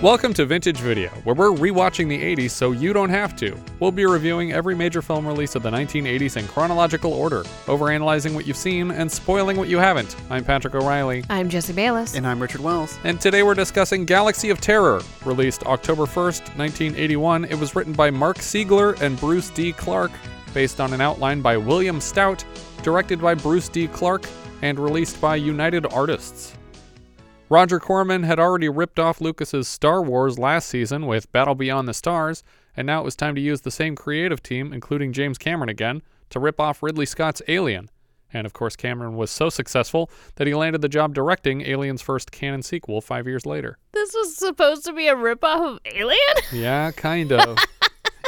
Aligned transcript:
Welcome 0.00 0.32
to 0.34 0.46
Vintage 0.46 0.78
Video, 0.78 1.08
where 1.24 1.34
we're 1.34 1.50
rewatching 1.50 2.08
the 2.08 2.22
80s 2.36 2.50
so 2.52 2.70
you 2.70 2.92
don't 2.92 3.10
have 3.10 3.34
to. 3.34 3.58
We'll 3.80 3.90
be 3.90 4.06
reviewing 4.06 4.52
every 4.52 4.76
major 4.76 5.02
film 5.02 5.26
release 5.26 5.56
of 5.56 5.64
the 5.64 5.70
1980s 5.70 6.36
in 6.36 6.46
chronological 6.46 7.12
order, 7.12 7.42
overanalyzing 7.66 8.32
what 8.32 8.46
you've 8.46 8.56
seen 8.56 8.92
and 8.92 9.10
spoiling 9.10 9.56
what 9.56 9.68
you 9.68 9.78
haven't. 9.78 10.14
I'm 10.30 10.44
Patrick 10.44 10.76
O'Reilly, 10.76 11.24
I'm 11.28 11.48
Jesse 11.48 11.72
Bayless. 11.72 12.14
And 12.14 12.28
I'm 12.28 12.40
Richard 12.40 12.60
Wells. 12.60 12.96
and 13.02 13.20
today 13.20 13.42
we're 13.42 13.54
discussing 13.54 14.04
Galaxy 14.04 14.50
of 14.50 14.60
Terror, 14.60 15.02
released 15.24 15.64
October 15.64 16.04
1st, 16.04 16.56
1981. 16.56 17.46
It 17.46 17.58
was 17.58 17.74
written 17.74 17.92
by 17.92 18.08
Mark 18.08 18.38
Siegler 18.38 19.00
and 19.00 19.18
Bruce 19.18 19.50
D. 19.50 19.72
Clark, 19.72 20.12
based 20.54 20.80
on 20.80 20.92
an 20.92 21.00
outline 21.00 21.42
by 21.42 21.56
William 21.56 22.00
Stout, 22.00 22.44
directed 22.84 23.20
by 23.20 23.34
Bruce 23.34 23.68
D. 23.68 23.88
Clark, 23.88 24.28
and 24.62 24.78
released 24.78 25.20
by 25.20 25.34
United 25.34 25.86
Artists. 25.92 26.54
Roger 27.50 27.80
Corman 27.80 28.24
had 28.24 28.38
already 28.38 28.68
ripped 28.68 28.98
off 28.98 29.20
Lucas's 29.22 29.66
Star 29.66 30.02
Wars 30.02 30.38
last 30.38 30.68
season 30.68 31.06
with 31.06 31.32
Battle 31.32 31.54
Beyond 31.54 31.88
the 31.88 31.94
Stars, 31.94 32.42
and 32.76 32.86
now 32.86 33.00
it 33.00 33.04
was 33.04 33.16
time 33.16 33.34
to 33.34 33.40
use 33.40 33.62
the 33.62 33.70
same 33.70 33.96
creative 33.96 34.42
team, 34.42 34.72
including 34.72 35.12
James 35.14 35.38
Cameron 35.38 35.70
again, 35.70 36.02
to 36.30 36.38
rip 36.38 36.60
off 36.60 36.82
Ridley 36.82 37.06
Scott's 37.06 37.40
Alien. 37.48 37.88
And 38.34 38.44
of 38.46 38.52
course, 38.52 38.76
Cameron 38.76 39.16
was 39.16 39.30
so 39.30 39.48
successful 39.48 40.10
that 40.34 40.46
he 40.46 40.54
landed 40.54 40.82
the 40.82 40.88
job 40.90 41.14
directing 41.14 41.62
Alien's 41.62 42.02
first 42.02 42.30
canon 42.30 42.62
sequel 42.62 43.00
five 43.00 43.26
years 43.26 43.46
later. 43.46 43.78
This 43.92 44.12
was 44.12 44.36
supposed 44.36 44.84
to 44.84 44.92
be 44.92 45.08
a 45.08 45.14
ripoff 45.14 45.76
of 45.76 45.78
Alien? 45.86 46.18
Yeah, 46.52 46.90
kind 46.90 47.32
of. 47.32 47.58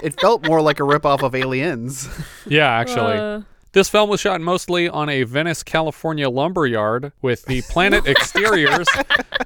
It 0.03 0.19
felt 0.19 0.47
more 0.47 0.63
like 0.63 0.81
a 0.81 0.85
ripoff 0.85 1.23
of 1.23 1.35
Aliens. 1.35 2.09
yeah, 2.47 2.71
actually. 2.71 3.19
Uh, 3.19 3.43
This 3.73 3.89
film 3.89 4.11
was 4.11 4.19
shot 4.19 4.41
mostly 4.41 4.89
on 4.89 5.09
a 5.09 5.23
Venice, 5.23 5.63
California 5.63 6.29
lumberyard, 6.29 7.13
with 7.23 7.45
the 7.45 7.63
planet 7.63 8.05
exteriors 8.09 8.89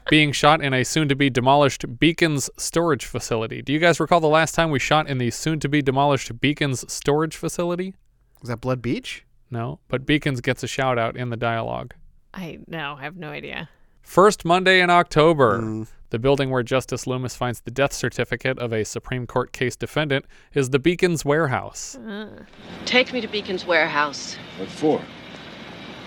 being 0.09 0.33
shot 0.33 0.63
in 0.63 0.73
a 0.73 0.83
soon 0.83 1.11
to 1.11 1.15
be 1.15 1.29
demolished 1.29 1.99
Beacons 1.99 2.49
storage 2.57 3.05
facility. 3.05 3.61
Do 3.61 3.75
you 3.75 3.79
guys 3.79 4.01
recall 4.01 4.21
the 4.21 4.29
last 4.29 4.55
time 4.55 4.71
we 4.71 4.79
shot 4.79 5.09
in 5.09 5.19
the 5.19 5.31
soon 5.31 5.61
to 5.61 5.69
be 5.69 5.83
demolished 5.83 6.41
Beacons 6.41 6.91
storage 6.91 7.37
facility? 7.37 7.97
Was 8.41 8.49
that 8.49 8.63
Blood 8.63 8.81
Beach? 8.81 9.27
No, 9.51 9.81
but 9.89 10.07
Beacons 10.07 10.41
gets 10.41 10.63
a 10.63 10.67
shout 10.67 10.99
out 10.99 11.19
in 11.19 11.29
the 11.29 11.37
dialogue. 11.37 11.93
I 12.33 12.61
no, 12.67 12.97
I 12.99 13.03
have 13.03 13.17
no 13.17 13.29
idea. 13.29 13.69
First 14.01 14.47
Monday 14.47 14.81
in 14.81 14.89
October, 14.89 15.61
mm. 15.61 15.87
The 16.15 16.19
building 16.21 16.49
where 16.49 16.63
Justice 16.63 17.09
Loomis 17.09 17.35
finds 17.35 17.63
the 17.63 17.73
death 17.73 17.93
certificate 17.93 18.57
of 18.61 18.73
a 18.73 18.85
Supreme 18.85 19.27
Court 19.27 19.53
case 19.53 19.75
defendant 19.75 20.27
is 20.53 20.71
the 20.71 20.79
Beacons 20.79 21.25
warehouse. 21.25 21.97
Uh-huh. 21.97 22.45
Take 22.85 23.13
me 23.13 23.21
to 23.21 23.27
Beacon's 23.27 23.67
warehouse. 23.67 24.37
What 24.57 24.69
for? 24.69 25.03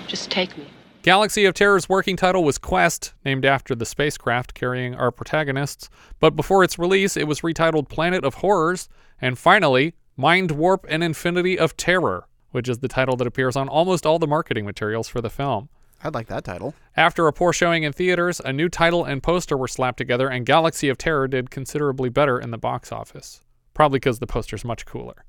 Just 0.07 0.31
take 0.31 0.57
me. 0.57 0.65
Galaxy 1.01 1.43
of 1.43 1.55
Terror's 1.55 1.89
working 1.89 2.15
title 2.15 2.45
was 2.45 2.57
Quest, 2.57 3.15
named 3.25 3.43
after 3.43 3.75
the 3.75 3.85
spacecraft 3.85 4.53
carrying 4.53 4.95
our 4.95 5.11
protagonists, 5.11 5.89
but 6.21 6.37
before 6.37 6.63
its 6.63 6.79
release, 6.79 7.17
it 7.17 7.27
was 7.27 7.41
retitled 7.41 7.89
Planet 7.89 8.23
of 8.23 8.35
Horrors, 8.35 8.87
and 9.19 9.37
finally, 9.37 9.93
Mind 10.15 10.51
Warp 10.51 10.85
and 10.87 11.03
Infinity 11.03 11.59
of 11.59 11.75
Terror, 11.75 12.29
which 12.51 12.69
is 12.69 12.79
the 12.79 12.87
title 12.87 13.17
that 13.17 13.27
appears 13.27 13.57
on 13.57 13.67
almost 13.67 14.05
all 14.05 14.19
the 14.19 14.25
marketing 14.25 14.63
materials 14.63 15.09
for 15.09 15.19
the 15.19 15.29
film. 15.29 15.67
I'd 16.03 16.13
like 16.13 16.27
that 16.27 16.43
title. 16.43 16.75
After 16.95 17.27
a 17.27 17.33
poor 17.33 17.53
showing 17.53 17.83
in 17.83 17.93
theaters, 17.93 18.39
a 18.43 18.53
new 18.53 18.69
title 18.69 19.03
and 19.03 19.23
poster 19.23 19.57
were 19.57 19.67
slapped 19.67 19.97
together, 19.97 20.29
and 20.29 20.45
Galaxy 20.45 20.89
of 20.89 20.97
Terror 20.97 21.27
did 21.27 21.49
considerably 21.49 22.09
better 22.09 22.39
in 22.39 22.51
the 22.51 22.57
box 22.57 22.91
office. 22.91 23.41
Probably 23.73 23.97
because 23.97 24.19
the 24.19 24.27
poster's 24.27 24.65
much 24.65 24.85
cooler. 24.85 25.25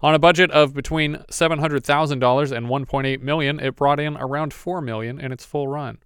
On 0.00 0.14
a 0.14 0.18
budget 0.18 0.50
of 0.50 0.74
between 0.74 1.16
$700,000 1.30 2.52
and 2.52 2.66
1.8 2.66 3.20
million, 3.20 3.60
it 3.60 3.76
brought 3.76 4.00
in 4.00 4.16
around 4.16 4.52
4 4.52 4.80
million 4.80 5.20
in 5.20 5.30
its 5.30 5.44
full 5.44 5.68
run. 5.68 5.98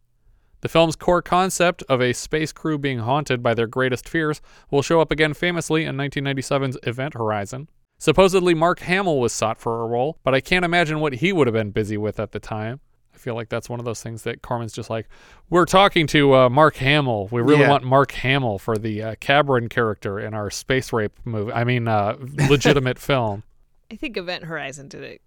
The 0.60 0.69
film's 0.69 0.97
core 0.97 1.22
concept 1.22 1.82
of 1.88 2.00
a 2.00 2.12
space 2.12 2.53
crew 2.53 2.78
being 2.78 2.99
haunted 2.99 3.43
by 3.43 3.55
their 3.55 3.66
greatest 3.66 4.09
fears 4.09 4.41
will 4.71 4.82
show 4.82 5.00
up 5.00 5.10
again 5.10 5.32
famously 5.32 5.84
in 5.84 5.97
1997's 5.97 6.78
Event 6.82 7.15
Horizon. 7.15 7.69
Supposedly, 7.99 8.53
Mark 8.53 8.81
Hamill 8.81 9.21
was 9.21 9.32
sought 9.32 9.59
for 9.59 9.82
a 9.82 9.87
role, 9.87 10.19
but 10.22 10.34
I 10.34 10.41
can't 10.41 10.65
imagine 10.65 11.00
what 11.00 11.15
he 11.15 11.32
would 11.32 11.47
have 11.47 11.55
been 11.55 11.71
busy 11.71 11.97
with 11.97 12.21
at 12.21 12.32
the 12.32 12.41
time. 12.41 12.81
I 13.26 13.28
feel 13.28 13.34
like 13.34 13.48
that's 13.48 13.69
one 13.69 13.81
of 13.81 13.84
those 13.84 14.00
things 14.04 14.22
that 14.22 14.41
Corman's 14.42 14.72
just 14.72 14.88
like, 14.88 15.09
we're 15.50 15.64
talking 15.64 16.06
to 16.09 16.37
uh, 16.37 16.48
Mark 16.48 16.76
Hamill. 16.76 17.26
We 17.32 17.42
really 17.42 17.62
Yeah. 17.62 17.70
want 17.70 17.82
Mark 17.82 18.12
Hamill 18.12 18.60
for 18.60 18.78
the 18.78 19.03
uh, 19.03 19.14
Cabrin 19.16 19.69
character 19.69 20.20
in 20.20 20.32
our 20.32 20.48
space 20.48 20.92
rape 20.92 21.12
movie. 21.25 21.50
I 21.53 21.64
mean, 21.64 21.88
uh, 21.88 22.16
legitimate 22.48 22.98
film. 23.00 23.42
I 23.91 23.97
think 23.97 24.16
Event 24.16 24.44
Horizon 24.44 24.87
did 24.87 25.03
it 25.03 25.22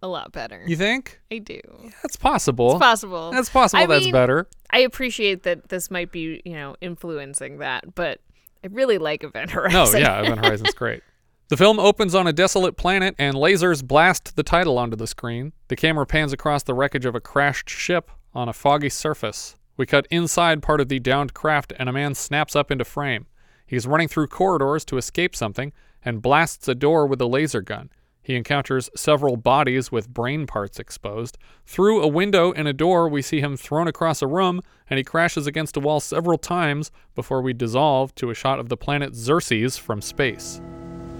a 0.00 0.06
lot 0.06 0.30
better. 0.30 0.62
You 0.64 0.76
think? 0.76 1.20
I 1.32 1.38
do. 1.38 1.60
That's 2.04 2.14
possible. 2.14 2.70
It's 2.76 2.78
possible. 2.80 3.32
That's 3.32 3.48
possible. 3.50 3.82
I 3.82 3.86
that's 3.86 4.04
mean, 4.04 4.12
better. 4.12 4.46
I 4.70 4.78
appreciate 4.78 5.42
that 5.42 5.70
this 5.70 5.90
might 5.90 6.12
be, 6.12 6.40
you 6.44 6.52
know, 6.52 6.76
influencing 6.80 7.58
that, 7.58 7.96
but 7.96 8.20
I 8.62 8.68
really 8.70 8.98
like 8.98 9.24
Event 9.24 9.50
Horizon. 9.50 10.02
No, 10.02 10.06
yeah, 10.08 10.20
Event 10.20 10.44
Horizon's 10.46 10.74
great. 10.74 11.02
The 11.50 11.56
film 11.56 11.80
opens 11.80 12.14
on 12.14 12.28
a 12.28 12.32
desolate 12.32 12.76
planet 12.76 13.16
and 13.18 13.34
lasers 13.34 13.84
blast 13.84 14.36
the 14.36 14.44
title 14.44 14.78
onto 14.78 14.94
the 14.94 15.08
screen. 15.08 15.52
The 15.66 15.74
camera 15.74 16.06
pans 16.06 16.32
across 16.32 16.62
the 16.62 16.74
wreckage 16.74 17.04
of 17.04 17.16
a 17.16 17.20
crashed 17.20 17.68
ship 17.68 18.12
on 18.32 18.48
a 18.48 18.52
foggy 18.52 18.88
surface. 18.88 19.56
We 19.76 19.84
cut 19.84 20.06
inside 20.12 20.62
part 20.62 20.80
of 20.80 20.88
the 20.88 21.00
downed 21.00 21.34
craft 21.34 21.72
and 21.76 21.88
a 21.88 21.92
man 21.92 22.14
snaps 22.14 22.54
up 22.54 22.70
into 22.70 22.84
frame. 22.84 23.26
He's 23.66 23.84
running 23.84 24.06
through 24.06 24.28
corridors 24.28 24.84
to 24.84 24.96
escape 24.96 25.34
something 25.34 25.72
and 26.04 26.22
blasts 26.22 26.68
a 26.68 26.74
door 26.76 27.04
with 27.04 27.20
a 27.20 27.26
laser 27.26 27.62
gun. 27.62 27.90
He 28.22 28.36
encounters 28.36 28.88
several 28.94 29.36
bodies 29.36 29.90
with 29.90 30.08
brain 30.08 30.46
parts 30.46 30.78
exposed. 30.78 31.36
Through 31.66 32.00
a 32.00 32.06
window 32.06 32.52
in 32.52 32.68
a 32.68 32.72
door, 32.72 33.08
we 33.08 33.22
see 33.22 33.40
him 33.40 33.56
thrown 33.56 33.88
across 33.88 34.22
a 34.22 34.28
room, 34.28 34.60
and 34.88 34.98
he 34.98 35.04
crashes 35.04 35.48
against 35.48 35.76
a 35.76 35.80
wall 35.80 35.98
several 35.98 36.38
times 36.38 36.92
before 37.16 37.42
we 37.42 37.52
dissolve 37.54 38.14
to 38.14 38.30
a 38.30 38.36
shot 38.36 38.60
of 38.60 38.68
the 38.68 38.76
planet 38.76 39.16
Xerxes 39.16 39.76
from 39.76 40.00
space. 40.00 40.60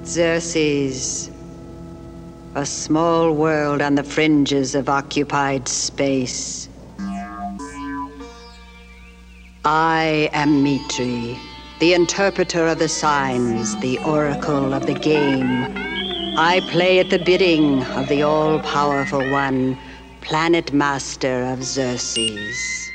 Xerxes. 0.04 1.30
A 2.54 2.64
small 2.64 3.32
world 3.32 3.82
on 3.82 3.94
the 3.94 4.02
fringes 4.02 4.74
of 4.74 4.88
occupied 4.88 5.68
space. 5.68 6.68
I 9.64 10.30
am 10.32 10.64
Mitri, 10.64 11.38
the 11.80 11.92
interpreter 11.92 12.66
of 12.66 12.78
the 12.78 12.88
signs, 12.88 13.76
the 13.80 13.98
oracle 13.98 14.72
of 14.72 14.86
the 14.86 14.94
game. 14.94 15.66
I 16.38 16.60
play 16.70 16.98
at 16.98 17.10
the 17.10 17.18
bidding 17.18 17.82
of 17.84 18.08
the 18.08 18.22
all 18.22 18.58
powerful 18.60 19.28
one, 19.30 19.76
planet 20.22 20.72
master 20.72 21.44
of 21.44 21.62
Xerxes. 21.62 22.90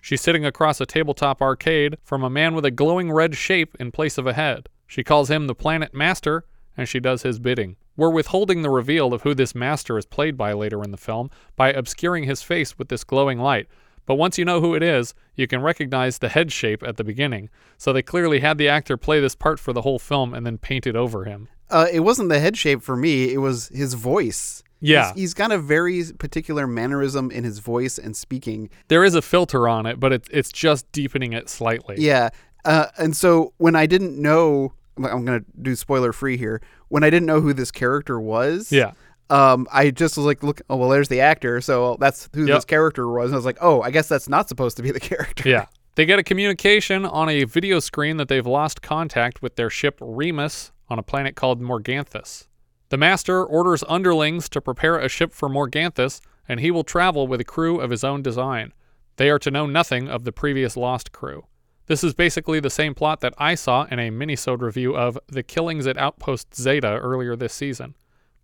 She's 0.00 0.20
sitting 0.20 0.44
across 0.44 0.80
a 0.80 0.86
tabletop 0.86 1.40
arcade 1.40 1.98
from 2.02 2.24
a 2.24 2.30
man 2.30 2.54
with 2.54 2.64
a 2.64 2.70
glowing 2.72 3.12
red 3.12 3.36
shape 3.36 3.76
in 3.78 3.92
place 3.92 4.18
of 4.18 4.26
a 4.26 4.32
head. 4.32 4.68
She 4.88 5.04
calls 5.04 5.30
him 5.30 5.46
the 5.46 5.54
Planet 5.54 5.94
Master, 5.94 6.44
and 6.76 6.88
she 6.88 6.98
does 6.98 7.22
his 7.22 7.38
bidding. 7.38 7.76
We're 7.96 8.10
withholding 8.10 8.62
the 8.62 8.70
reveal 8.70 9.12
of 9.12 9.22
who 9.22 9.34
this 9.34 9.54
master 9.54 9.98
is 9.98 10.06
played 10.06 10.36
by 10.36 10.52
later 10.52 10.82
in 10.82 10.90
the 10.90 10.96
film 10.96 11.30
by 11.56 11.72
obscuring 11.72 12.24
his 12.24 12.42
face 12.42 12.78
with 12.78 12.88
this 12.88 13.04
glowing 13.04 13.38
light. 13.38 13.68
But 14.06 14.14
once 14.14 14.38
you 14.38 14.44
know 14.46 14.60
who 14.60 14.74
it 14.74 14.82
is, 14.82 15.14
you 15.34 15.46
can 15.46 15.60
recognize 15.60 16.18
the 16.18 16.30
head 16.30 16.50
shape 16.50 16.82
at 16.82 16.96
the 16.96 17.04
beginning. 17.04 17.50
So 17.76 17.92
they 17.92 18.00
clearly 18.00 18.40
had 18.40 18.56
the 18.56 18.68
actor 18.68 18.96
play 18.96 19.20
this 19.20 19.34
part 19.34 19.60
for 19.60 19.74
the 19.74 19.82
whole 19.82 19.98
film 19.98 20.32
and 20.32 20.46
then 20.46 20.56
paint 20.56 20.86
it 20.86 20.96
over 20.96 21.24
him. 21.24 21.48
Uh, 21.68 21.88
it 21.92 22.00
wasn't 22.00 22.30
the 22.30 22.40
head 22.40 22.56
shape 22.56 22.80
for 22.80 22.96
me. 22.96 23.34
It 23.34 23.38
was 23.38 23.68
his 23.68 23.92
voice. 23.92 24.62
Yeah. 24.80 25.08
He's, 25.08 25.20
he's 25.20 25.34
got 25.34 25.52
a 25.52 25.58
very 25.58 26.04
particular 26.18 26.66
mannerism 26.66 27.30
in 27.30 27.44
his 27.44 27.58
voice 27.58 27.98
and 27.98 28.16
speaking. 28.16 28.70
There 28.86 29.04
is 29.04 29.14
a 29.14 29.20
filter 29.20 29.68
on 29.68 29.86
it, 29.86 30.00
but 30.00 30.12
it, 30.12 30.28
it's 30.30 30.52
just 30.52 30.90
deepening 30.92 31.32
it 31.32 31.48
slightly. 31.48 31.96
Yeah. 31.98 32.30
Uh, 32.64 32.86
and 32.98 33.16
so 33.16 33.52
when 33.58 33.76
I 33.76 33.86
didn't 33.86 34.20
know, 34.20 34.72
I'm 34.96 35.24
going 35.24 35.40
to 35.40 35.44
do 35.62 35.74
spoiler 35.76 36.12
free 36.12 36.36
here. 36.36 36.60
When 36.88 37.04
I 37.04 37.10
didn't 37.10 37.26
know 37.26 37.40
who 37.40 37.52
this 37.52 37.70
character 37.70 38.18
was, 38.20 38.72
Yeah. 38.72 38.92
um, 39.30 39.66
I 39.72 39.90
just 39.90 40.16
was 40.16 40.26
like, 40.26 40.42
look, 40.42 40.60
oh, 40.68 40.76
well, 40.76 40.88
there's 40.88 41.08
the 41.08 41.20
actor. 41.20 41.60
So 41.60 41.96
that's 42.00 42.28
who 42.34 42.46
Yep. 42.46 42.56
this 42.56 42.64
character 42.64 43.08
was. 43.08 43.26
And 43.26 43.34
I 43.34 43.36
was 43.38 43.44
like, 43.44 43.58
oh, 43.60 43.80
I 43.82 43.90
guess 43.90 44.08
that's 44.08 44.28
not 44.28 44.48
supposed 44.48 44.76
to 44.78 44.82
be 44.82 44.90
the 44.90 45.00
character. 45.12 45.48
Yeah. 45.48 45.66
They 45.94 46.04
get 46.06 46.18
a 46.18 46.22
communication 46.22 47.04
on 47.04 47.28
a 47.28 47.44
video 47.44 47.80
screen 47.80 48.16
that 48.18 48.28
they've 48.28 48.46
lost 48.46 48.82
contact 48.82 49.42
with 49.42 49.56
their 49.56 49.68
ship 49.70 49.98
Remus 50.00 50.70
on 50.88 50.98
a 50.98 51.02
planet 51.02 51.34
called 51.36 51.60
Morganthus. 51.60 52.46
The 52.90 52.96
Master 52.96 53.44
orders 53.44 53.84
underlings 53.88 54.48
to 54.50 54.60
prepare 54.60 54.96
a 54.98 55.08
ship 55.08 55.32
for 55.32 55.48
Morganthus, 55.48 56.20
and 56.48 56.60
he 56.60 56.70
will 56.70 56.84
travel 56.84 57.26
with 57.26 57.40
a 57.40 57.44
crew 57.44 57.80
of 57.80 57.90
his 57.90 58.02
own 58.04 58.22
design. 58.22 58.72
They 59.16 59.28
are 59.28 59.38
to 59.40 59.50
know 59.50 59.66
nothing 59.66 60.08
of 60.08 60.24
the 60.24 60.32
previous 60.32 60.76
lost 60.76 61.12
crew. 61.12 61.44
This 61.88 62.04
is 62.04 62.12
basically 62.12 62.60
the 62.60 62.68
same 62.70 62.94
plot 62.94 63.20
that 63.20 63.32
I 63.38 63.54
saw 63.54 63.84
in 63.90 63.98
a 63.98 64.10
minisode 64.10 64.60
review 64.60 64.94
of 64.94 65.18
The 65.28 65.42
Killings 65.42 65.86
at 65.86 65.96
Outpost 65.96 66.54
Zeta 66.54 66.98
earlier 66.98 67.34
this 67.34 67.54
season. 67.54 67.94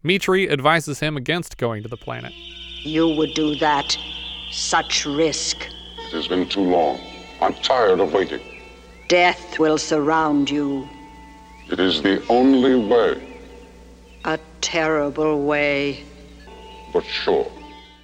Mitri 0.02 0.50
advises 0.50 1.00
him 1.00 1.17
against 1.17 1.58
going 1.58 1.82
to 1.82 1.88
the 1.88 1.96
planet. 1.96 2.32
You 2.82 3.08
would 3.17 3.35
do 3.35 3.55
that. 3.56 3.96
Such 4.50 5.05
risk. 5.05 5.69
It 6.06 6.12
has 6.12 6.26
been 6.26 6.49
too 6.49 6.61
long. 6.62 6.99
I'm 7.43 7.55
tired 7.55 8.00
of 8.00 8.12
waiting. 8.14 8.41
Death 9.08 9.58
will 9.58 9.76
surround 9.79 10.49
you. 10.49 10.88
It 11.70 11.79
is 11.81 12.00
the 12.02 12.25
only 12.29 12.76
way, 12.76 13.37
A 14.25 14.38
terrible 14.61 15.44
way. 15.44 16.02
but 16.93 17.05
sure. 17.05 17.50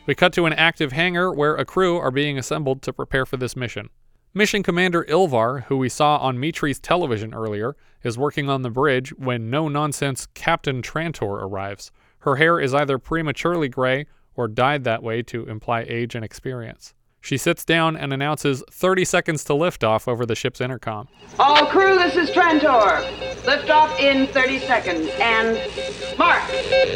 We 0.07 0.15
cut 0.15 0.33
to 0.35 0.47
an 0.47 0.53
active 0.55 0.93
hangar 0.93 1.33
where 1.33 1.55
a 1.57 1.65
crew 1.65 1.97
are 1.97 2.11
being 2.11 2.37
assembled 2.39 2.83
to 2.83 2.93
prepare 2.93 3.25
for 3.25 3.37
this 3.37 3.55
mission. 3.57 3.89
Mission 4.33 4.63
Commander 4.63 5.05
Ilvar, 5.09 5.65
who 5.65 5.77
we 5.77 5.89
saw 5.89 6.17
on 6.19 6.39
Mitri's 6.39 6.79
television 6.79 7.35
earlier, 7.35 7.75
is 8.05 8.17
working 8.17 8.49
on 8.49 8.63
the 8.63 8.71
bridge 8.71 9.11
when 9.19 9.51
no 9.51 9.67
nonsense 9.67 10.29
Captain 10.35 10.83
Trantor 10.83 11.43
arrives. 11.43 11.91
Her 12.21 12.37
hair 12.37 12.61
is 12.61 12.73
either 12.73 12.97
prematurely 12.97 13.69
gray 13.69 14.07
or 14.37 14.47
dyed 14.47 14.85
that 14.85 15.03
way 15.03 15.23
to 15.25 15.47
imply 15.47 15.85
age 15.89 16.15
and 16.15 16.25
experience. 16.25 16.95
She 17.21 17.37
sits 17.37 17.65
down 17.65 17.97
and 17.97 18.13
announces 18.13 18.63
30 18.71 19.05
seconds 19.05 19.43
to 19.45 19.53
liftoff 19.53 20.07
over 20.07 20.25
the 20.25 20.37
ship's 20.37 20.61
intercom. 20.61 21.09
All 21.41 21.67
crew, 21.67 21.99
this 21.99 22.15
is 22.15 22.31
Trantor. 22.31 23.03
Liftoff 23.43 23.99
in 23.99 24.29
30 24.29 24.61
seconds. 24.61 25.11
And 25.19 25.57
mark. 26.17 26.43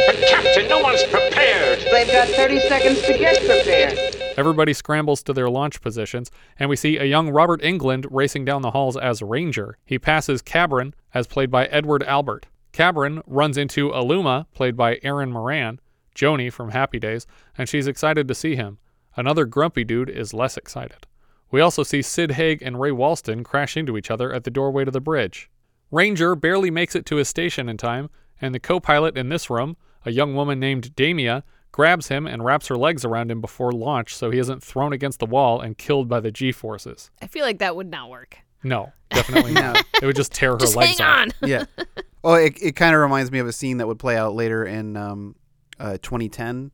But 0.06 0.16
Captain, 0.28 0.68
no 0.68 0.78
one's 0.78 1.02
prepared. 1.04 1.80
They've 1.90 2.06
got 2.06 2.28
30 2.28 2.60
seconds 2.60 3.02
to 3.02 3.18
get 3.18 3.38
prepared. 3.44 4.13
Everybody 4.38 4.72
scrambles 4.72 5.22
to 5.22 5.32
their 5.32 5.48
launch 5.48 5.80
positions, 5.80 6.30
and 6.58 6.68
we 6.68 6.74
see 6.74 6.98
a 6.98 7.04
young 7.04 7.30
Robert 7.30 7.62
Englund 7.62 8.06
racing 8.10 8.44
down 8.44 8.62
the 8.62 8.72
halls 8.72 8.96
as 8.96 9.22
Ranger. 9.22 9.78
He 9.84 9.98
passes 9.98 10.42
Cabron, 10.42 10.92
as 11.12 11.28
played 11.28 11.52
by 11.52 11.66
Edward 11.66 12.02
Albert. 12.02 12.46
Cabron 12.72 13.22
runs 13.28 13.56
into 13.56 13.90
Aluma, 13.90 14.46
played 14.52 14.76
by 14.76 14.98
Erin 15.04 15.30
Moran, 15.30 15.78
Joanie 16.16 16.50
from 16.50 16.70
Happy 16.70 16.98
Days, 16.98 17.28
and 17.56 17.68
she's 17.68 17.86
excited 17.86 18.26
to 18.26 18.34
see 18.34 18.56
him. 18.56 18.78
Another 19.16 19.44
grumpy 19.44 19.84
dude 19.84 20.10
is 20.10 20.34
less 20.34 20.56
excited. 20.56 21.06
We 21.52 21.60
also 21.60 21.84
see 21.84 22.02
Sid 22.02 22.32
Haig 22.32 22.60
and 22.60 22.80
Ray 22.80 22.90
Walston 22.90 23.44
crash 23.44 23.76
into 23.76 23.96
each 23.96 24.10
other 24.10 24.32
at 24.32 24.42
the 24.42 24.50
doorway 24.50 24.84
to 24.84 24.90
the 24.90 25.00
bridge. 25.00 25.48
Ranger 25.92 26.34
barely 26.34 26.72
makes 26.72 26.96
it 26.96 27.06
to 27.06 27.16
his 27.16 27.28
station 27.28 27.68
in 27.68 27.76
time, 27.76 28.10
and 28.40 28.52
the 28.52 28.58
co 28.58 28.80
pilot 28.80 29.16
in 29.16 29.28
this 29.28 29.48
room, 29.48 29.76
a 30.04 30.10
young 30.10 30.34
woman 30.34 30.58
named 30.58 30.96
Damia, 30.96 31.44
grabs 31.74 32.06
him 32.06 32.24
and 32.24 32.44
wraps 32.44 32.68
her 32.68 32.76
legs 32.76 33.04
around 33.04 33.32
him 33.32 33.40
before 33.40 33.72
launch 33.72 34.14
so 34.14 34.30
he 34.30 34.38
isn't 34.38 34.62
thrown 34.62 34.92
against 34.92 35.18
the 35.18 35.26
wall 35.26 35.60
and 35.60 35.76
killed 35.76 36.08
by 36.08 36.20
the 36.20 36.30
G 36.30 36.52
forces. 36.52 37.10
I 37.20 37.26
feel 37.26 37.44
like 37.44 37.58
that 37.58 37.74
would 37.74 37.90
not 37.90 38.08
work. 38.10 38.38
No, 38.62 38.92
definitely 39.10 39.52
not. 39.66 39.82
It 40.00 40.06
would 40.06 40.14
just 40.14 40.30
tear 40.32 40.52
her 40.52 40.56
Just 40.58 40.76
legs 40.76 40.98
hang 41.00 41.06
off. 41.30 41.32
on. 41.42 41.48
yeah. 41.50 41.64
Well, 42.22 42.36
it, 42.36 42.54
it 42.62 42.76
kind 42.76 42.94
of 42.94 43.00
reminds 43.02 43.30
me 43.32 43.38
of 43.40 43.46
a 43.48 43.52
scene 43.52 43.78
that 43.78 43.86
would 43.88 43.98
play 43.98 44.16
out 44.16 44.34
later 44.34 44.64
in 44.64 44.96
um, 44.96 45.34
uh, 45.80 45.98
2010 46.00 46.70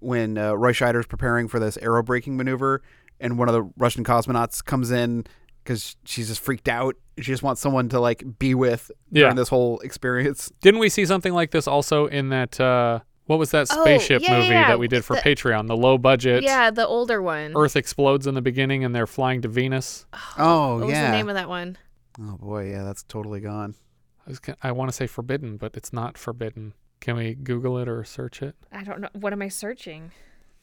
when 0.00 0.36
uh, 0.36 0.52
Roy 0.52 0.72
Scheider's 0.72 1.06
preparing 1.06 1.48
for 1.48 1.58
this 1.58 1.78
aero 1.78 2.02
braking 2.02 2.36
maneuver, 2.36 2.82
and 3.20 3.38
one 3.38 3.48
of 3.48 3.54
the 3.54 3.62
Russian 3.78 4.04
cosmonauts 4.04 4.62
comes 4.64 4.90
in 4.90 5.24
because 5.64 5.96
she's 6.04 6.28
just 6.28 6.40
freaked 6.42 6.68
out. 6.68 6.96
She 7.16 7.24
just 7.32 7.42
wants 7.42 7.60
someone 7.62 7.88
to 7.88 7.98
like 8.00 8.22
be 8.38 8.54
with 8.54 8.90
Yeah. 9.10 9.22
during 9.22 9.36
this 9.36 9.48
whole 9.48 9.78
experience. 9.80 10.52
Didn't 10.60 10.80
we 10.80 10.88
see 10.90 11.06
something 11.06 11.32
like 11.32 11.50
this 11.50 11.66
also 11.66 12.06
in 12.06 12.28
that? 12.28 12.60
Uh, 12.60 13.00
what 13.28 13.38
was 13.38 13.52
that 13.52 13.68
Oh, 13.70 13.82
spaceship 13.84 14.22
yeah, 14.22 14.32
yeah, 14.32 14.38
movie 14.38 14.48
yeah. 14.54 14.68
that 14.68 14.78
we 14.78 14.88
did 14.88 15.04
for 15.04 15.14
The- 15.14 15.22
Patreon? 15.22 15.68
The 15.68 15.76
low 15.76 15.96
budget. 15.98 16.42
Yeah, 16.42 16.70
the 16.70 16.86
older 16.86 17.22
one. 17.22 17.52
Earth 17.56 17.76
explodes 17.76 18.26
in 18.26 18.34
the 18.34 18.42
beginning 18.42 18.84
and 18.84 18.94
they're 18.94 19.06
flying 19.06 19.42
to 19.42 19.48
Venus. 19.48 20.06
Oh 20.36 20.78
what 20.78 20.86
was 20.86 20.90
yeah. 20.94 21.10
the 21.10 21.16
name 21.16 21.28
of 21.28 21.34
that 21.36 21.48
one? 21.48 21.78
oh 22.20 22.36
boy, 22.36 22.70
yeah, 22.70 22.82
that's 22.82 23.04
totally 23.04 23.40
gone. 23.40 23.74
I, 24.26 24.30
was, 24.30 24.40
I 24.62 24.72
want 24.72 24.88
to 24.90 24.92
say 24.92 25.06
forbidden, 25.06 25.56
but 25.56 25.76
it's 25.76 25.92
not 25.92 26.18
forbidden. 26.18 26.74
Can 27.00 27.16
we 27.16 27.34
Google 27.34 27.78
it 27.78 27.88
or 27.88 28.02
search 28.02 28.42
it? 28.42 28.56
I 28.72 28.82
don't 28.82 29.00
know. 29.00 29.08
What 29.12 29.32
am 29.32 29.40
I 29.42 29.48
searching? 29.48 30.10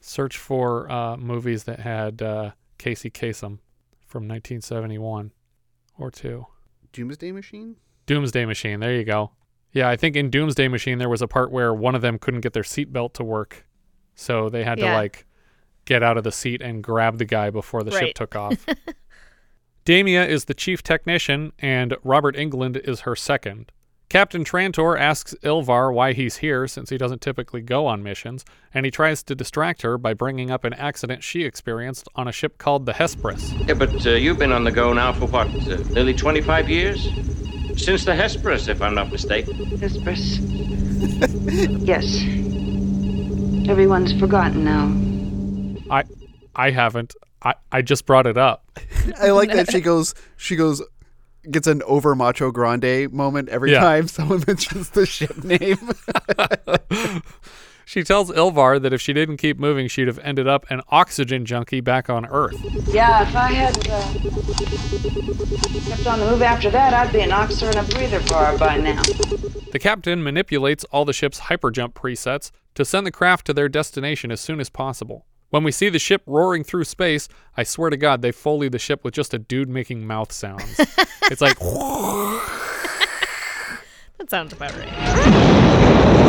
Search 0.02 0.38
for 0.38 0.92
uh, 0.92 1.16
movies 1.18 1.64
that 1.64 1.80
had 1.80 2.22
uh, 2.22 2.52
Casey 2.78 3.10
Kasem 3.10 3.60
from 4.06 4.28
1971 4.28 5.32
or 5.98 6.12
two. 6.12 6.46
Doomsday 6.92 7.32
Machine. 7.32 7.78
Doomsday 8.06 8.46
Machine. 8.46 8.80
There 8.82 8.94
you 8.94 9.04
go. 9.06 9.32
Yeah, 9.76 9.90
I 9.90 9.98
think 9.98 10.16
in 10.16 10.30
Doomsday 10.30 10.70
Machine 10.70 11.00
there 11.00 11.10
was 11.10 11.22
a 11.22 11.28
part 11.28 11.52
where 11.52 11.74
one 11.74 11.96
of 11.96 12.02
them 12.02 12.18
couldn't 12.18 12.40
get 12.40 12.54
their 12.54 12.64
seatbelt 12.64 13.12
to 13.16 13.26
work, 13.26 13.68
so 14.16 14.48
they 14.50 14.64
had 14.64 14.80
to 14.80 14.86
like 14.86 15.26
get 15.84 16.02
out 16.02 16.18
of 16.18 16.24
the 16.24 16.32
seat 16.32 16.62
and 16.62 16.82
grab 16.82 17.18
the 17.18 17.26
guy 17.26 17.50
before 17.50 17.84
the 17.84 17.92
ship 17.92 18.16
took 18.16 18.38
off. 18.38 18.66
Damia 19.86 20.26
is 20.26 20.46
the 20.46 20.54
chief 20.54 20.82
technician, 20.82 21.52
and 21.60 21.96
Robert 22.06 22.38
Englund 22.38 22.78
is 22.88 23.02
her 23.02 23.18
second. 23.18 23.72
Captain 24.08 24.46
Trantor 24.46 24.98
asks 24.98 25.36
Ilvar 25.44 25.94
why 25.94 26.14
he's 26.14 26.38
here 26.38 26.68
since 26.68 26.90
he 26.90 26.98
doesn't 26.98 27.22
typically 27.22 27.62
go 27.62 27.86
on 27.86 28.02
missions, 28.02 28.46
and 28.74 28.86
he 28.86 28.92
tries 28.92 29.24
to 29.24 29.36
distract 29.36 29.82
her 29.82 29.98
by 29.98 30.14
bringing 30.14 30.52
up 30.52 30.64
an 30.64 30.74
accident 30.74 31.22
she 31.22 31.44
experienced 31.44 32.08
on 32.16 32.30
a 32.30 32.32
ship 32.32 32.58
called 32.58 32.86
the 32.86 32.94
Hesperus. 32.94 33.52
Yeah, 33.68 33.74
but 33.74 34.08
uh, 34.08 34.12
you've 34.12 34.40
been 34.40 34.54
on 34.54 34.64
the 34.64 34.72
go 34.72 34.94
now 34.94 35.12
for 35.12 35.26
what, 35.26 35.48
uh, 35.48 35.78
nearly 35.90 36.14
25 36.14 36.70
years? 36.70 37.10
Since 37.78 38.06
the 38.06 38.16
Hesperus, 38.16 38.68
if 38.68 38.82
I'm 38.82 38.96
not 38.96 39.12
mistaken. 39.12 39.54
Hesperus. 39.78 40.40
yes. 41.82 42.22
Everyone's 43.70 44.14
forgotten 44.20 44.64
now. 44.64 45.94
I 45.94 46.04
I 46.56 46.72
haven't. 46.72 47.14
I, 47.44 47.54
I 47.72 47.82
just 47.82 48.06
brought 48.06 48.26
it 48.28 48.38
up. 48.38 48.66
I 49.20 49.32
like 49.32 49.52
that 49.52 49.72
she 49.72 49.82
goes. 49.82 50.14
She 50.38 50.56
goes. 50.56 50.82
Gets 51.52 51.68
an 51.68 51.84
over 51.84 52.16
macho 52.16 52.50
grande 52.50 53.12
moment 53.14 53.50
every 53.50 53.72
Yeah. 53.72 53.80
time 53.82 54.08
someone 54.08 54.44
mentions 54.48 54.90
the 54.92 55.06
ship 55.06 55.44
name. 55.44 55.78
She 57.86 58.04
tells 58.04 58.32
Ilvar 58.32 58.82
that 58.82 58.94
if 58.94 59.02
she 59.02 59.14
didn't 59.14 59.38
keep 59.38 59.60
moving, 59.60 59.88
she'd 59.88 60.08
have 60.08 60.18
ended 60.20 60.48
up 60.48 60.66
an 60.72 60.82
oxygen 60.90 61.46
junkie 61.46 61.82
back 61.82 62.10
on 62.10 62.26
Earth. 62.26 62.58
Yeah, 62.88 63.28
if 63.28 63.36
I 63.36 63.52
had 63.52 63.78
uh, 63.88 64.02
kept 65.96 66.08
on 66.08 66.20
the 66.20 66.26
move 66.26 66.42
after 66.42 66.72
that, 66.72 66.96
I'd 66.96 67.14
be 67.14 67.22
an 67.22 67.30
oxer 67.30 67.68
and 67.68 67.78
a 67.78 67.84
breather 67.94 68.22
bar 68.28 68.58
by 68.58 68.78
now. 68.78 69.04
The 69.72 69.80
captain 69.80 70.24
manipulates 70.24 70.84
all 70.86 71.06
the 71.06 71.14
ship's 71.14 71.42
hyperjump 71.42 71.94
presets 71.94 72.50
to 72.74 72.84
send 72.84 73.06
the 73.06 73.12
craft 73.12 73.46
to 73.48 73.54
their 73.54 73.70
destination 73.70 74.32
as 74.32 74.42
soon 74.42 74.60
as 74.60 74.70
possible. 74.70 75.28
When 75.52 75.64
we 75.64 75.72
see 75.72 75.90
the 75.90 76.00
ship 76.00 76.24
roaring 76.26 76.64
through 76.64 76.86
space, 76.86 77.28
I 77.56 77.64
swear 77.64 77.92
to 77.92 77.98
God, 77.98 78.24
they 78.24 78.32
foley 78.32 78.68
the 78.68 78.80
ship 78.80 79.04
with 79.04 79.14
just 79.14 79.34
a 79.34 79.38
dude 79.38 79.70
making 79.70 80.08
mouth 80.08 80.32
sounds. 80.32 80.80
it's 81.30 81.42
like, 81.42 81.60
That 84.18 84.30
sounds 84.30 84.54
about 84.54 84.76
right. 84.76 86.25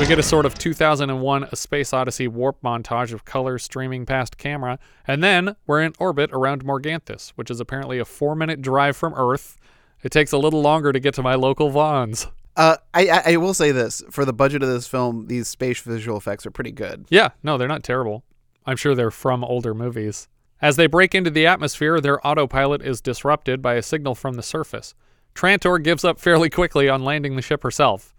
We 0.00 0.06
get 0.06 0.18
a 0.18 0.22
sort 0.22 0.46
of 0.46 0.54
2001 0.54 1.44
A 1.44 1.56
Space 1.56 1.92
Odyssey 1.92 2.26
warp 2.26 2.62
montage 2.62 3.12
of 3.12 3.26
colors 3.26 3.62
streaming 3.62 4.06
past 4.06 4.38
camera, 4.38 4.78
and 5.06 5.22
then 5.22 5.56
we're 5.66 5.82
in 5.82 5.92
orbit 5.98 6.30
around 6.32 6.64
Morganthus, 6.64 7.32
which 7.34 7.50
is 7.50 7.60
apparently 7.60 7.98
a 7.98 8.06
four 8.06 8.34
minute 8.34 8.62
drive 8.62 8.96
from 8.96 9.12
Earth. 9.14 9.58
It 10.02 10.10
takes 10.10 10.32
a 10.32 10.38
little 10.38 10.62
longer 10.62 10.90
to 10.90 11.00
get 11.00 11.12
to 11.14 11.22
my 11.22 11.34
local 11.34 11.68
Vaughn's. 11.68 12.28
Uh, 12.56 12.78
I, 12.94 13.08
I 13.08 13.22
I 13.26 13.36
will 13.36 13.52
say 13.52 13.72
this 13.72 14.02
for 14.10 14.24
the 14.24 14.32
budget 14.32 14.62
of 14.62 14.70
this 14.70 14.88
film, 14.88 15.26
these 15.26 15.48
space 15.48 15.82
visual 15.82 16.16
effects 16.16 16.46
are 16.46 16.50
pretty 16.50 16.72
good. 16.72 17.04
Yeah, 17.10 17.28
no, 17.42 17.58
they're 17.58 17.68
not 17.68 17.84
terrible. 17.84 18.24
I'm 18.64 18.78
sure 18.78 18.94
they're 18.94 19.10
from 19.10 19.44
older 19.44 19.74
movies. 19.74 20.28
As 20.62 20.76
they 20.76 20.86
break 20.86 21.14
into 21.14 21.30
the 21.30 21.46
atmosphere, 21.46 22.00
their 22.00 22.26
autopilot 22.26 22.80
is 22.80 23.02
disrupted 23.02 23.60
by 23.60 23.74
a 23.74 23.82
signal 23.82 24.14
from 24.14 24.34
the 24.34 24.42
surface. 24.42 24.94
Trantor 25.34 25.82
gives 25.82 26.06
up 26.06 26.18
fairly 26.18 26.48
quickly 26.48 26.88
on 26.88 27.04
landing 27.04 27.36
the 27.36 27.42
ship 27.42 27.62
herself. 27.62 28.14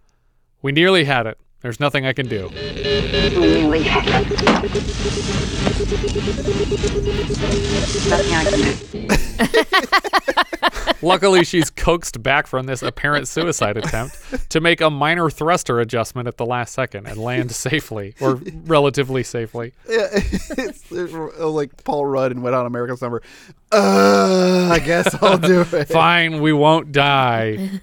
We 0.62 0.72
nearly 0.72 1.06
had 1.06 1.26
it. 1.26 1.40
There's 1.62 1.80
nothing 1.80 2.06
I 2.08 2.14
can 2.14 2.28
do. 2.28 2.50
Really. 2.50 3.84
Nothing 8.10 8.34
I 8.34 8.44
can 8.46 8.60
do. 8.62 9.08
Luckily, 11.04 11.44
she's 11.44 11.70
coaxed 11.70 12.22
back 12.22 12.46
from 12.48 12.66
this 12.68 12.82
apparent 12.84 13.28
suicide 13.28 13.78
attempt 13.78 14.50
to 14.50 14.60
make 14.62 14.82
a 14.82 14.90
minor 14.90 15.30
thruster 15.30 15.80
adjustment 15.80 16.28
at 16.28 16.38
the 16.38 16.46
last 16.46 16.74
second 16.74 17.08
and 17.08 17.18
land 17.18 17.52
safely, 17.52 18.14
or 18.20 18.36
relatively 18.66 19.24
safely. 19.24 19.74
Yeah, 19.90 20.08
it's 20.14 20.92
uh, 20.92 21.50
like 21.50 21.84
Paul 21.84 22.06
Rudd 22.06 22.32
in 22.32 22.42
Wet 22.42 22.54
Hot 22.54 22.66
American 22.66 22.98
Summer. 22.98 23.22
Uh, 23.72 24.70
I 24.72 24.80
guess 24.80 25.16
I'll 25.22 25.38
do 25.38 25.62
it. 25.74 25.88
Fine, 25.88 26.42
we 26.42 26.54
won't 26.54 26.92
die. 26.92 27.70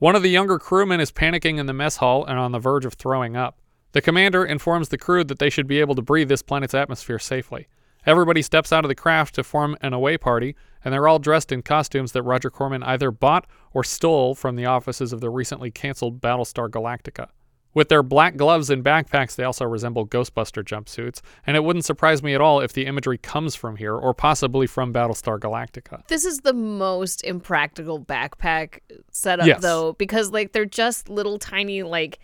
One 0.00 0.16
of 0.16 0.22
the 0.22 0.30
younger 0.30 0.58
crewmen 0.58 0.98
is 0.98 1.12
panicking 1.12 1.58
in 1.58 1.66
the 1.66 1.74
mess 1.74 1.98
hall 1.98 2.24
and 2.24 2.38
on 2.38 2.52
the 2.52 2.58
verge 2.58 2.86
of 2.86 2.94
throwing 2.94 3.36
up. 3.36 3.58
The 3.92 4.00
commander 4.00 4.42
informs 4.46 4.88
the 4.88 4.96
crew 4.96 5.24
that 5.24 5.38
they 5.38 5.50
should 5.50 5.66
be 5.66 5.78
able 5.78 5.94
to 5.94 6.00
breathe 6.00 6.30
this 6.30 6.40
planet's 6.40 6.72
atmosphere 6.72 7.18
safely. 7.18 7.68
Everybody 8.06 8.40
steps 8.40 8.72
out 8.72 8.82
of 8.82 8.88
the 8.88 8.94
craft 8.94 9.34
to 9.34 9.44
form 9.44 9.76
an 9.82 9.92
away 9.92 10.16
party, 10.16 10.56
and 10.82 10.94
they're 10.94 11.06
all 11.06 11.18
dressed 11.18 11.52
in 11.52 11.60
costumes 11.60 12.12
that 12.12 12.22
Roger 12.22 12.48
Corman 12.48 12.82
either 12.82 13.10
bought 13.10 13.46
or 13.74 13.84
stole 13.84 14.34
from 14.34 14.56
the 14.56 14.64
offices 14.64 15.12
of 15.12 15.20
the 15.20 15.28
recently 15.28 15.70
canceled 15.70 16.18
Battlestar 16.18 16.70
Galactica. 16.70 17.28
With 17.72 17.88
their 17.88 18.02
black 18.02 18.36
gloves 18.36 18.68
and 18.68 18.82
backpacks, 18.84 19.36
they 19.36 19.44
also 19.44 19.64
resemble 19.64 20.04
Ghostbuster 20.04 20.64
jumpsuits, 20.64 21.20
and 21.46 21.56
it 21.56 21.62
wouldn't 21.62 21.84
surprise 21.84 22.20
me 22.20 22.34
at 22.34 22.40
all 22.40 22.60
if 22.60 22.72
the 22.72 22.84
imagery 22.86 23.16
comes 23.16 23.54
from 23.54 23.76
here 23.76 23.94
or 23.94 24.12
possibly 24.12 24.66
from 24.66 24.92
Battlestar 24.92 25.38
Galactica. 25.38 26.04
This 26.08 26.24
is 26.24 26.38
the 26.40 26.52
most 26.52 27.22
impractical 27.22 28.00
backpack 28.00 28.80
setup, 29.12 29.46
Yes. 29.46 29.62
though, 29.62 29.92
because 29.92 30.32
like 30.32 30.52
they're 30.52 30.64
just 30.64 31.08
little 31.08 31.38
tiny 31.38 31.84
like 31.84 32.18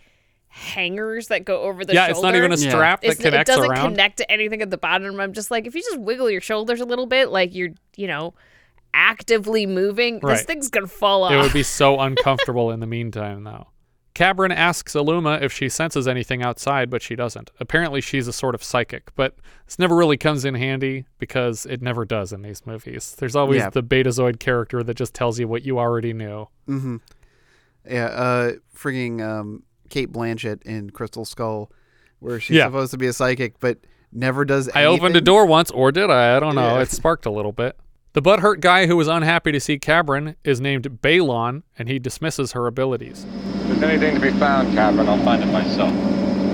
hangers 0.49 1.27
that 1.27 1.45
go 1.45 1.61
over 1.61 1.85
the 1.85 1.93
yeah, 1.93 2.07
shoulder. 2.07 2.11
it's 2.11 2.21
not 2.23 2.35
even 2.35 2.51
a 2.51 2.57
strap 2.57 3.01
that 3.01 3.07
It's- 3.11 3.23
connects 3.23 3.49
it 3.49 3.53
doesn't 3.55 3.71
around. 3.71 3.91
connect 3.91 4.17
to 4.17 4.29
anything 4.31 4.61
at 4.61 4.69
the 4.69 4.77
bottom. 4.77 5.19
I'm 5.19 5.33
just 5.33 5.51
like, 5.51 5.65
if 5.67 5.75
you 5.75 5.81
just 5.81 5.99
wiggle 5.99 6.29
your 6.29 6.41
shoulders 6.41 6.81
a 6.81 6.85
little 6.85 7.05
bit, 7.05 7.29
like 7.29 7.53
you're, 7.53 7.69
you 7.95 8.07
know, 8.07 8.33
actively 8.93 9.65
moving, 9.65 10.19
Right. 10.21 10.35
this 10.37 10.45
thing's 10.45 10.69
gonna 10.69 10.87
fall 10.87 11.23
off. 11.23 11.31
It 11.31 11.37
would 11.37 11.53
be 11.53 11.63
so 11.63 11.99
uncomfortable 12.01 12.71
in 12.71 12.79
the 12.79 12.87
meantime, 12.87 13.43
though. 13.43 13.67
Cabrin 14.17 14.51
asks 14.51 14.93
Aluma 14.95 15.39
if 15.43 15.53
she 15.53 15.69
senses 15.69 16.07
anything 16.07 16.41
outside, 16.41 16.89
but 16.89 17.03
she 17.03 17.15
doesn't. 17.15 17.51
Apparently, 17.59 18.01
she's 18.01 18.27
a 18.27 18.33
sort 18.33 18.55
of 18.55 18.63
psychic, 18.63 19.13
but 19.15 19.35
this 19.67 19.77
never 19.77 19.95
really 19.95 20.17
comes 20.17 20.43
in 20.43 20.55
handy 20.55 21.05
because 21.19 21.67
it 21.67 21.83
never 21.83 22.03
does 22.03 22.33
in 22.33 22.41
these 22.41 22.65
movies. 22.65 23.15
There's 23.19 23.35
always 23.35 23.59
Yeah. 23.59 23.69
the 23.69 23.83
Betazoid 23.83 24.39
character 24.39 24.81
that 24.81 24.95
just 24.97 25.13
tells 25.13 25.37
you 25.39 25.47
what 25.47 25.61
you 25.67 25.77
already 25.77 26.13
knew. 26.13 26.47
Mm-hmm. 26.67 26.95
Yeah, 27.87 28.05
uh, 28.05 28.51
frigging 28.75 29.21
um, 29.21 29.61
Cate 29.89 30.11
Blanchett 30.11 30.63
in 30.63 30.89
Crystal 30.89 31.23
Skull, 31.23 31.71
where 32.17 32.39
she's 32.39 32.57
Yeah. 32.57 32.65
supposed 32.65 32.89
to 32.93 32.97
be 32.97 33.05
a 33.05 33.13
psychic, 33.13 33.59
but 33.59 33.77
never 34.11 34.45
does. 34.45 34.67
I 34.73 34.85
opened 34.85 35.15
a 35.15 35.21
door 35.21 35.45
once, 35.45 35.69
or 35.69 35.91
did 35.91 36.09
I? 36.09 36.35
I 36.35 36.39
don't 36.39 36.55
know. 36.55 36.77
Yeah. 36.77 36.81
It 36.81 36.89
sparked 36.89 37.27
a 37.27 37.31
little 37.31 37.51
bit. 37.51 37.77
The 38.17 38.23
butthurt 38.23 38.61
guy 38.61 38.87
who 38.87 38.97
was 38.97 39.07
unhappy 39.07 39.51
to 39.51 39.59
see 39.59 39.77
Cabrin 39.77 40.37
is 40.43 40.59
named 40.59 41.03
Balon, 41.03 41.61
and 41.77 41.87
he 41.87 41.99
dismisses 41.99 42.53
her 42.53 42.65
abilities. 42.65 43.27
If 43.29 43.67
there's 43.67 43.83
anything 43.83 44.15
to 44.15 44.19
be 44.19 44.31
found, 44.39 44.73
Captain, 44.73 45.07
I'll 45.07 45.23
find 45.23 45.43
it 45.43 45.53
myself. 45.53 45.93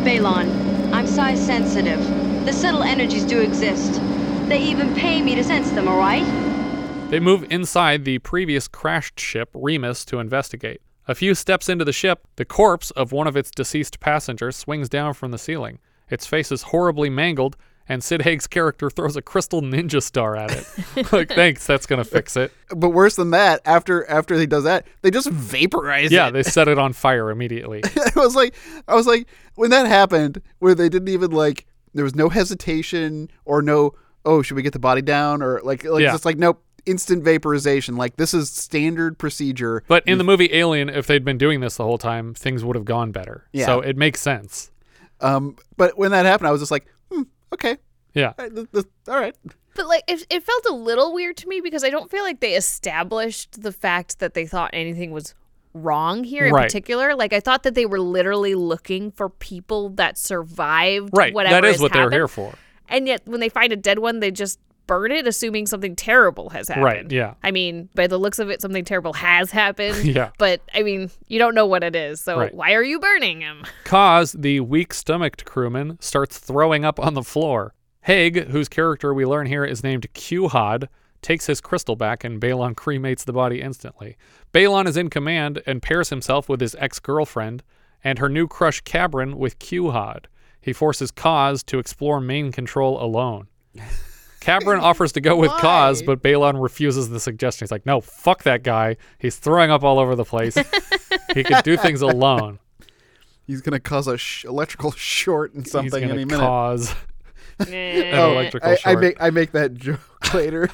Balon, 0.04 0.92
I'm 0.92 1.08
psi 1.08 1.36
sensitive. 1.36 2.06
The 2.46 2.52
subtle 2.52 2.84
energies 2.84 3.24
do 3.24 3.40
exist. 3.40 3.94
They 4.50 4.62
even 4.62 4.94
pay 4.94 5.22
me 5.22 5.36
to 5.36 5.44
sense 5.46 5.72
them, 5.72 5.88
alright? 5.88 6.26
They 7.10 7.22
move 7.22 7.50
inside 7.50 8.04
the 8.04 8.20
previous 8.20 8.68
crashed 8.68 9.18
ship, 9.18 9.50
Remus, 9.54 10.04
to 10.04 10.20
investigate. 10.20 10.82
A 11.08 11.16
few 11.16 11.34
steps 11.34 11.70
into 11.70 11.86
the 11.86 11.94
ship, 11.94 12.28
the 12.36 12.44
corpse 12.44 12.92
of 12.92 13.14
one 13.14 13.26
of 13.26 13.38
its 13.38 13.50
deceased 13.50 14.02
passengers 14.02 14.58
swings 14.58 14.90
down 14.90 15.14
from 15.14 15.32
the 15.32 15.38
ceiling. 15.38 15.80
Its 16.10 16.28
face 16.28 16.52
is 16.52 16.64
horribly 16.64 17.10
mangled, 17.10 17.56
and 17.90 18.04
Sid 18.04 18.22
Haig's 18.22 18.48
character 18.48 18.90
throws 18.90 19.16
a 19.16 19.22
crystal 19.22 19.62
ninja 19.62 20.02
star 20.02 20.36
at 20.36 20.52
it. 20.52 21.12
like, 21.12 21.30
thanks, 21.30 21.66
that's 21.68 21.86
gonna 21.86 22.04
fix 22.04 22.36
it. 22.38 22.52
But 22.70 22.90
worse 22.90 23.16
than 23.16 23.32
that, 23.32 23.62
after 23.66 24.10
after 24.10 24.36
he 24.40 24.46
does 24.46 24.64
that, 24.64 24.86
they 25.02 25.12
just 25.12 25.30
vaporize 25.30 26.12
Yeah, 26.12 26.24
it. 26.24 26.28
Yeah, 26.28 26.32
they 26.32 26.44
set 26.44 26.68
it 26.68 26.78
on 26.78 26.94
fire 26.94 27.30
immediately. 27.30 27.82
I 28.16 28.20
was 28.20 28.36
like, 28.36 28.56
I 28.88 28.96
was 28.96 29.08
like, 29.08 29.28
when 29.56 29.70
that 29.72 29.86
happened, 29.88 30.42
where 30.60 30.76
they 30.76 30.90
didn't 30.90 31.10
even 31.10 31.32
like, 31.32 31.66
there 31.94 32.04
was 32.04 32.16
no 32.16 32.30
hesitation 32.30 33.30
or 33.46 33.62
no, 33.62 33.94
oh, 34.26 34.42
should 34.42 34.56
we 34.56 34.64
get 34.64 34.74
the 34.74 34.80
body 34.80 35.02
down 35.02 35.42
or 35.42 35.60
like, 35.64 35.84
like 35.84 36.02
Yeah. 36.02 36.12
just 36.12 36.26
like, 36.26 36.38
nope, 36.38 36.64
instant 36.86 37.24
vaporization. 37.24 37.96
Like 37.98 38.16
this 38.16 38.34
is 38.34 38.50
standard 38.50 39.18
procedure. 39.18 39.84
But 39.88 40.08
in 40.08 40.18
the 40.18 40.24
movie 40.24 40.50
Alien, 40.54 40.90
if 40.90 41.08
they'd 41.08 41.26
been 41.26 41.38
doing 41.38 41.60
this 41.60 41.76
the 41.78 41.84
whole 41.84 41.98
time, 41.98 42.34
things 42.34 42.64
would 42.64 42.76
have 42.76 42.86
gone 42.86 43.12
better. 43.12 43.48
Yeah. 43.52 43.66
So 43.66 43.82
it 43.82 43.98
makes 43.98 44.22
sense. 44.22 44.72
Um, 45.22 45.56
but 45.78 45.98
when 45.98 46.12
that 46.12 46.26
happened, 46.26 46.48
I 46.48 46.52
was 46.52 46.62
just 46.62 46.72
like, 46.72 46.86
okay, 47.54 47.78
Yeah. 48.14 48.34
all 48.38 48.46
right, 48.46 48.56
th- 48.56 48.72
th- 48.72 48.86
all 49.08 49.20
right. 49.20 49.36
But 49.76 49.88
like, 49.88 50.04
it, 50.08 50.26
it 50.30 50.44
felt 50.44 50.66
a 50.68 50.74
little 50.74 51.14
weird 51.14 51.38
to 51.38 51.48
me 51.48 51.60
because 51.62 51.84
I 51.84 51.90
don't 51.90 52.12
feel 52.12 52.24
like 52.24 52.40
they 52.42 52.54
established 52.56 53.62
the 53.64 53.72
fact 53.72 54.20
that 54.20 54.34
they 54.36 54.46
thought 54.46 54.70
anything 54.74 55.12
was 55.12 55.34
wrong 55.74 56.24
here 56.24 56.46
in 56.46 56.54
Right. 56.54 56.64
particular. 56.66 57.16
Like, 57.16 57.34
I 57.34 57.40
thought 57.40 57.64
that 57.64 57.74
they 57.74 57.88
were 57.88 58.00
literally 58.00 58.54
looking 58.54 59.10
for 59.10 59.30
people 59.30 59.90
that 59.92 60.20
survived 60.20 61.10
Right. 61.18 61.34
whatever 61.34 61.62
that 61.62 61.66
is 61.66 61.76
has 61.78 61.82
what 61.82 61.94
they're 61.94 62.12
here 62.12 62.28
for. 62.28 62.54
And 62.88 63.08
yet, 63.08 63.22
when 63.26 63.40
they 63.40 63.50
find 63.50 63.74
a 63.74 63.76
dead 63.76 63.98
one, 63.98 64.20
they 64.20 64.30
just 64.30 64.60
burn 64.88 65.12
it, 65.12 65.28
assuming 65.28 65.66
something 65.66 65.96
terrible 65.96 66.50
has 66.50 66.68
happened. 66.68 66.84
Right, 66.86 67.12
yeah. 67.12 67.34
I 67.44 67.52
mean, 67.52 67.90
by 67.96 68.08
the 68.08 68.18
looks 68.18 68.40
of 68.40 68.50
it, 68.50 68.62
something 68.62 68.84
terrible 68.86 69.14
has 69.14 69.52
happened. 69.52 70.04
Yeah. 70.14 70.32
But 70.38 70.62
I 70.74 70.84
mean, 70.84 71.10
you 71.28 71.40
don't 71.40 71.56
know 71.56 71.66
what 71.66 71.84
it 71.84 71.96
is, 71.96 72.20
so 72.22 72.38
Right. 72.38 72.54
why 72.54 72.74
are 72.74 72.84
you 72.84 73.00
burning 73.00 73.42
him? 73.42 73.64
Kaz, 73.86 74.40
the 74.40 74.60
weak 74.60 74.94
stomached 74.94 75.46
crewman, 75.46 75.98
starts 76.02 76.38
throwing 76.38 76.84
up 76.86 77.00
on 77.00 77.14
the 77.14 77.24
floor. 77.24 77.74
Haig, 78.02 78.48
whose 78.50 78.68
character 78.70 79.14
we 79.14 79.26
learn 79.26 79.48
here 79.48 79.64
is 79.64 79.82
named 79.84 80.12
Q-Hod, 80.14 80.90
takes 81.22 81.46
his 81.46 81.62
crystal 81.62 81.96
back 81.96 82.24
and 82.26 82.42
Balon 82.42 82.76
cremates 82.76 83.24
the 83.24 83.32
body 83.32 83.62
instantly. 83.62 84.18
Balon 84.54 84.88
is 84.88 84.98
in 84.98 85.10
command 85.10 85.62
and 85.66 85.82
pairs 85.82 86.10
himself 86.10 86.50
with 86.50 86.60
his 86.60 86.76
ex 86.80 87.00
girlfriend 87.00 87.64
and 88.04 88.20
her 88.20 88.28
new 88.28 88.46
crush 88.48 88.82
Cabrin 88.84 89.36
with 89.36 89.58
Q-Hod. 89.60 90.28
He 90.60 90.74
forces 90.74 91.12
Kaz 91.14 91.66
to 91.68 91.80
explore 91.80 92.20
main 92.20 92.52
control 92.52 93.02
alone. 93.02 93.48
Cabrin 94.44 94.82
offers 94.82 95.14
to 95.14 95.22
go 95.22 95.38
with 95.38 95.52
Kaz, 95.52 96.06
but 96.06 96.22
Balon 96.22 96.62
refuses 96.62 97.10
the 97.10 97.20
suggestion. 97.20 97.66
He's 97.66 97.72
like, 97.72 97.86
no, 97.86 98.02
fuck 98.02 98.44
that 98.44 98.62
guy. 98.62 98.98
He's 99.18 99.38
throwing 99.38 99.72
up 99.72 99.84
all 99.84 100.00
over 100.00 100.16
the 100.16 100.26
place. 100.26 100.56
he 101.34 101.44
can 101.44 101.62
do 101.64 101.78
things 101.78 102.02
alone. 102.02 102.60
He's 103.48 103.62
gonna 103.62 103.80
cause 103.80 104.08
a 104.08 104.18
sh- 104.18 104.46
electrical 104.46 104.92
short 104.98 105.54
in 105.54 105.66
something 105.66 106.02
He's 106.02 106.02
gonna 106.02 106.14
any 106.14 106.26
minute. 106.26 106.40
cause 106.40 106.94
an 107.60 108.14
oh, 108.14 108.32
electrical 108.32 108.70
I, 108.70 108.78
I 108.86 108.96
make 108.96 109.22
I 109.22 109.30
make 109.30 109.52
that 109.52 109.76
joke 109.76 110.34
later. 110.34 110.70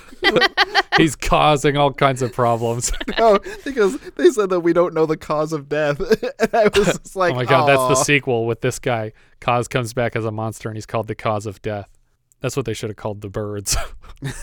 He's 0.98 1.16
causing 1.16 1.78
all 1.78 1.92
kinds 1.92 2.22
of 2.22 2.32
problems. 2.32 2.92
no, 3.18 3.36
oh, 3.36 3.40
because 3.66 3.98
they 4.16 4.30
said 4.30 4.50
that 4.52 4.60
we 4.62 4.74
don't 4.74 4.94
know 4.94 5.06
the 5.06 5.18
cause 5.18 5.52
of 5.52 5.68
death, 5.68 6.00
and 6.40 6.54
I 6.54 6.70
was 6.74 6.86
just 6.86 7.18
oh 7.18 7.20
like, 7.20 7.34
oh 7.34 7.38
my 7.38 7.46
god, 7.46 7.68
that's 7.68 8.00
the 8.00 8.04
sequel 8.04 8.46
with 8.46 8.62
this 8.62 8.80
guy. 8.80 9.14
Kaz 9.42 9.70
comes 9.70 9.94
back 9.94 10.16
as 10.16 10.26
a 10.26 10.32
monster 10.32 10.70
and 10.70 10.78
he's 10.78 10.86
called 10.86 11.08
the 11.08 11.16
cause 11.16 11.46
of 11.46 11.62
death. 11.62 11.99
That's 12.42 12.56
what 12.56 12.66
they 12.66 12.74
should 12.74 12.90
have 12.90 12.98
called 12.98 13.22
the 13.22 13.30
birds. 13.30 13.76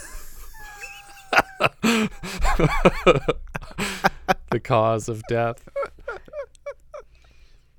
the 4.51 4.61
cause 4.63 5.09
of 5.09 5.23
death. 5.29 5.69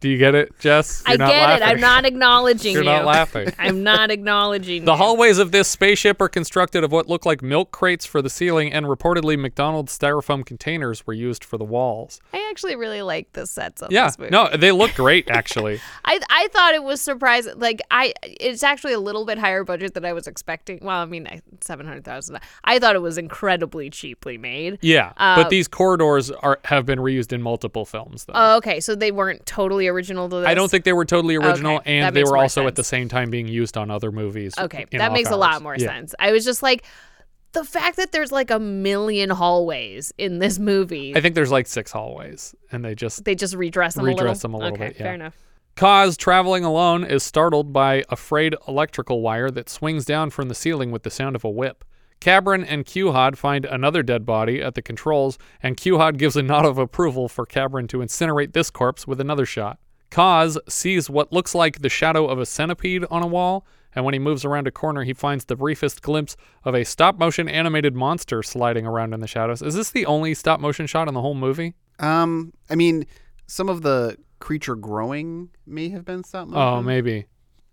Do 0.08 0.12
you 0.14 0.18
get 0.18 0.36
it, 0.36 0.58
Jess? 0.60 1.04
I 1.06 1.12
You're 1.12 1.18
not 1.18 1.30
get 1.32 1.62
it. 1.62 1.68
I'm 1.68 1.82
not 1.82 2.06
acknowledging 2.06 2.72
You're 2.72 2.84
you. 2.84 2.90
not 2.90 3.04
laughing. 3.04 3.52
I'm 3.60 3.84
not 3.84 4.10
acknowledging 4.10 4.86
The 4.86 4.94
you. 4.94 4.98
hallways 4.98 5.38
of 5.38 5.52
this 5.52 5.68
spaceship 5.68 6.22
are 6.22 6.30
constructed 6.30 6.86
of 6.86 6.94
what 6.94 7.08
look 7.10 7.26
like 7.26 7.42
milk 7.42 7.72
crates 7.74 8.06
for 8.06 8.22
the 8.22 8.30
ceiling, 8.30 8.72
and 8.72 8.86
reportedly 8.86 9.38
McDonald's 9.38 9.98
styrofoam 10.00 10.46
containers 10.46 11.06
were 11.06 11.12
used 11.14 11.44
for 11.44 11.58
the 11.58 11.66
walls. 11.66 12.22
I 12.34 12.48
actually 12.50 12.78
really 12.78 13.02
like 13.02 13.34
the 13.34 13.46
sets 13.46 13.82
of 13.82 13.92
Yeah, 13.92 14.06
this 14.06 14.18
movie. 14.18 14.32
no, 14.32 14.48
they 14.56 14.72
look 14.72 14.94
great 14.94 15.30
actually. 15.30 15.82
I 16.06 16.22
I 16.30 16.48
thought 16.54 16.74
it 16.74 16.84
was 16.84 17.02
surprising. 17.02 17.60
Like 17.60 17.82
I, 17.92 18.14
it's 18.24 18.64
actually 18.64 18.94
a 18.94 19.00
little 19.02 19.26
bit 19.26 19.38
higher 19.38 19.66
budget 19.66 19.94
than 19.94 20.06
I 20.06 20.14
was 20.14 20.26
expecting. 20.26 20.80
Well, 20.82 21.02
I 21.02 21.06
mean, 21.06 21.28
seven 21.60 21.86
hundred 21.86 22.06
thousand. 22.06 22.40
I 22.64 22.80
thought 22.80 22.96
it 22.96 23.02
was 23.02 23.18
incredibly 23.18 23.90
cheaply 23.90 24.38
made. 24.38 24.78
Yeah, 24.82 25.12
Uh, 25.18 25.36
but 25.36 25.50
these 25.50 25.68
corridors 25.68 26.32
are 26.32 26.62
have 26.64 26.86
been 26.86 27.00
reused 27.00 27.34
in 27.34 27.42
multiple 27.42 27.84
films 27.86 28.24
though. 28.24 28.34
Oh, 28.34 28.56
okay. 28.58 28.80
So 28.80 28.96
they 28.96 29.12
weren't 29.12 29.46
totally 29.46 29.88
original 29.98 30.30
to 30.30 30.38
this. 30.38 30.48
I 30.48 30.54
don't 30.54 30.70
think 30.70 30.86
they 30.86 30.94
were 30.94 31.06
totally 31.06 31.36
original, 31.36 31.78
Okay, 31.78 31.98
and 32.00 32.16
they 32.16 32.24
were 32.24 32.38
also 32.38 32.68
at 32.68 32.76
the 32.76 32.84
same 32.84 33.10
time 33.10 33.30
being 33.30 33.48
used 33.48 33.78
on 33.78 33.90
other 33.92 34.12
movies. 34.12 34.54
Okay, 34.58 34.86
that 34.92 35.12
makes 35.12 35.32
a 35.32 35.36
lot 35.36 35.62
more 35.62 35.76
Yeah. 35.78 35.88
sense. 35.88 36.16
I 36.20 36.32
was 36.32 36.46
just 36.46 36.62
like, 36.64 36.86
the 37.54 37.64
fact 37.64 37.98
that 37.98 38.12
there's 38.12 38.32
like 38.32 38.52
a 38.52 38.60
million 38.60 39.30
hallways 39.30 40.14
in 40.18 40.40
this 40.40 40.60
movie. 40.60 41.16
I 41.16 41.22
think 41.22 41.34
there's 41.34 41.52
like 41.52 41.66
six 41.66 41.92
hallways, 41.92 42.54
and 42.72 42.86
they 42.86 42.94
just 42.94 43.26
they 43.26 43.36
just 43.36 43.56
redress 43.56 43.96
them 43.96 44.06
a 44.08 44.12
little. 44.14 44.34
them 44.34 44.54
a 44.54 44.58
little 44.58 44.74
okay, 44.74 44.88
bit. 44.90 44.98
Yeah. 44.98 45.04
fair 45.04 45.14
enough. 45.16 45.36
Kaz, 45.76 46.18
traveling 46.18 46.64
alone, 46.64 47.04
is 47.04 47.24
startled 47.24 47.72
by 47.72 48.04
a 48.10 48.16
frayed 48.16 48.56
electrical 48.68 49.22
wire 49.22 49.52
that 49.52 49.70
swings 49.70 50.06
down 50.06 50.30
from 50.32 50.50
the 50.50 50.56
ceiling 50.56 50.92
with 50.92 51.04
the 51.04 51.12
sound 51.12 51.36
of 51.36 51.44
a 51.44 51.50
whip. 51.50 51.84
Cabrin 52.20 52.66
and 52.68 52.84
Q-Hod 52.84 53.38
find 53.38 53.64
another 53.64 54.02
dead 54.02 54.26
body 54.26 54.60
at 54.60 54.74
the 54.74 54.82
controls, 54.82 55.38
and 55.62 55.78
Q-Hod 55.78 56.18
gives 56.18 56.36
a 56.36 56.42
nod 56.42 56.66
of 56.66 56.80
approval 56.80 57.28
for 57.28 57.46
Cabrin 57.46 57.88
to 57.90 58.00
incinerate 58.00 58.54
this 58.54 58.72
corpse 58.72 59.06
with 59.06 59.22
another 59.22 59.46
shot. 59.46 59.78
Kaz 60.12 60.58
sees 60.70 61.10
what 61.10 61.34
looks 61.34 61.54
like 61.54 61.82
the 61.82 61.90
shadow 61.90 62.28
of 62.28 62.40
a 62.40 62.46
centipede 62.46 63.06
on 63.10 63.24
a 63.24 63.28
wall, 63.28 63.66
and 63.94 64.06
when 64.06 64.14
he 64.14 64.20
moves 64.20 64.46
around 64.46 64.68
a 64.68 64.72
corner, 64.72 65.04
he 65.04 65.14
finds 65.14 65.46
the 65.46 65.56
briefest 65.56 66.02
glimpse 66.02 66.38
of 66.64 66.76
a 66.76 66.86
stop 66.86 67.18
motion 67.18 67.50
animated 67.50 67.96
monster 67.96 68.44
sliding 68.44 68.86
around 68.86 69.14
in 69.14 69.20
the 69.20 69.28
shadows. 69.28 69.62
Is 69.62 69.76
this 69.76 69.92
the 69.92 70.06
only 70.06 70.34
stop 70.34 70.60
motion 70.60 70.88
shot 70.88 71.08
in 71.08 71.14
the 71.14 71.22
whole 71.22 71.36
movie? 71.36 71.74
Um, 72.00 72.54
I 72.70 72.76
mean, 72.76 73.06
some 73.48 73.70
of 73.70 73.82
the 73.82 74.18
creature 74.40 74.76
growing 74.76 75.50
may 75.66 75.90
have 75.90 76.06
been 76.06 76.24
stop 76.24 76.48
motion. 76.48 76.62
Oh, 76.62 76.82
maybe. 76.82 77.26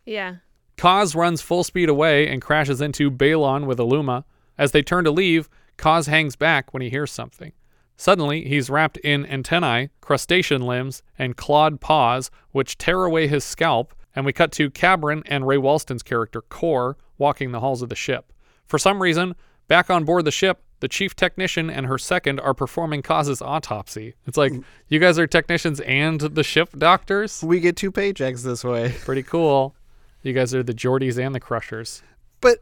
Yeah. 0.07 0.37
Kaz 0.77 1.15
runs 1.15 1.41
full 1.41 1.63
speed 1.63 1.89
away 1.89 2.29
and 2.29 2.43
crashes 2.43 2.81
into 2.81 3.11
Balon 3.11 3.67
with 3.67 3.79
Aluma. 3.79 4.25
As 4.59 4.73
they 4.73 4.83
turn 4.83 5.05
to 5.05 5.11
leave, 5.11 5.49
Kaz 5.79 6.09
hangs 6.09 6.37
back 6.37 6.73
when 6.73 6.83
he 6.83 6.91
hears 6.91 7.13
something. 7.13 7.53
Suddenly, 7.97 8.45
he's 8.49 8.71
wrapped 8.71 8.97
in 8.99 9.25
antennae, 9.27 9.91
crustacean 10.01 10.63
limbs, 10.63 11.03
and 11.19 11.37
clawed 11.37 11.81
paws, 11.81 12.31
which 12.51 12.77
tear 12.77 13.05
away 13.05 13.29
his 13.29 13.45
scalp, 13.45 13.95
and 14.17 14.27
we 14.27 14.33
cut 14.33 14.53
to 14.53 14.71
Cabrin 14.71 15.23
and 15.27 15.47
Ray 15.47 15.59
Walston's 15.59 16.03
character, 16.03 16.43
Core, 16.43 16.97
walking 17.19 17.53
the 17.53 17.61
halls 17.61 17.83
of 17.83 17.89
the 17.89 17.95
ship. 17.95 18.33
For 18.67 18.79
some 18.79 19.01
reason, 19.01 19.35
back 19.69 19.91
on 19.91 20.05
board 20.05 20.25
the 20.25 20.31
ship, 20.33 20.63
The 20.81 20.89
chief 20.89 21.17
technician 21.17 21.71
and 21.71 21.87
her 21.87 21.97
second 21.97 22.41
are 22.41 22.53
performing 22.53 23.01
Kaz's 23.01 23.41
autopsy. 23.41 24.17
It's 24.27 24.37
like, 24.37 24.53
you 24.89 24.99
guys 24.99 25.19
are 25.19 25.27
technicians 25.27 25.81
and 25.81 26.21
the 26.21 26.43
ship 26.43 26.77
doctors? 26.77 27.43
We 27.43 27.59
get 27.61 27.75
two 27.77 27.91
paychecks 27.91 28.43
this 28.43 28.63
way. 28.65 28.95
Pretty 29.05 29.23
cool. 29.23 29.75
You 30.23 30.35
guys 30.35 30.55
are 30.55 30.63
the 30.63 30.75
Geordies 30.75 31.19
and 31.25 31.35
the 31.35 31.41
Crushers. 31.41 32.03
But 32.43 32.59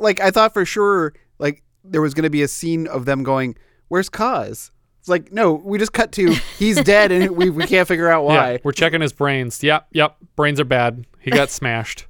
like 0.00 0.18
I 0.18 0.32
thought 0.32 0.52
for 0.52 0.64
sure, 0.64 1.12
like 1.38 1.62
there 1.84 2.00
was 2.02 2.12
going 2.12 2.24
to 2.24 2.30
be 2.30 2.42
a 2.42 2.48
scene 2.48 2.88
of 2.88 3.04
them 3.04 3.22
going, 3.22 3.56
"Where's 3.90 4.08
Kaz?" 4.08 4.70
It's 5.00 5.08
like 5.08 5.32
no, 5.32 5.54
we 5.54 5.78
just 5.78 5.92
cut 5.92 6.12
to 6.12 6.32
he's 6.58 6.82
dead 6.82 7.10
and 7.10 7.30
we, 7.36 7.50
we 7.50 7.66
can't 7.66 7.88
figure 7.88 8.08
out 8.08 8.24
why. 8.24 8.52
Yeah, 8.52 8.58
we're 8.62 8.72
checking 8.72 9.00
his 9.00 9.12
brains. 9.12 9.62
Yep, 9.62 9.88
yep. 9.92 10.16
Brains 10.36 10.60
are 10.60 10.64
bad. 10.64 11.06
He 11.18 11.30
got 11.30 11.50
smashed. 11.58 12.06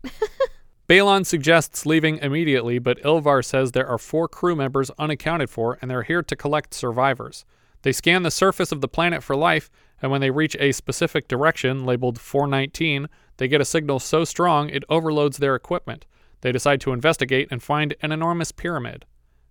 Balon 0.89 1.25
suggests 1.25 1.87
leaving 1.87 2.19
immediately, 2.19 2.81
but 2.81 3.01
Ilvar 3.03 3.45
says 3.45 3.73
there 3.73 3.87
are 3.87 3.97
four 3.97 4.27
crew 4.27 4.57
members 4.57 4.91
unaccounted 4.99 5.49
for 5.49 5.79
and 5.81 5.91
they're 5.91 6.03
here 6.03 6.23
to 6.23 6.35
collect 6.37 6.75
survivors. 6.75 7.45
They 7.83 7.93
scan 7.93 8.25
the 8.25 8.31
surface 8.31 8.73
of 8.73 8.81
the 8.81 8.89
planet 8.89 9.23
for 9.23 9.37
life, 9.37 9.71
and 10.03 10.11
when 10.11 10.21
they 10.21 10.31
reach 10.31 10.57
a 10.59 10.73
specific 10.73 11.29
direction 11.29 11.87
labeled 11.87 12.21
419, 12.21 13.09
they 13.37 13.49
get 13.49 13.61
a 13.61 13.65
signal 13.65 14.01
so 14.01 14.25
strong 14.25 14.69
it 14.69 14.85
overloads 14.89 15.39
their 15.39 15.55
equipment. 15.55 16.07
They 16.41 16.51
decide 16.53 16.81
to 16.83 16.93
investigate 16.93 17.49
and 17.53 17.63
find 17.63 17.95
an 18.03 18.11
enormous 18.13 18.51
pyramid. 18.51 19.07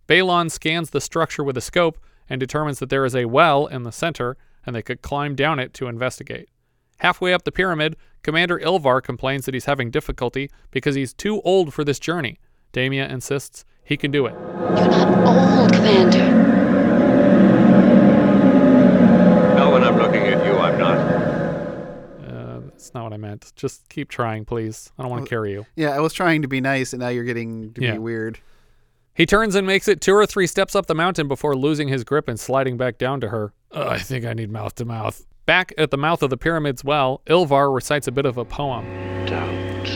Balon 0.08 0.52
scans 0.52 0.90
the 0.90 1.02
structure 1.02 1.44
with 1.44 1.56
a 1.56 1.62
scope 1.62 2.00
and 2.30 2.40
determines 2.40 2.80
that 2.80 2.90
there 2.90 3.06
is 3.06 3.16
a 3.16 3.26
well 3.26 3.66
in 3.68 3.84
the 3.84 3.92
center, 3.92 4.38
and 4.66 4.76
they 4.76 4.82
could 4.82 5.02
climb 5.02 5.36
down 5.36 5.60
it 5.60 5.74
to 5.76 5.88
investigate. 5.88 6.50
Halfway 6.98 7.34
up 7.34 7.44
the 7.44 7.52
pyramid, 7.52 7.96
Commander 8.24 8.60
Ilvar 8.60 9.02
complains 9.02 9.46
that 9.46 9.54
he's 9.54 9.66
having 9.66 9.90
difficulty 9.90 10.50
because 10.72 10.96
he's 10.96 11.14
too 11.14 11.42
old 11.42 11.74
for 11.74 11.84
this 11.84 11.98
journey. 12.00 12.40
Damia 12.74 13.08
insists 13.08 13.64
he 13.84 13.96
can 13.98 14.12
do 14.12 14.26
it. 14.26 14.34
You're 14.34 14.76
not 14.90 15.58
old 15.60 15.74
Commander. 15.74 16.36
No, 19.56 19.72
when 19.72 19.84
I'm 19.84 19.98
looking 19.98 20.22
at 20.24 20.46
you, 20.46 20.54
I'm 20.58 20.78
not. 20.78 20.98
Uh, 22.28 22.60
that's 22.66 22.94
not 22.94 23.04
what 23.06 23.14
I 23.14 23.18
meant. 23.18 23.52
Just 23.56 23.88
keep 23.90 24.10
trying, 24.10 24.46
please. 24.46 24.92
I 24.98 25.04
don't 25.04 25.12
want 25.12 25.26
to 25.26 25.30
carry 25.30 25.52
you. 25.52 25.66
Yeah, 25.76 25.90
I 25.90 26.00
was 26.00 26.14
trying 26.14 26.42
to 26.44 26.48
be 26.48 26.62
nice, 26.62 26.94
and 26.94 27.00
now 27.02 27.10
you're 27.10 27.24
getting 27.24 27.74
to 27.74 27.82
Yeah. 27.82 27.94
be 27.94 27.98
weird. 28.00 28.40
He 29.20 29.26
turns 29.26 29.54
and 29.54 29.68
makes 29.68 29.90
it 29.90 30.00
two 30.00 30.14
or 30.14 30.26
three 30.26 30.48
steps 30.48 30.78
up 30.78 30.86
the 30.86 30.96
mountain 30.96 31.28
before 31.28 31.54
losing 31.54 31.90
his 31.90 32.06
grip 32.06 32.30
and 32.30 32.40
sliding 32.40 32.78
back 32.78 32.98
down 32.98 33.20
to 33.20 33.28
her. 33.28 33.52
"Uh, 33.70 33.86
I 33.90 34.00
think 34.00 34.24
I 34.24 34.32
need 34.32 34.50
mouth 34.50 34.76
to 34.76 34.86
mouth. 34.86 35.26
Back 35.46 35.74
at 35.78 35.92
the 35.92 35.98
mouth 35.98 36.24
of 36.24 36.30
the 36.30 36.38
pyramid's 36.38 36.86
well, 36.86 37.22
Ilvar 37.28 37.76
recites 37.76 38.08
a 38.08 38.14
bit 38.14 38.26
of 38.26 38.38
a 38.38 38.46
poem. 38.46 38.86
Doubt. 39.26 39.88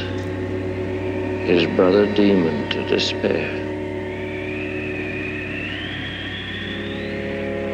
His 1.47 1.65
brother 1.77 2.13
demon 2.13 2.69
to 2.71 2.85
despair. 2.89 3.49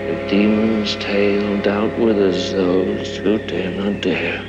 The 0.05 0.29
demon's 0.29 0.95
tail 0.97 1.59
doubt 1.63 1.97
withers 1.97 2.51
those 2.51 3.17
who 3.17 3.39
dare 3.47 3.71
not 3.71 4.01
dare. 4.03 4.45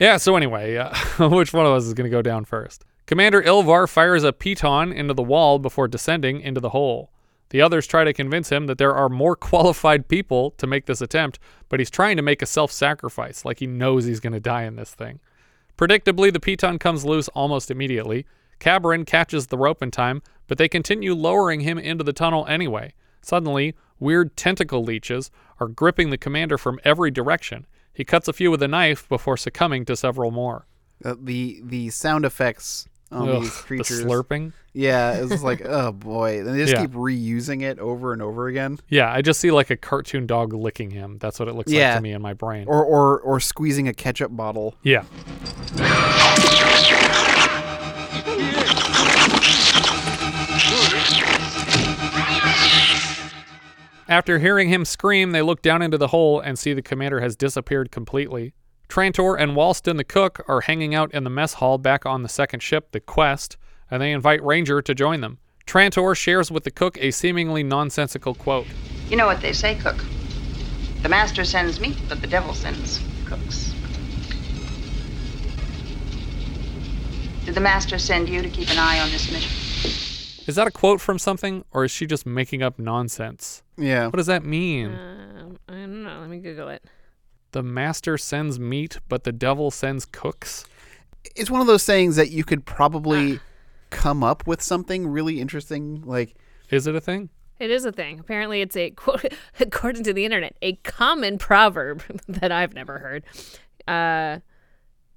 Yeah, 0.00 0.16
so 0.16 0.34
anyway, 0.34 0.78
uh, 0.78 0.94
which 1.28 1.52
one 1.52 1.66
of 1.66 1.72
us 1.72 1.84
is 1.84 1.92
going 1.92 2.10
to 2.10 2.16
go 2.16 2.22
down 2.22 2.46
first? 2.46 2.86
Commander 3.08 3.40
Ilvar 3.40 3.88
fires 3.88 4.22
a 4.22 4.34
piton 4.34 4.94
into 4.94 5.14
the 5.14 5.22
wall 5.22 5.58
before 5.58 5.88
descending 5.88 6.42
into 6.42 6.60
the 6.60 6.68
hole. 6.68 7.10
The 7.48 7.62
others 7.62 7.86
try 7.86 8.04
to 8.04 8.12
convince 8.12 8.50
him 8.50 8.66
that 8.66 8.76
there 8.76 8.94
are 8.94 9.08
more 9.08 9.34
qualified 9.50 10.08
people 10.08 10.50
to 10.58 10.66
make 10.66 10.84
this 10.84 11.00
attempt, 11.00 11.38
but 11.70 11.80
he's 11.80 11.88
trying 11.88 12.18
to 12.18 12.22
make 12.22 12.42
a 12.42 12.46
self 12.46 12.70
sacrifice, 12.70 13.46
like 13.46 13.60
he 13.60 13.66
knows 13.66 14.04
he's 14.04 14.20
going 14.20 14.34
to 14.34 14.40
die 14.40 14.64
in 14.64 14.76
this 14.76 14.92
thing. 14.92 15.20
Predictably, 15.78 16.30
the 16.30 16.38
piton 16.38 16.78
comes 16.78 17.06
loose 17.06 17.28
almost 17.28 17.70
immediately. 17.70 18.26
Cabarin 18.60 19.06
catches 19.06 19.46
the 19.46 19.56
rope 19.56 19.82
in 19.82 19.90
time, 19.90 20.20
but 20.46 20.58
they 20.58 20.68
continue 20.68 21.14
lowering 21.14 21.60
him 21.60 21.78
into 21.78 22.04
the 22.04 22.12
tunnel 22.12 22.44
anyway. 22.46 22.92
Suddenly, 23.22 23.74
weird 23.98 24.36
tentacle 24.36 24.84
leeches 24.84 25.30
are 25.60 25.68
gripping 25.68 26.10
the 26.10 26.18
commander 26.18 26.58
from 26.58 26.78
every 26.84 27.10
direction. 27.10 27.66
He 27.90 28.04
cuts 28.04 28.28
a 28.28 28.34
few 28.34 28.50
with 28.50 28.62
a 28.62 28.68
knife 28.68 29.08
before 29.08 29.38
succumbing 29.38 29.86
to 29.86 29.96
several 29.96 30.30
more. 30.30 30.66
Uh, 31.02 31.14
the 31.18 31.60
the 31.64 31.88
sound 31.90 32.24
effects 32.24 32.87
on 33.10 33.28
Ugh, 33.28 33.42
these 33.42 33.56
the 33.56 33.62
creatures. 33.62 34.04
slurping? 34.04 34.52
Yeah, 34.74 35.12
it's 35.14 35.42
like 35.42 35.62
oh 35.64 35.92
boy, 35.92 36.38
and 36.40 36.48
they 36.48 36.58
just 36.58 36.72
Yeah. 36.74 36.82
keep 36.82 36.92
reusing 36.92 37.62
it 37.62 37.78
over 37.78 38.12
and 38.12 38.20
over 38.22 38.46
again. 38.48 38.78
Yeah, 38.88 39.12
I 39.12 39.22
just 39.22 39.40
see 39.40 39.50
like 39.50 39.70
a 39.70 39.76
cartoon 39.76 40.26
dog 40.26 40.52
licking 40.52 40.90
him. 40.90 41.18
That's 41.18 41.38
what 41.40 41.48
it 41.48 41.54
looks 41.54 41.72
like 41.72 41.94
to 41.96 42.00
me 42.00 42.12
in 42.12 42.22
my 42.22 42.34
brain. 42.34 42.66
Or 42.68 42.84
or 42.84 43.18
or 43.20 43.40
squeezing 43.40 43.88
a 43.88 43.94
ketchup 43.94 44.34
bottle. 44.36 44.74
yeah. 44.82 45.04
After 54.10 54.38
hearing 54.38 54.70
him 54.70 54.84
scream, 54.86 55.32
they 55.32 55.42
look 55.42 55.60
down 55.60 55.82
into 55.82 55.98
the 55.98 56.08
hole 56.08 56.40
and 56.40 56.58
see 56.58 56.72
the 56.72 56.80
commander 56.80 57.20
has 57.20 57.36
disappeared 57.36 57.90
completely. 57.90 58.54
Trantor 58.88 59.38
and 59.38 59.52
Walston 59.52 59.98
the 59.98 60.04
cook 60.04 60.42
are 60.48 60.62
hanging 60.62 60.94
out 60.94 61.12
in 61.12 61.24
the 61.24 61.30
mess 61.30 61.54
hall 61.54 61.76
back 61.76 62.06
on 62.06 62.22
the 62.22 62.28
second 62.28 62.60
ship, 62.60 62.92
the 62.92 63.00
Quest, 63.00 63.58
and 63.90 64.00
they 64.00 64.12
invite 64.12 64.42
Ranger 64.42 64.80
to 64.80 64.94
join 64.94 65.20
them. 65.20 65.38
Trantor 65.66 66.16
shares 66.16 66.50
with 66.50 66.64
the 66.64 66.70
cook 66.70 66.96
a 66.98 67.10
seemingly 67.10 67.62
nonsensical 67.62 68.34
quote. 68.34 68.66
You 69.08 69.16
know 69.16 69.26
what 69.26 69.42
they 69.42 69.52
say, 69.52 69.74
Cook. 69.74 70.02
The 71.02 71.08
master 71.08 71.44
sends 71.44 71.80
meat, 71.80 71.96
but 72.08 72.22
the 72.22 72.26
devil 72.26 72.54
sends 72.54 73.00
cooks. 73.26 73.74
Did 77.44 77.54
the 77.54 77.60
master 77.60 77.98
send 77.98 78.28
you 78.28 78.42
to 78.42 78.48
keep 78.48 78.70
an 78.70 78.78
eye 78.78 79.00
on 79.00 79.10
this 79.10 79.30
mission? 79.30 79.52
Is 80.46 80.56
that 80.56 80.66
a 80.66 80.70
quote 80.70 81.00
from 81.00 81.18
something, 81.18 81.64
or 81.72 81.84
is 81.84 81.90
she 81.90 82.06
just 82.06 82.24
making 82.24 82.62
up 82.62 82.78
nonsense? 82.78 83.62
Yeah. 83.76 84.06
What 84.06 84.16
does 84.16 84.26
that 84.26 84.44
mean? 84.44 84.94
Um, 84.94 85.58
I 85.68 85.72
don't 85.72 86.02
know. 86.02 86.20
Let 86.20 86.30
me 86.30 86.38
Google 86.38 86.68
it. 86.68 86.82
The 87.52 87.62
master 87.62 88.18
sends 88.18 88.58
meat, 88.58 88.98
but 89.08 89.24
the 89.24 89.32
devil 89.32 89.70
sends 89.70 90.04
cooks? 90.04 90.66
It's 91.34 91.50
one 91.50 91.60
of 91.60 91.66
those 91.66 91.82
sayings 91.82 92.16
that 92.16 92.30
you 92.30 92.44
could 92.44 92.64
probably 92.66 93.40
come 93.90 94.22
up 94.22 94.46
with 94.46 94.62
something 94.62 95.06
really 95.06 95.40
interesting. 95.40 96.02
Like, 96.04 96.34
is 96.70 96.86
it 96.86 96.94
a 96.94 97.00
thing? 97.00 97.30
It 97.58 97.70
is 97.70 97.84
a 97.84 97.92
thing. 97.92 98.20
Apparently, 98.20 98.60
it's 98.60 98.76
a 98.76 98.90
quote, 98.90 99.32
according 99.60 100.04
to 100.04 100.12
the 100.12 100.24
internet, 100.24 100.56
a 100.62 100.74
common 100.76 101.38
proverb 101.38 102.02
that 102.28 102.52
I've 102.52 102.74
never 102.74 102.98
heard. 102.98 103.24
Uh, 103.86 104.40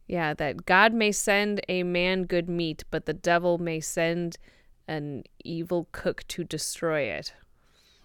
yeah, 0.07 0.33
that 0.33 0.65
God 0.65 0.93
may 0.93 1.11
send 1.11 1.61
a 1.69 1.83
man 1.83 2.23
good 2.23 2.49
meat, 2.49 2.83
but 2.91 3.05
the 3.05 3.13
devil 3.13 3.57
may 3.57 3.79
send 3.79 4.37
an 4.87 5.23
evil 5.43 5.87
cook 5.91 6.27
to 6.29 6.43
destroy 6.43 7.01
it. 7.01 7.33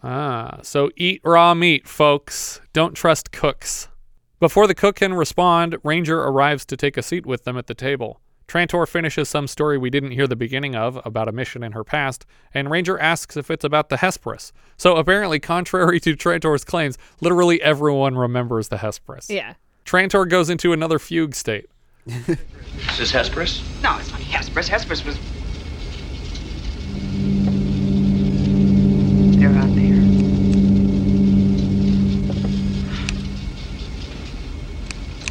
Ah, 0.03 0.59
so 0.63 0.91
eat 0.97 1.21
raw 1.25 1.55
meat, 1.55 1.89
folks. 1.89 2.61
Don't 2.73 2.95
trust 2.95 3.33
cooks. 3.33 3.89
Before 4.39 4.67
the 4.67 4.75
cook 4.75 4.97
can 4.97 5.15
respond, 5.15 5.79
Ranger 5.83 6.21
arrives 6.23 6.67
to 6.67 6.77
take 6.77 6.99
a 6.99 7.03
seat 7.03 7.25
with 7.25 7.45
them 7.45 7.57
at 7.57 7.69
the 7.69 7.75
table. 7.75 8.21
Trantor 8.47 8.87
finishes 8.87 9.29
some 9.29 9.47
story 9.47 9.79
we 9.79 9.89
didn't 9.91 10.11
hear 10.11 10.27
the 10.27 10.37
beginning 10.37 10.77
of 10.77 11.01
about 11.07 11.27
a 11.27 11.33
mission 11.33 11.63
in 11.63 11.73
her 11.73 11.83
past, 11.83 12.27
and 12.53 12.71
Ranger 12.71 12.99
asks 12.99 13.37
if 13.37 13.51
it's 13.51 13.65
about 13.65 13.89
the 13.89 13.97
Hesperus. 13.97 14.53
So 14.77 14.97
apparently, 14.97 15.41
contrary 15.41 15.99
to 16.01 16.15
Trantor's 16.15 16.65
claims, 16.65 16.99
literally 17.21 17.61
everyone 17.63 18.17
remembers 18.17 18.69
the 18.69 18.77
Hesperus. 18.77 19.31
Yeah. 19.31 19.55
Trantor 19.87 20.29
goes 20.29 20.51
into 20.51 20.73
another 20.73 20.99
fugue 20.99 21.35
state. 21.35 21.67
Is 22.07 22.27
this 22.99 23.11
Hesperus? 23.11 23.63
No, 23.83 23.97
it's 23.99 24.11
not 24.11 24.21
Hesperus. 24.21 24.69
Hesperus 24.69 25.05
was. 25.05 25.19
They're 29.39 29.51
out 29.51 29.75
there. 29.75 29.97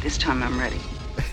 This 0.02 0.15
time 0.26 0.42
I'm 0.42 0.58
ready. 0.58 0.78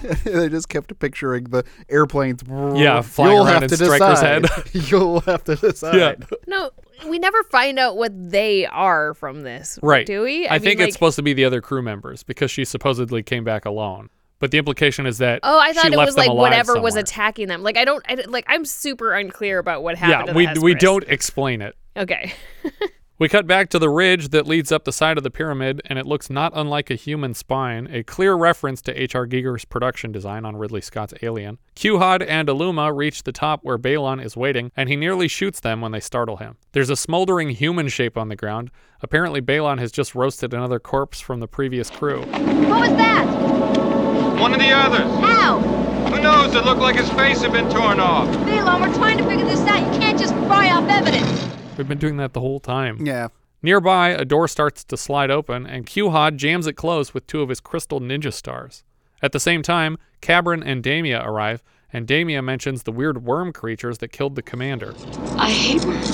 they 0.24 0.50
just 0.50 0.70
kept 0.70 0.98
picturing 1.00 1.46
the 1.46 1.64
airplanes. 1.90 2.42
Yeah, 2.48 3.02
flying 3.02 3.32
You'll 3.36 3.46
around 3.46 3.54
have 3.54 3.64
in 3.64 3.70
to 3.70 3.76
Striker's 3.78 4.20
decide. 4.20 4.50
head. 4.50 4.66
You'll 4.92 5.20
have 5.22 5.44
to 5.46 5.56
decide. 5.56 5.96
Yeah. 5.96 6.38
No, 6.48 6.72
we 7.08 7.20
never 7.20 7.42
find 7.44 7.78
out 7.80 7.98
what 7.98 8.12
they 8.32 8.66
are 8.66 9.14
from 9.14 9.42
this. 9.42 9.78
Right. 9.82 10.06
Do 10.06 10.22
we? 10.24 10.48
I, 10.48 10.54
mean, 10.54 10.62
think 10.62 10.80
like- 10.80 10.88
it's 10.90 10.96
supposed 10.96 11.16
to 11.18 11.22
be 11.24 11.34
the 11.34 11.46
other 11.46 11.62
crew 11.62 11.82
members 11.82 12.24
because 12.24 12.52
she 12.52 12.64
supposedly 12.66 13.24
came 13.24 13.44
back 13.44 13.66
alone. 13.66 14.10
But 14.40 14.52
the 14.52 14.58
implication 14.58 15.06
is 15.06 15.20
that 15.20 15.40
Oh, 15.44 15.58
I 15.58 15.72
she 15.72 15.80
thought 15.80 15.86
it 15.94 15.98
left 15.98 16.08
was 16.08 16.16
them 16.16 16.22
like 16.24 16.30
alive 16.30 16.42
whatever 16.42 16.74
was 16.80 16.94
somewhere. 16.94 17.02
attacking 17.04 17.48
them. 17.48 17.64
Like 17.64 17.78
I 17.78 17.86
don't, 17.86 18.04
I, 18.10 18.16
don't- 18.16 18.30
like 18.32 18.46
I'm 18.48 18.66
super 18.66 19.14
unclear 19.14 19.58
about 19.60 19.84
what 19.84 19.96
happened. 19.98 20.12
Yeah, 20.12 20.26
to 20.26 20.32
the 20.34 20.38
we 20.38 20.44
we 20.66 20.72
Hesperus. 20.74 20.82
don't 20.82 21.04
explain 21.10 21.62
it. 21.62 21.76
Okay. 21.98 22.34
We 23.20 23.30
cut 23.30 23.46
back 23.46 23.70
to 23.70 23.78
the 23.78 23.92
ridge 23.92 24.30
that 24.30 24.48
leads 24.48 24.72
up 24.72 24.86
the 24.86 24.92
side 24.92 25.18
of 25.18 25.24
the 25.24 25.30
pyramid, 25.30 25.84
and 25.86 26.00
it 26.00 26.08
looks 26.08 26.32
not 26.32 26.52
unlike 26.56 26.90
a 26.90 26.96
human 26.96 27.36
spine, 27.36 27.88
a 27.92 28.02
clear 28.02 28.34
reference 28.34 28.82
to 28.82 29.02
H.R. 29.02 29.28
Giger's 29.28 29.66
production 29.66 30.12
design 30.12 30.46
on 30.46 30.56
Ridley 30.56 30.82
Scott's 30.82 31.14
Alien. 31.22 31.60
Q-Hod 31.76 32.24
and 32.24 32.48
Aluma 32.48 32.94
reach 32.94 33.22
the 33.22 33.32
top 33.32 33.60
where 33.62 33.78
Balon 33.78 34.24
is 34.24 34.36
waiting, 34.36 34.72
and 34.76 34.90
he 34.90 34.96
nearly 34.96 35.28
shoots 35.28 35.60
them 35.60 35.80
when 35.80 35.92
they 35.92 36.00
startle 36.00 36.38
him. 36.38 36.58
There's 36.72 36.90
a 36.90 36.96
smoldering 36.96 37.50
human 37.50 37.88
shape 37.88 38.18
on 38.18 38.30
the 38.30 38.36
ground. 38.36 38.72
Apparently, 39.02 39.42
Balon 39.42 39.78
has 39.78 39.92
just 39.92 40.16
roasted 40.16 40.52
another 40.52 40.80
corpse 40.80 41.20
from 41.22 41.40
the 41.40 41.48
previous 41.48 41.92
crew. 41.92 42.22
What 42.22 42.90
was 42.90 42.98
that? 42.98 44.40
One 44.40 44.54
of 44.56 44.60
the 44.60 44.72
others. 44.72 45.02
How? 45.24 45.60
Who 45.60 46.20
knows? 46.20 46.56
It 46.56 46.66
looked 46.66 46.82
like 46.82 46.96
his 46.96 47.12
face 47.12 47.44
had 47.44 47.52
been 47.52 47.70
torn 47.70 48.00
off. 48.00 48.28
Balon, 48.38 48.82
we're 48.82 48.96
trying 48.96 49.20
to 49.20 49.24
figure 49.24 49.46
this 49.46 49.62
out. 49.62 49.94
You 49.94 50.00
can't 50.00 50.18
just 50.18 50.34
fry 50.48 50.72
off 50.72 50.90
evidence. 50.90 51.63
We've 51.78 51.88
been 51.88 51.98
doing 51.98 52.18
that 52.18 52.34
the 52.34 52.40
whole 52.40 52.60
time. 52.60 53.06
Yeah. 53.06 53.30
Nearby, 53.62 54.10
a 54.10 54.26
door 54.26 54.48
starts 54.48 54.84
to 54.84 54.98
slide 54.98 55.32
open, 55.32 55.66
and 55.66 55.86
Q-Hod 55.86 56.38
jams 56.38 56.68
it 56.68 56.74
closed 56.74 57.14
with 57.14 57.26
two 57.28 57.42
of 57.42 57.50
his 57.50 57.60
crystal 57.60 58.00
ninja 58.00 58.32
stars. 58.34 58.84
At 59.22 59.32
the 59.32 59.40
same 59.40 59.64
time, 59.64 59.98
Cabrin 60.22 60.62
and 60.66 60.84
Damia 60.84 61.24
arrive, 61.24 61.64
and 61.92 62.06
Damia 62.06 62.42
mentions 62.42 62.84
the 62.84 62.92
weird 62.92 63.24
worm 63.24 63.54
creatures 63.54 64.00
that 64.00 64.10
killed 64.10 64.36
the 64.36 64.42
commander. 64.42 64.94
I 65.38 65.50
hate 65.50 65.86
worms. 65.86 66.12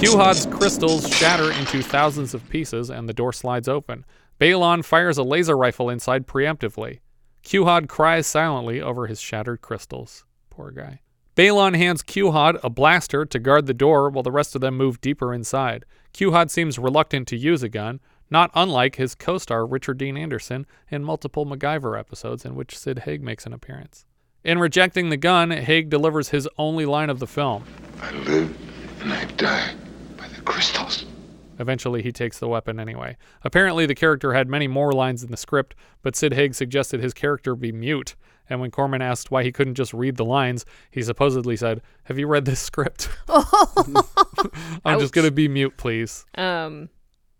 Q-Hod's 0.00 0.46
crystals 0.46 1.08
shatter 1.14 1.52
into 1.52 1.82
thousands 1.82 2.34
of 2.34 2.48
pieces, 2.48 2.90
and 2.90 3.08
the 3.08 3.12
door 3.12 3.32
slides 3.32 3.68
open. 3.68 4.04
Balon 4.40 4.84
fires 4.84 5.18
a 5.18 5.22
laser 5.22 5.56
rifle 5.56 5.90
inside 5.90 6.26
preemptively. 6.26 7.00
Q-Hod 7.42 7.88
cries 7.88 8.26
silently 8.26 8.80
over 8.80 9.06
his 9.06 9.20
shattered 9.20 9.60
crystals. 9.60 10.24
Poor 10.50 10.70
guy. 10.70 11.00
Balon 11.36 11.76
hands 11.76 12.02
Q-Hod 12.02 12.58
a 12.62 12.70
blaster 12.70 13.24
to 13.24 13.38
guard 13.40 13.66
the 13.66 13.74
door 13.74 14.08
while 14.08 14.22
the 14.22 14.30
rest 14.30 14.54
of 14.54 14.60
them 14.60 14.76
move 14.76 15.00
deeper 15.00 15.34
inside. 15.34 15.84
Q-Hod 16.12 16.48
seems 16.50 16.78
reluctant 16.78 17.26
to 17.28 17.36
use 17.36 17.64
a 17.64 17.68
gun, 17.68 17.98
not 18.30 18.52
unlike 18.54 18.96
his 18.96 19.16
co-star 19.16 19.66
Richard 19.66 19.98
Dean 19.98 20.16
Anderson 20.16 20.64
in 20.90 21.02
multiple 21.02 21.44
MacGyver 21.44 21.98
episodes 21.98 22.44
in 22.44 22.54
which 22.54 22.78
Sid 22.78 23.00
Haig 23.00 23.20
makes 23.20 23.46
an 23.46 23.52
appearance. 23.52 24.06
In 24.44 24.60
rejecting 24.60 25.08
the 25.08 25.16
gun, 25.16 25.50
Haig 25.50 25.90
delivers 25.90 26.28
his 26.28 26.48
only 26.56 26.86
line 26.86 27.10
of 27.10 27.18
the 27.18 27.26
film. 27.26 27.64
I 28.00 28.12
live 28.12 28.56
and 29.00 29.12
I 29.12 29.24
die 29.24 29.74
by 30.16 30.28
the 30.28 30.40
crystals. 30.42 31.04
Eventually, 31.58 32.02
he 32.02 32.12
takes 32.12 32.38
the 32.38 32.48
weapon 32.48 32.78
anyway. 32.78 33.16
Apparently, 33.42 33.86
the 33.86 33.94
character 33.94 34.34
had 34.34 34.48
many 34.48 34.68
more 34.68 34.92
lines 34.92 35.24
in 35.24 35.30
the 35.30 35.36
script, 35.36 35.74
but 36.02 36.14
Sid 36.14 36.32
Haig 36.32 36.54
suggested 36.54 37.00
his 37.00 37.14
character 37.14 37.54
be 37.54 37.72
mute. 37.72 38.14
And 38.48 38.60
when 38.60 38.70
Corman 38.70 39.02
asked 39.02 39.30
why 39.30 39.42
he 39.42 39.52
couldn't 39.52 39.74
just 39.74 39.94
read 39.94 40.16
the 40.16 40.24
lines, 40.24 40.64
he 40.90 41.02
supposedly 41.02 41.56
said, 41.56 41.80
Have 42.04 42.18
you 42.18 42.26
read 42.26 42.44
this 42.44 42.60
script? 42.60 43.08
I'm 44.84 45.00
just 45.00 45.14
going 45.14 45.26
to 45.26 45.32
be 45.32 45.48
mute, 45.48 45.76
please. 45.76 46.26
Um, 46.36 46.88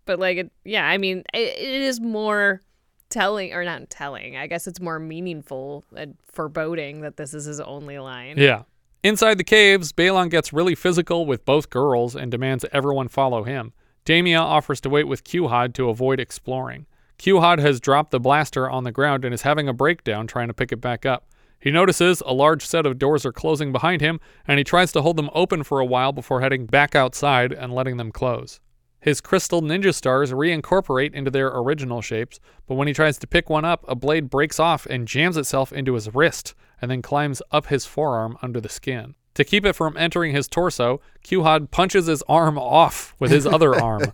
but 0.05 0.19
like, 0.19 0.37
it, 0.37 0.51
yeah, 0.63 0.87
I 0.87 0.97
mean, 0.97 1.23
it, 1.33 1.57
it 1.57 1.81
is 1.81 1.99
more 1.99 2.61
telling, 3.09 3.53
or 3.53 3.63
not 3.63 3.89
telling. 3.89 4.35
I 4.35 4.47
guess 4.47 4.67
it's 4.67 4.79
more 4.79 4.99
meaningful 4.99 5.83
and 5.95 6.15
foreboding 6.31 7.01
that 7.01 7.17
this 7.17 7.33
is 7.33 7.45
his 7.45 7.59
only 7.59 7.99
line. 7.99 8.37
Yeah. 8.37 8.63
Inside 9.03 9.37
the 9.37 9.43
caves, 9.43 9.91
Balon 9.91 10.31
gets 10.31 10.51
really 10.51 10.73
physical 10.73 11.27
with 11.27 11.45
both 11.45 11.69
girls 11.69 12.15
and 12.15 12.31
demands 12.31 12.65
everyone 12.71 13.07
follow 13.07 13.43
him. 13.43 13.73
Damia 14.03 14.39
offers 14.39 14.81
to 14.81 14.89
wait 14.89 15.07
with 15.07 15.23
Q-Hod 15.23 15.75
to 15.75 15.89
avoid 15.89 16.19
exploring. 16.19 16.87
Q-Hod 17.17 17.59
has 17.59 17.79
dropped 17.79 18.11
the 18.11 18.19
blaster 18.19 18.69
on 18.69 18.83
the 18.83 18.91
ground 18.91 19.25
and 19.25 19.33
is 19.33 19.43
having 19.43 19.67
a 19.67 19.73
breakdown 19.73 20.27
trying 20.27 20.47
to 20.47 20.53
pick 20.53 20.71
it 20.71 20.81
back 20.81 21.05
up. 21.05 21.27
He 21.59 21.71
notices 21.71 22.21
a 22.25 22.33
large 22.33 22.65
set 22.65 22.85
of 22.85 22.99
doors 22.99 23.25
are 23.25 23.31
closing 23.31 23.71
behind 23.71 24.01
him, 24.01 24.19
and 24.47 24.57
he 24.57 24.63
tries 24.63 24.91
to 24.91 25.01
hold 25.01 25.17
them 25.17 25.29
open 25.33 25.63
for 25.63 25.79
a 25.79 25.85
while 25.85 26.11
before 26.11 26.41
heading 26.41 26.65
back 26.65 26.95
outside 26.95 27.51
and 27.51 27.73
letting 27.73 27.97
them 27.97 28.11
close. 28.11 28.59
His 28.99 29.21
crystal 29.21 29.61
ninja 29.61 29.93
stars 29.93 30.31
reincorporate 30.31 31.13
into 31.13 31.31
their 31.31 31.47
original 31.47 32.01
shapes, 32.01 32.39
but 32.67 32.75
when 32.75 32.87
he 32.87 32.93
tries 32.93 33.17
to 33.19 33.27
pick 33.27 33.49
one 33.49 33.63
up, 33.63 33.85
a 33.87 33.95
blade 33.95 34.29
breaks 34.29 34.59
off 34.59 34.85
and 34.87 35.07
jams 35.07 35.37
itself 35.37 35.71
into 35.71 35.93
his 35.93 36.13
wrist, 36.13 36.55
and 36.81 36.89
then 36.89 37.01
climbs 37.01 37.41
up 37.51 37.67
his 37.67 37.85
forearm 37.85 38.37
under 38.41 38.59
the 38.59 38.69
skin. 38.69 39.15
To 39.35 39.43
keep 39.43 39.65
it 39.65 39.73
from 39.73 39.97
entering 39.97 40.33
his 40.33 40.47
torso, 40.47 41.01
Q-Hod 41.21 41.69
punches 41.69 42.07
his 42.07 42.23
arm 42.29 42.57
off 42.57 43.15
with 43.19 43.31
his 43.31 43.45
other 43.45 43.75
arm. 43.81 44.11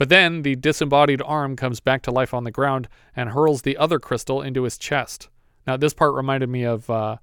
But 0.00 0.08
then 0.08 0.40
the 0.40 0.56
disembodied 0.56 1.20
arm 1.26 1.56
comes 1.56 1.78
back 1.78 2.00
to 2.04 2.10
life 2.10 2.32
on 2.32 2.44
the 2.44 2.50
ground 2.50 2.88
and 3.14 3.28
hurls 3.28 3.60
the 3.60 3.76
other 3.76 3.98
crystal 3.98 4.40
into 4.40 4.62
his 4.62 4.78
chest. 4.78 5.28
Now, 5.66 5.76
this 5.76 5.92
part 5.92 6.14
reminded 6.14 6.48
me 6.48 6.64
of. 6.64 6.88
Uh, 6.88 7.18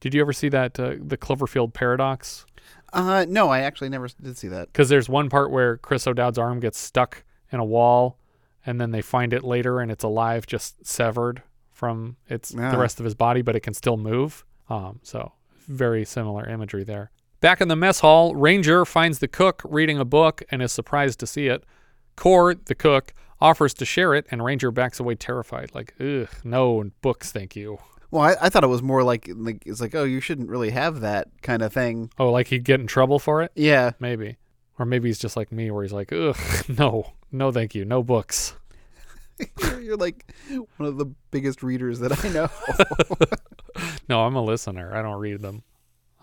did 0.00 0.14
you 0.14 0.22
ever 0.22 0.32
see 0.32 0.48
that 0.48 0.80
uh, 0.80 0.94
the 0.98 1.18
Cloverfield 1.18 1.74
paradox? 1.74 2.46
Uh, 2.90 3.26
no, 3.28 3.50
I 3.50 3.60
actually 3.60 3.90
never 3.90 4.08
did 4.08 4.38
see 4.38 4.48
that. 4.48 4.68
Because 4.72 4.88
there's 4.88 5.10
one 5.10 5.28
part 5.28 5.50
where 5.50 5.76
Chris 5.76 6.06
O'Dowd's 6.06 6.38
arm 6.38 6.58
gets 6.58 6.78
stuck 6.78 7.22
in 7.50 7.60
a 7.60 7.64
wall, 7.66 8.18
and 8.64 8.80
then 8.80 8.92
they 8.92 9.02
find 9.02 9.34
it 9.34 9.44
later, 9.44 9.80
and 9.80 9.90
it's 9.92 10.02
alive, 10.02 10.46
just 10.46 10.86
severed 10.86 11.42
from 11.70 12.16
its 12.30 12.54
Yeah. 12.54 12.70
the 12.70 12.78
rest 12.78 12.98
of 12.98 13.04
his 13.04 13.14
body, 13.14 13.42
but 13.42 13.56
it 13.56 13.60
can 13.60 13.74
still 13.74 13.98
move. 13.98 14.42
Um, 14.70 15.00
so 15.02 15.32
very 15.68 16.06
similar 16.06 16.48
imagery 16.48 16.84
there. 16.84 17.10
Back 17.40 17.60
in 17.60 17.68
the 17.68 17.76
mess 17.76 18.00
hall, 18.00 18.34
Ranger 18.34 18.86
finds 18.86 19.18
the 19.18 19.28
cook 19.28 19.60
reading 19.66 19.98
a 19.98 20.06
book 20.06 20.42
and 20.50 20.62
is 20.62 20.72
surprised 20.72 21.20
to 21.20 21.26
see 21.26 21.48
it. 21.48 21.62
Core, 22.16 22.54
the 22.54 22.74
cook, 22.74 23.14
offers 23.40 23.74
to 23.74 23.84
share 23.84 24.14
it, 24.14 24.26
and 24.30 24.44
Ranger 24.44 24.70
backs 24.70 25.00
away 25.00 25.14
terrified, 25.14 25.74
like, 25.74 25.94
ugh, 26.00 26.28
no 26.44 26.80
and 26.80 27.00
books, 27.00 27.32
thank 27.32 27.56
you. 27.56 27.78
Well, 28.10 28.22
I, 28.22 28.36
I 28.42 28.48
thought 28.50 28.64
it 28.64 28.68
was 28.68 28.82
more 28.82 29.02
like 29.02 29.28
like 29.34 29.62
it's 29.64 29.80
like 29.80 29.94
oh 29.94 30.04
you 30.04 30.20
shouldn't 30.20 30.50
really 30.50 30.68
have 30.70 31.00
that 31.00 31.28
kind 31.40 31.62
of 31.62 31.72
thing. 31.72 32.10
Oh, 32.18 32.30
like 32.30 32.48
he'd 32.48 32.62
get 32.64 32.78
in 32.78 32.86
trouble 32.86 33.18
for 33.18 33.42
it? 33.42 33.52
Yeah, 33.54 33.92
Maybe. 34.00 34.36
Or 34.78 34.84
maybe 34.84 35.08
he's 35.08 35.18
just 35.18 35.36
like 35.36 35.50
me, 35.52 35.70
where 35.70 35.82
he's 35.82 35.92
like, 35.92 36.12
ugh, 36.12 36.36
no, 36.78 37.12
no, 37.30 37.50
thank 37.52 37.74
you, 37.74 37.84
no 37.84 38.02
books. 38.02 38.54
you're, 39.60 39.80
you're 39.80 39.96
like 39.96 40.32
one 40.76 40.88
of 40.88 40.96
the 40.98 41.06
biggest 41.30 41.62
readers 41.62 42.00
that 42.00 42.24
I 42.24 42.28
know. 42.28 42.48
No, 44.08 44.24
I'm 44.24 44.36
a 44.36 44.42
listener. 44.42 44.94
I 44.94 45.00
don't 45.00 45.18
read 45.18 45.40
them. 45.40 45.62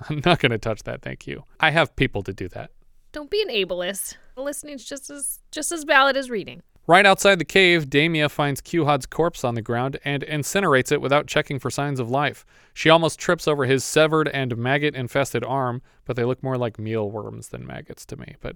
I'm 0.08 0.22
not 0.24 0.40
going 0.40 0.52
to 0.52 0.60
touch 0.60 0.84
that, 0.84 1.02
thank 1.02 1.26
you. 1.26 1.46
I 1.60 1.72
have 1.72 1.96
people 1.96 2.22
to 2.24 2.34
do 2.34 2.48
that. 2.50 2.70
Don't 3.12 3.30
be 3.30 3.42
an 3.42 3.50
ableist. 3.50 4.16
Listening's 4.36 4.86
just 4.86 5.10
as 5.10 5.40
just 5.52 5.72
as 5.72 5.84
valid 5.84 6.16
as 6.16 6.30
reading. 6.30 6.62
Right 6.88 7.06
outside 7.06 7.38
the 7.38 7.46
cave, 7.46 7.88
Damia 7.88 8.30
finds 8.30 8.62
Q-Hod's 8.62 9.06
corpse 9.06 9.44
on 9.44 9.54
the 9.54 9.62
ground 9.62 10.00
and 10.04 10.24
incinerates 10.24 10.92
it 10.92 11.02
without 11.02 11.28
checking 11.28 11.60
for 11.60 11.70
signs 11.70 12.00
of 12.00 12.10
life. 12.10 12.46
She 12.74 12.90
almost 12.90 13.20
trips 13.20 13.48
over 13.48 13.66
his 13.66 13.84
severed 13.84 14.28
and 14.28 14.58
maggot-infested 14.58 15.44
arm, 15.44 15.84
but 16.06 16.16
they 16.16 16.24
look 16.24 16.42
more 16.42 16.58
like 16.58 16.80
mealworms 16.80 17.50
than 17.50 17.68
maggots 17.68 18.08
to 18.08 18.18
me. 18.18 18.38
But 18.42 18.56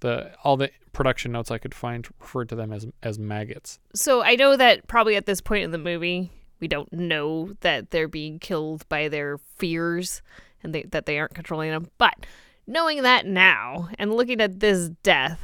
the 0.00 0.32
all 0.42 0.56
the 0.56 0.70
production 0.92 1.32
notes 1.32 1.50
I 1.50 1.58
could 1.58 1.74
find 1.74 2.08
referred 2.20 2.48
to 2.48 2.56
them 2.56 2.72
as 2.72 2.86
as 3.02 3.18
maggots. 3.18 3.78
So 3.94 4.22
I 4.22 4.34
know 4.34 4.56
that 4.56 4.88
probably 4.88 5.16
at 5.16 5.26
this 5.26 5.40
point 5.40 5.64
in 5.64 5.70
the 5.70 5.78
movie, 5.78 6.30
we 6.60 6.68
don't 6.68 6.92
know 6.92 7.52
that 7.60 7.90
they're 7.90 8.08
being 8.08 8.38
killed 8.38 8.88
by 8.88 9.08
their 9.08 9.38
fears 9.56 10.22
and 10.62 10.74
they, 10.74 10.82
that 10.82 11.06
they 11.06 11.18
aren't 11.18 11.34
controlling 11.34 11.70
them. 11.70 11.90
But 11.98 12.26
knowing 12.68 13.02
that 13.02 13.26
now 13.26 13.88
and 13.98 14.14
looking 14.14 14.40
at 14.40 14.60
this 14.60 14.90
death, 15.02 15.40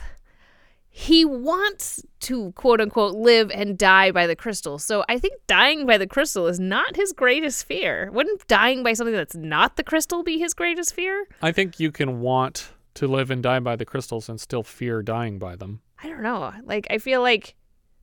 he 0.89 1.25
wants 1.25 2.05
to 2.21 2.53
quote 2.53 2.81
unquote 2.81 3.15
live 3.17 3.51
and 3.51 3.77
die 3.77 4.13
by 4.13 4.29
the 4.29 4.37
crystal. 4.37 4.79
So 4.79 5.05
I 5.09 5.19
think 5.19 5.35
dying 5.49 5.87
by 5.87 5.99
the 5.99 6.07
crystal 6.07 6.47
is 6.47 6.61
not 6.61 6.95
his 6.95 7.13
greatest 7.13 7.67
fear. 7.67 8.11
Wouldn't 8.13 8.47
dying 8.47 8.85
by 8.85 8.93
something 8.93 9.15
that's 9.15 9.35
not 9.35 9.77
the 9.77 9.83
crystal 9.83 10.23
be 10.23 10.39
his 10.39 10.55
greatest 10.55 10.95
fear? 10.95 11.27
I 11.43 11.51
think 11.51 11.81
you 11.81 11.91
can 11.91 12.21
want 12.21 12.71
to 12.95 13.09
live 13.09 13.31
and 13.33 13.43
die 13.43 13.59
by 13.59 13.75
the 13.75 13.85
crystals 13.85 14.29
and 14.29 14.41
still 14.41 14.63
fear 14.63 15.03
dying 15.03 15.41
by 15.41 15.57
them. 15.57 15.81
I 16.01 16.09
don't 16.09 16.23
know. 16.23 16.53
Like 16.63 16.87
I 16.91 16.99
feel 16.99 17.23
like 17.23 17.57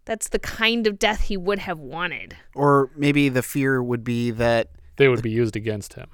that's 0.03 0.27
the 0.29 0.39
kind 0.39 0.85
of 0.87 0.99
death 0.99 1.21
he 1.21 1.37
would 1.37 1.59
have 1.59 1.79
wanted. 1.79 2.35
or 2.55 2.89
maybe 2.97 3.29
the 3.29 3.43
fear 3.43 3.81
would 3.81 4.03
be 4.03 4.31
that 4.31 4.67
They 4.97 5.07
would 5.07 5.21
be 5.21 5.29
used 5.29 5.55
against 5.55 5.93
him. 5.93 6.09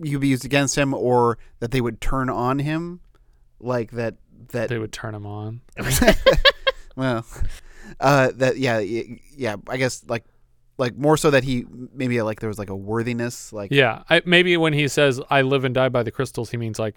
You'd 0.00 0.20
be 0.20 0.28
used 0.28 0.44
against 0.44 0.76
him, 0.76 0.94
or 0.94 1.38
that 1.60 1.70
they 1.70 1.80
would 1.80 2.00
turn 2.00 2.28
on 2.30 2.58
him, 2.60 3.00
like 3.60 3.92
that. 3.92 4.14
That 4.48 4.68
They 4.68 4.78
would 4.78 4.92
turn 4.92 5.14
him 5.14 5.26
on. 5.26 5.60
well, 6.96 7.26
uh, 8.00 8.30
that 8.36 8.56
yeah, 8.56 8.78
yeah. 8.78 9.56
I 9.68 9.76
guess 9.76 10.04
like 10.08 10.24
like 10.78 10.96
more 10.96 11.16
so 11.16 11.30
that 11.30 11.44
he 11.44 11.66
maybe 11.92 12.22
like 12.22 12.40
there 12.40 12.48
was 12.48 12.58
like 12.58 12.70
a 12.70 12.76
worthiness, 12.76 13.52
like 13.52 13.70
Yeah, 13.72 14.04
I, 14.08 14.22
maybe 14.24 14.56
when 14.56 14.72
he 14.72 14.88
says 14.88 15.20
"I 15.28 15.42
live 15.42 15.64
and 15.64 15.74
die 15.74 15.88
by 15.88 16.02
the 16.02 16.10
crystals," 16.10 16.50
he 16.50 16.56
means 16.56 16.78
like 16.78 16.94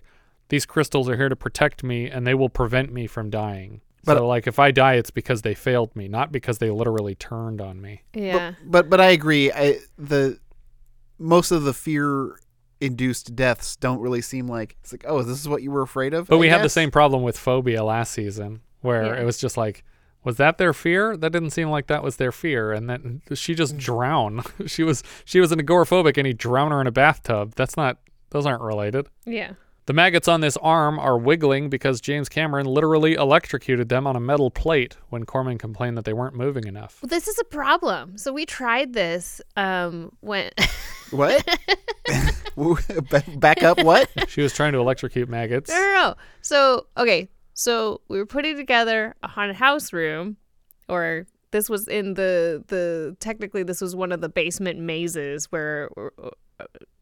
these 0.49 0.65
crystals 0.65 1.09
are 1.09 1.17
here 1.17 1.29
to 1.29 1.35
protect 1.35 1.83
me 1.83 2.09
and 2.09 2.25
they 2.27 2.33
will 2.33 2.49
prevent 2.49 2.91
me 2.93 3.07
from 3.07 3.29
dying. 3.29 3.81
But- 4.03 4.17
so, 4.17 4.27
like, 4.27 4.47
if 4.47 4.57
I 4.57 4.71
die, 4.71 4.95
it's 4.95 5.11
because 5.11 5.43
they 5.43 5.53
failed 5.53 5.95
me, 5.95 6.07
not 6.07 6.31
because 6.31 6.57
they 6.57 6.71
literally 6.71 7.15
turned 7.15 7.61
on 7.61 7.81
me. 7.81 8.01
Yeah. 8.13 8.53
But 8.65 8.89
but 8.89 8.99
I 9.01 9.09
agree. 9.11 9.51
I 9.51 9.79
the 9.97 10.39
most 11.19 11.51
of 11.51 11.63
the 11.63 11.73
fear 11.73 12.39
induced 12.81 13.35
deaths 13.35 13.75
don't 13.75 13.99
really 13.99 14.21
seem 14.21 14.47
like 14.47 14.75
it's 14.81 14.91
like 14.91 15.05
oh 15.07 15.21
this 15.21 15.39
is 15.39 15.47
what 15.47 15.61
you 15.61 15.71
were 15.71 15.83
afraid 15.83 16.13
of. 16.13 16.27
But 16.27 16.35
I 16.37 16.39
we 16.39 16.49
had 16.49 16.63
the 16.63 16.69
same 16.69 16.91
problem 16.91 17.23
with 17.23 17.37
phobia 17.37 17.83
last 17.83 18.11
season, 18.11 18.61
where 18.81 19.05
Yeah. 19.05 19.21
it 19.21 19.25
was 19.25 19.37
just 19.37 19.55
like, 19.55 19.83
was 20.23 20.37
that 20.37 20.57
their 20.57 20.73
fear? 20.73 21.15
That 21.15 21.31
didn't 21.31 21.51
seem 21.51 21.69
like 21.69 21.87
that 21.87 22.03
was 22.03 22.17
their 22.17 22.31
fear, 22.31 22.71
and 22.71 22.89
then 22.89 23.21
she 23.33 23.55
just 23.55 23.75
mm. 23.75 23.79
drowned. 23.79 24.41
she 24.65 24.83
was 24.83 25.03
she 25.25 25.39
was 25.39 25.51
an 25.51 25.59
agoraphobic, 25.59 26.17
and 26.17 26.27
he 26.27 26.33
drowned 26.33 26.73
her 26.73 26.81
in 26.81 26.87
a 26.87 26.91
bathtub. 26.91 27.53
That's 27.55 27.77
not; 27.77 27.97
those 28.31 28.45
aren't 28.45 28.61
related. 28.61 29.07
Yeah. 29.25 29.53
The 29.87 29.93
maggots 29.93 30.27
on 30.27 30.41
this 30.41 30.57
arm 30.57 30.99
are 30.99 31.17
wiggling 31.17 31.69
because 31.69 32.01
James 32.01 32.29
Cameron 32.29 32.67
literally 32.67 33.15
electrocuted 33.15 33.89
them 33.89 34.05
on 34.05 34.15
a 34.15 34.19
metal 34.19 34.51
plate 34.51 34.95
when 35.09 35.25
Corman 35.25 35.57
complained 35.57 35.97
that 35.97 36.05
they 36.05 36.13
weren't 36.13 36.35
moving 36.35 36.65
enough. 36.65 36.99
Well, 37.01 37.09
this 37.09 37.27
is 37.27 37.39
a 37.39 37.43
problem. 37.43 38.17
So 38.17 38.31
we 38.31 38.45
tried 38.45 38.93
this 38.93 39.41
um 39.57 40.11
when 40.19 40.51
What? 41.11 41.45
Back 43.39 43.63
up. 43.63 43.83
What? 43.83 44.09
She 44.29 44.41
was 44.41 44.53
trying 44.53 44.73
to 44.73 44.79
electrocute 44.79 45.29
maggots. 45.29 45.69
No, 45.69 45.75
no, 45.75 45.93
no. 45.93 46.15
So, 46.41 46.87
okay. 46.97 47.29
So 47.53 48.01
we 48.07 48.17
were 48.17 48.25
putting 48.25 48.55
together 48.55 49.15
a 49.21 49.27
haunted 49.27 49.57
house 49.57 49.93
room, 49.93 50.37
or 50.87 51.27
this 51.51 51.69
was 51.69 51.87
in 51.87 52.13
the 52.15 52.63
the 52.67 53.15
technically 53.19 53.63
this 53.63 53.81
was 53.81 53.95
one 53.95 54.11
of 54.11 54.21
the 54.21 54.29
basement 54.29 54.79
mazes 54.79 55.51
where 55.51 55.89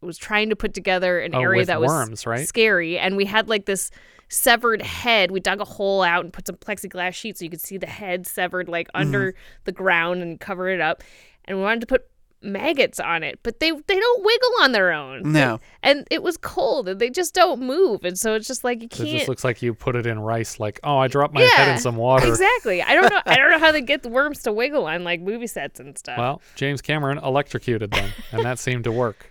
was 0.00 0.18
trying 0.18 0.50
to 0.50 0.56
put 0.56 0.74
together 0.74 1.20
an 1.20 1.34
Oh, 1.34 1.40
area 1.40 1.64
that 1.64 1.80
was 1.80 2.26
right? 2.26 2.46
scary, 2.46 2.98
and 2.98 3.16
we 3.16 3.24
had 3.24 3.48
like 3.48 3.66
this 3.66 3.90
severed 4.28 4.80
head. 4.82 5.30
We 5.30 5.40
dug 5.40 5.60
a 5.60 5.64
hole 5.64 6.02
out 6.02 6.24
and 6.24 6.32
put 6.32 6.46
some 6.46 6.56
plexiglass 6.56 7.14
sheets 7.14 7.40
so 7.40 7.44
you 7.44 7.50
could 7.50 7.60
see 7.60 7.76
the 7.76 7.86
head 7.86 8.26
severed 8.26 8.68
like 8.68 8.88
mm. 8.88 9.00
under 9.00 9.34
the 9.64 9.72
ground 9.72 10.22
and 10.22 10.40
cover 10.40 10.68
it 10.68 10.80
up. 10.80 11.02
And 11.44 11.58
we 11.58 11.64
wanted 11.64 11.80
to 11.80 11.86
put 11.86 12.06
maggots 12.42 12.98
on 12.98 13.22
it, 13.22 13.38
but 13.42 13.60
they 13.60 13.70
they 13.70 13.98
don't 13.98 14.24
wiggle 14.24 14.50
on 14.62 14.72
their 14.72 14.92
own. 14.92 15.32
No. 15.32 15.60
And 15.82 16.06
it 16.10 16.22
was 16.22 16.36
cold 16.36 16.88
and 16.90 17.00
they 17.00 17.08
just 17.08 17.32
don't 17.32 17.62
move. 17.62 18.04
And 18.04 18.18
so 18.18 18.34
it's 18.34 18.46
just 18.46 18.64
like 18.64 18.82
you 18.82 18.88
So 18.92 19.02
it 19.02 19.06
can't 19.06 19.18
just 19.20 19.28
looks 19.28 19.44
like 19.44 19.62
you 19.62 19.72
put 19.72 19.96
it 19.96 20.06
in 20.06 20.18
rice. 20.18 20.60
Like, 20.60 20.78
oh, 20.84 20.98
I 20.98 21.08
dropped 21.08 21.32
my 21.32 21.40
head 21.40 21.68
in 21.68 21.78
some 21.78 21.96
water. 21.96 22.28
Exactly. 22.28 22.82
I 22.82 22.94
don't 22.94 23.08
know 23.10 23.20
I 23.24 23.36
don't 23.36 23.50
know 23.50 23.58
how 23.58 23.72
they 23.72 23.80
get 23.80 24.02
the 24.02 24.10
worms 24.10 24.42
to 24.42 24.52
wiggle 24.52 24.84
on 24.84 25.02
like 25.02 25.22
movie 25.22 25.46
sets 25.46 25.80
and 25.80 25.96
stuff. 25.96 26.18
Well, 26.18 26.42
James 26.54 26.82
Cameron 26.82 27.16
electrocuted 27.16 27.92
them, 27.92 28.10
and 28.30 28.44
that 28.44 28.58
seemed 28.58 28.84
to 28.84 28.92
work, 28.92 29.29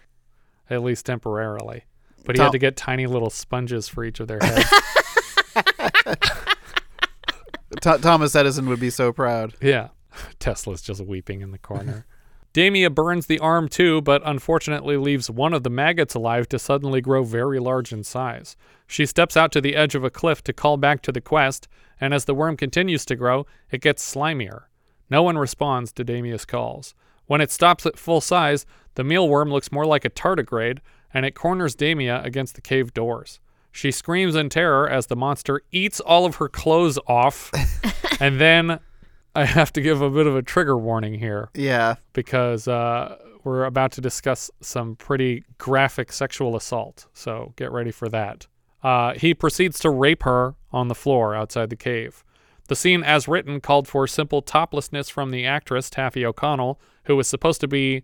at 0.70 0.84
least 0.84 1.06
temporarily. 1.06 1.84
But 2.26 2.36
he 2.36 2.38
Tom- 2.38 2.46
had 2.48 2.52
to 2.52 2.60
get 2.60 2.76
tiny 2.76 3.08
little 3.08 3.30
sponges 3.30 3.88
for 3.88 4.04
each 4.04 4.20
of 4.20 4.28
their 4.28 4.40
heads. 4.42 4.70
Th- 7.82 8.02
Thomas 8.02 8.36
Edison 8.36 8.68
would 8.68 8.80
be 8.80 8.90
so 8.90 9.12
proud. 9.14 9.54
yeah. 9.62 9.90
Tesla's 10.40 10.82
just 10.82 11.06
weeping 11.06 11.42
in 11.42 11.52
the 11.52 11.58
corner. 11.58 12.06
Damia 12.52 12.90
burns 12.90 13.28
the 13.28 13.40
arm 13.40 13.70
too, 13.70 14.02
but 14.02 14.24
unfortunately 14.26 14.98
leaves 14.98 15.30
one 15.30 15.54
of 15.54 15.62
the 15.64 15.70
maggots 15.70 16.16
alive 16.16 16.50
to 16.50 16.58
suddenly 16.58 17.00
grow 17.00 17.24
very 17.24 17.60
large 17.60 17.94
in 17.94 18.04
size. 18.04 18.58
She 18.88 19.06
steps 19.06 19.38
out 19.38 19.52
to 19.52 19.62
the 19.62 19.76
edge 19.76 19.94
of 19.94 20.04
a 20.04 20.10
cliff 20.10 20.44
to 20.46 20.54
call 20.54 20.78
back 20.78 21.04
to 21.04 21.12
the 21.12 21.22
quest, 21.22 21.68
and 22.02 22.12
as 22.12 22.26
the 22.26 22.34
worm 22.34 22.58
continues 22.58 23.06
to 23.06 23.16
grow, 23.16 23.46
it 23.70 23.82
gets 23.82 24.16
slimier. 24.16 24.64
No 25.12 25.22
one 25.22 25.38
responds 25.38 25.92
to 25.94 26.04
Damia's 26.04 26.44
calls. 26.46 26.96
When 27.30 27.42
it 27.42 27.52
stops 27.52 27.86
at 27.86 28.00
full 28.00 28.22
size, 28.22 28.66
the 28.96 29.04
mealworm 29.04 29.52
looks 29.52 29.72
more 29.72 29.86
like 29.86 30.04
a 30.04 30.10
tardigrade, 30.10 30.80
and 31.14 31.28
it 31.28 31.36
corners 31.36 31.76
Damia 31.76 32.22
against 32.24 32.56
the 32.56 32.62
cave 32.62 32.92
doors. 32.92 33.40
She 33.72 33.92
screams 33.92 34.36
in 34.36 34.50
terror 34.50 34.90
as 34.90 35.06
the 35.06 35.16
monster 35.16 35.62
eats 35.72 36.00
all 36.00 36.26
of 36.26 36.38
her 36.38 36.50
clothes 36.50 36.98
off, 37.06 37.52
and 38.20 38.42
then 38.42 38.80
I 39.36 39.46
have 39.46 39.72
to 39.74 39.82
give 39.82 40.02
a 40.02 40.10
bit 40.10 40.26
of 40.26 40.36
a 40.36 40.42
trigger 40.42 40.76
warning 40.76 41.14
here 41.20 41.50
Yeah. 41.54 41.98
because 42.14 42.68
uh, 42.68 43.16
we're 43.44 43.66
about 43.66 43.92
to 43.92 44.02
discuss 44.02 44.50
some 44.62 44.96
pretty 44.96 45.44
graphic 45.60 46.12
sexual 46.12 46.56
assault. 46.56 47.06
So 47.14 47.54
get 47.58 47.72
ready 47.72 47.92
for 47.92 48.10
that. 48.10 48.48
Uh, 48.82 49.14
he 49.14 49.36
proceeds 49.36 49.78
to 49.82 49.92
rape 49.92 50.24
her 50.24 50.56
on 50.72 50.88
the 50.88 50.96
floor 50.96 51.36
outside 51.36 51.70
the 51.70 51.76
cave. 51.76 52.24
The 52.70 52.76
scene, 52.76 53.04
as 53.04 53.28
written, 53.28 53.62
called 53.62 53.88
for 53.88 54.06
simple 54.08 54.42
toplessness 54.42 55.10
from 55.10 55.32
the 55.32 55.46
actress 55.46 55.90
Taaffe 55.90 56.24
O'Connell, 56.24 56.80
who 57.10 57.16
was 57.18 57.28
supposed 57.28 57.60
to 57.60 57.68
be. 57.68 58.04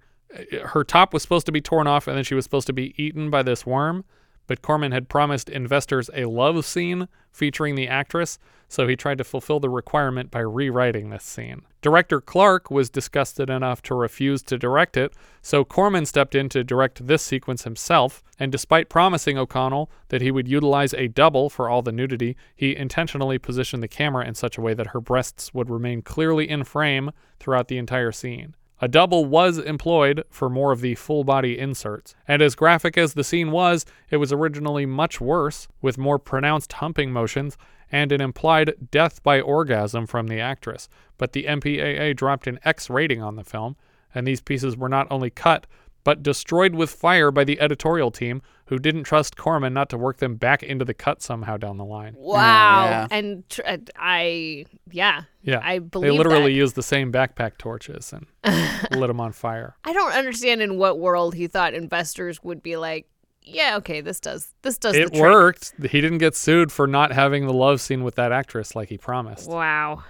Her 0.64 0.84
top 0.84 1.14
was 1.14 1.22
supposed 1.22 1.46
to 1.46 1.52
be 1.52 1.62
torn 1.62 1.88
off 1.88 2.08
and 2.08 2.18
then 2.18 2.24
she 2.24 2.36
was 2.36 2.44
supposed 2.44 2.68
to 2.68 2.74
be 2.74 2.94
eaten 3.02 3.30
by 3.30 3.44
this 3.44 3.66
worm. 3.66 4.04
But 4.48 4.62
Corman 4.62 4.92
had 4.92 5.10
promised 5.10 5.48
investors 5.48 6.10
a 6.14 6.26
love 6.26 6.66
scene 6.66 7.08
featuring 7.32 7.76
the 7.76 7.88
actress, 7.88 8.38
so 8.68 8.88
he 8.88 8.96
tried 8.96 9.18
to 9.20 9.24
fulfill 9.24 9.60
the 9.60 9.70
requirement 9.70 10.32
by 10.32 10.40
rewriting 10.40 11.10
this 11.10 11.24
scene. 11.24 11.62
Director 11.82 12.20
Clark 12.22 12.72
was 12.72 12.90
disgusted 12.90 13.50
enough 13.50 13.82
to 13.84 13.96
refuse 13.96 14.42
to 14.44 14.58
direct 14.58 14.98
it, 14.98 15.14
so 15.42 15.64
Corman 15.64 16.06
stepped 16.06 16.36
in 16.36 16.50
to 16.50 16.64
direct 16.64 17.06
this 17.08 17.24
sequence 17.24 17.64
himself, 17.64 18.24
and 18.40 18.52
despite 18.52 18.90
promising 18.90 19.38
O'Connell 19.38 19.90
that 20.10 20.22
he 20.22 20.32
would 20.32 20.48
utilize 20.48 20.94
a 20.94 21.08
double 21.08 21.50
for 21.50 21.70
all 21.70 21.82
the 21.82 21.92
nudity, 21.92 22.36
he 22.56 22.76
intentionally 22.76 23.38
positioned 23.38 23.84
the 23.84 23.88
camera 23.88 24.26
in 24.26 24.36
such 24.36 24.58
a 24.58 24.62
way 24.62 24.74
that 24.74 24.88
her 24.88 25.02
breasts 25.02 25.54
would 25.54 25.70
remain 25.70 26.02
clearly 26.02 26.50
in 26.50 26.64
frame 26.64 27.12
throughout 27.40 27.68
the 27.68 27.78
entire 27.78 28.12
scene. 28.12 28.56
A 28.82 28.88
double 28.90 29.26
was 29.26 29.58
employed 29.58 30.24
for 30.30 30.50
more 30.50 30.72
of 30.74 30.82
the 30.82 30.96
full 30.96 31.24
body 31.24 31.58
inserts, 31.58 32.16
and 32.28 32.42
as 32.42 32.56
graphic 32.56 32.98
as 32.98 33.14
the 33.14 33.24
scene 33.24 33.52
was, 33.52 33.86
it 34.10 34.18
was 34.18 34.34
originally 34.34 34.86
much 34.86 35.22
worse, 35.22 35.68
with 35.82 35.98
more 35.98 36.20
pronounced 36.20 36.74
humping 36.74 37.12
motions 37.12 37.58
and 37.92 38.12
an 38.12 38.20
implied 38.20 38.74
death 38.92 39.24
by 39.24 39.40
orgasm 39.40 40.06
from 40.06 40.28
the 40.28 40.42
actress. 40.42 40.90
But 41.18 41.32
the 41.32 41.46
MPAA 41.46 42.16
dropped 42.16 42.48
an 42.48 42.60
X 42.66 42.90
rating 42.90 43.22
on 43.22 43.38
the 43.38 43.44
film, 43.44 43.78
and 44.14 44.28
these 44.28 44.42
pieces 44.42 44.76
were 44.76 44.90
not 44.90 45.08
only 45.10 45.30
cut, 45.30 45.68
but 46.04 46.24
destroyed 46.24 46.76
with 46.76 46.90
fire 46.90 47.32
by 47.32 47.44
the 47.44 47.60
editorial 47.62 48.12
team, 48.12 48.42
who 48.68 48.80
didn't 48.80 49.04
trust 49.04 49.38
Corman 49.38 49.74
not 49.74 49.90
to 49.90 49.98
work 49.98 50.18
them 50.18 50.36
back 50.36 50.64
into 50.64 50.86
the 50.86 50.94
cut 50.94 51.22
somehow 51.22 51.58
down 51.58 51.78
the 51.78 51.86
line. 51.86 52.16
Wow. 52.18 52.86
yeah. 52.86 53.08
And 53.12 53.48
tr- 53.50 53.62
uh, 53.66 53.78
I 53.96 54.66
yeah. 54.92 55.24
Yeah, 55.44 55.60
I 55.64 55.80
believe 55.80 56.12
they 56.12 56.18
literally 56.18 56.54
that. 56.54 56.58
used 56.58 56.76
the 56.76 56.84
same 56.84 57.12
backpack 57.12 57.58
torches 57.58 58.12
and 58.14 58.26
lit 59.00 59.08
them 59.08 59.22
on 59.22 59.32
fire. 59.32 59.76
I 59.84 59.94
don't 59.94 60.14
understand 60.14 60.62
in 60.62 60.78
what 60.78 61.00
world 61.00 61.36
he 61.36 61.48
thought 61.48 61.76
investors 61.76 62.44
would 62.44 62.64
be 62.64 62.78
like, 62.78 63.08
yeah, 63.44 63.78
okay, 63.78 64.02
this 64.02 64.20
does 64.20 64.54
this 64.64 64.80
does 64.80 64.96
it 64.96 65.14
the 65.14 65.22
worked. 65.22 65.74
He 65.80 66.02
didn't 66.02 66.18
get 66.18 66.36
sued 66.36 66.72
for 66.72 66.88
not 66.88 67.12
having 67.12 67.46
the 67.46 67.54
love 67.54 67.80
scene 67.82 68.04
with 68.04 68.16
that 68.16 68.32
actress 68.32 68.76
like 68.76 68.90
he 68.90 68.98
promised. 68.98 69.50
Wow. 69.50 70.04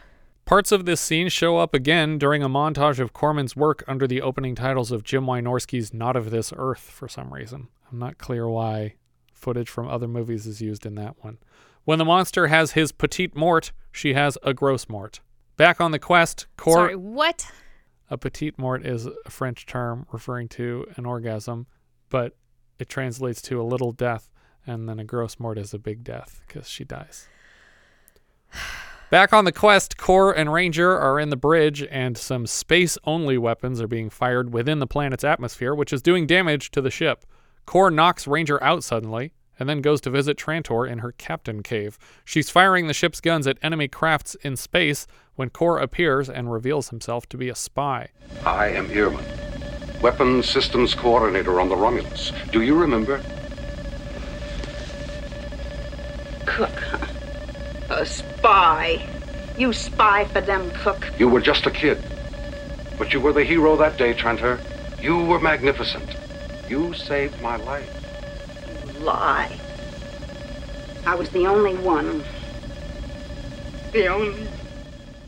Parts 0.45 0.71
of 0.71 0.85
this 0.85 1.01
scene 1.01 1.27
show 1.27 1.57
up 1.57 1.73
again 1.73 2.17
during 2.19 2.43
a 2.43 2.47
montage 2.47 2.99
of 2.99 3.13
Corman's 3.13 3.55
work 3.55 3.83
under 3.87 4.05
the 4.07 4.21
opening 4.21 4.53
titles 4.53 4.91
of 4.91 5.03
Jim 5.03 5.25
Wynorski's 5.25 5.91
Not 5.91 6.15
of 6.15 6.29
This 6.29 6.53
Earth 6.55 6.81
for 6.81 7.07
some 7.07 7.33
reason. 7.33 7.67
I'm 7.91 7.99
not 7.99 8.17
clear 8.17 8.47
why 8.47 8.95
footage 9.33 9.69
from 9.69 9.87
other 9.87 10.07
movies 10.07 10.47
is 10.47 10.61
used 10.61 10.85
in 10.85 10.95
that 10.95 11.23
one. 11.23 11.37
When 11.83 11.99
the 11.99 12.05
monster 12.05 12.47
has 12.47 12.71
his 12.71 12.91
petite 12.91 13.35
mort, 13.35 13.71
she 13.91 14.13
has 14.13 14.37
a 14.43 14.53
gross 14.53 14.89
mort. 14.89 15.19
Back 15.55 15.79
on 15.79 15.91
the 15.91 15.99
quest, 15.99 16.47
Cor 16.57 16.73
Sorry, 16.73 16.95
what? 16.95 17.51
a 18.09 18.17
petite 18.17 18.57
mort 18.57 18.85
is 18.85 19.05
a 19.05 19.29
French 19.29 19.65
term 19.65 20.05
referring 20.11 20.47
to 20.49 20.85
an 20.95 21.05
orgasm, 21.05 21.67
but 22.09 22.35
it 22.79 22.89
translates 22.89 23.41
to 23.43 23.61
a 23.61 23.63
little 23.63 23.91
death, 23.91 24.29
and 24.65 24.89
then 24.89 24.99
a 24.99 25.03
gross 25.03 25.39
mort 25.39 25.57
is 25.57 25.73
a 25.73 25.79
big 25.79 26.03
death 26.03 26.41
because 26.47 26.67
she 26.67 26.83
dies. 26.83 27.27
Back 29.11 29.31
on 29.31 29.45
the 29.45 29.51
quest, 29.51 29.97
Core 29.97 30.35
and 30.35 30.51
Ranger 30.51 30.97
are 30.97 31.19
in 31.19 31.29
the 31.29 31.37
bridge, 31.37 31.83
and 31.83 32.17
some 32.17 32.47
space 32.47 32.97
only 33.03 33.37
weapons 33.37 33.79
are 33.79 33.87
being 33.87 34.09
fired 34.09 34.51
within 34.51 34.79
the 34.79 34.87
planet's 34.87 35.23
atmosphere, 35.23 35.75
which 35.75 35.93
is 35.93 36.01
doing 36.01 36.25
damage 36.25 36.71
to 36.71 36.81
the 36.81 36.89
ship. 36.89 37.23
Core 37.65 37.91
knocks 37.91 38.27
Ranger 38.27 38.61
out 38.63 38.83
suddenly, 38.83 39.33
and 39.57 39.67
then 39.67 39.81
goes 39.81 40.01
to 40.01 40.09
visit 40.09 40.37
Trantor 40.37 40.89
in 40.89 40.99
her 40.99 41.13
captain 41.13 41.63
cave. 41.63 41.97
She's 42.23 42.49
firing 42.49 42.87
the 42.87 42.93
ship's 42.93 43.21
guns 43.21 43.47
at 43.47 43.57
enemy 43.61 43.87
crafts 43.87 44.35
in 44.35 44.55
space 44.55 45.07
when 45.35 45.49
Core 45.49 45.79
appears 45.79 46.29
and 46.29 46.51
reveals 46.51 46.89
himself 46.89 47.27
to 47.29 47.37
be 47.37 47.49
a 47.49 47.55
spy. 47.55 48.09
I 48.45 48.67
am 48.67 48.87
Ehrman, 48.89 50.01
Weapons 50.01 50.49
Systems 50.49 50.93
Coordinator 50.93 51.59
on 51.59 51.69
the 51.69 51.75
Romulus. 51.75 52.31
Do 52.51 52.61
you 52.61 52.75
remember? 52.75 53.21
Cook, 56.45 56.69
huh? 56.69 57.05
A 57.89 58.05
spy. 58.05 59.07
You 59.57 59.73
spy 59.73 60.25
for 60.25 60.41
them, 60.41 60.69
Cook. 60.71 61.11
You 61.17 61.29
were 61.29 61.41
just 61.41 61.65
a 61.65 61.71
kid. 61.71 62.03
But 62.97 63.13
you 63.13 63.19
were 63.19 63.33
the 63.33 63.43
hero 63.43 63.75
that 63.77 63.97
day, 63.97 64.13
Trantor. 64.13 64.59
You 65.01 65.17
were 65.17 65.39
magnificent. 65.39 66.15
You 66.69 66.93
saved 66.93 67.41
my 67.41 67.57
life. 67.57 68.99
Lie. 69.01 69.59
I 71.05 71.15
was 71.15 71.29
the 71.29 71.45
only 71.45 71.75
one. 71.75 72.23
The 73.91 74.07
only. 74.07 74.47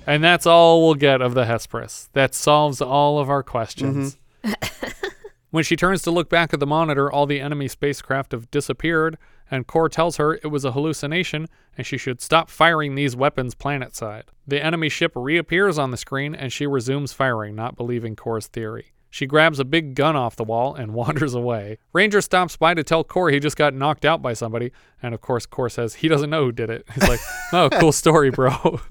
And 0.08 0.24
that's 0.24 0.46
all 0.46 0.84
we'll 0.84 0.96
get 0.96 1.22
of 1.22 1.34
the 1.34 1.46
Hesperus. 1.46 2.10
That 2.14 2.34
solves 2.34 2.82
all 2.82 3.20
of 3.20 3.30
our 3.30 3.44
questions. 3.44 4.18
Mm-hmm. 4.44 4.54
when 5.52 5.64
she 5.64 5.76
turns 5.76 6.02
to 6.04 6.12
look 6.12 6.30
back 6.30 6.54
at 6.54 6.60
the 6.60 6.66
monitor, 6.66 7.12
all 7.12 7.26
the 7.26 7.40
enemy 7.40 7.68
spacecraft 7.68 8.32
have 8.32 8.50
disappeared, 8.50 9.18
and 9.50 9.68
Core 9.68 9.90
tells 9.90 10.18
her 10.18 10.36
it 10.36 10.48
was 10.48 10.66
a 10.66 10.72
hallucination 10.72 11.48
and 11.78 11.86
she 11.86 11.98
should 11.98 12.22
stop 12.22 12.50
firing 12.50 12.96
these 12.96 13.16
weapons 13.16 13.56
planetside. 13.56 14.24
The 14.46 14.64
enemy 14.64 14.90
ship 14.90 15.12
reappears 15.16 15.78
on 15.78 15.92
the 15.92 15.98
screen 15.98 16.36
and 16.36 16.52
she 16.52 16.68
resumes 16.68 17.14
firing, 17.14 17.56
not 17.56 17.78
believing 17.78 18.16
Core's 18.16 18.48
theory. 18.48 18.94
She 19.10 19.26
grabs 19.26 19.60
a 19.60 19.66
big 19.66 19.96
gun 19.96 20.16
off 20.16 20.36
the 20.36 20.44
wall 20.44 20.76
and 20.76 20.94
wanders 20.96 21.34
away. 21.34 21.78
Ranger 21.94 22.22
stops 22.22 22.58
by 22.58 22.74
to 22.74 22.84
tell 22.84 23.04
Core 23.04 23.30
he 23.30 23.40
just 23.40 23.58
got 23.58 23.74
knocked 23.74 24.06
out 24.06 24.22
by 24.22 24.34
somebody, 24.34 24.72
and 25.02 25.14
of 25.14 25.22
course, 25.22 25.46
Core 25.46 25.70
says 25.70 25.96
he 25.96 26.08
doesn't 26.08 26.30
know 26.30 26.46
who 26.46 26.52
did 26.52 26.70
it. 26.70 26.86
He's 26.94 27.08
like, 27.08 27.20
oh, 27.54 27.70
cool 27.80 27.92
story, 27.92 28.30
bro. 28.30 28.80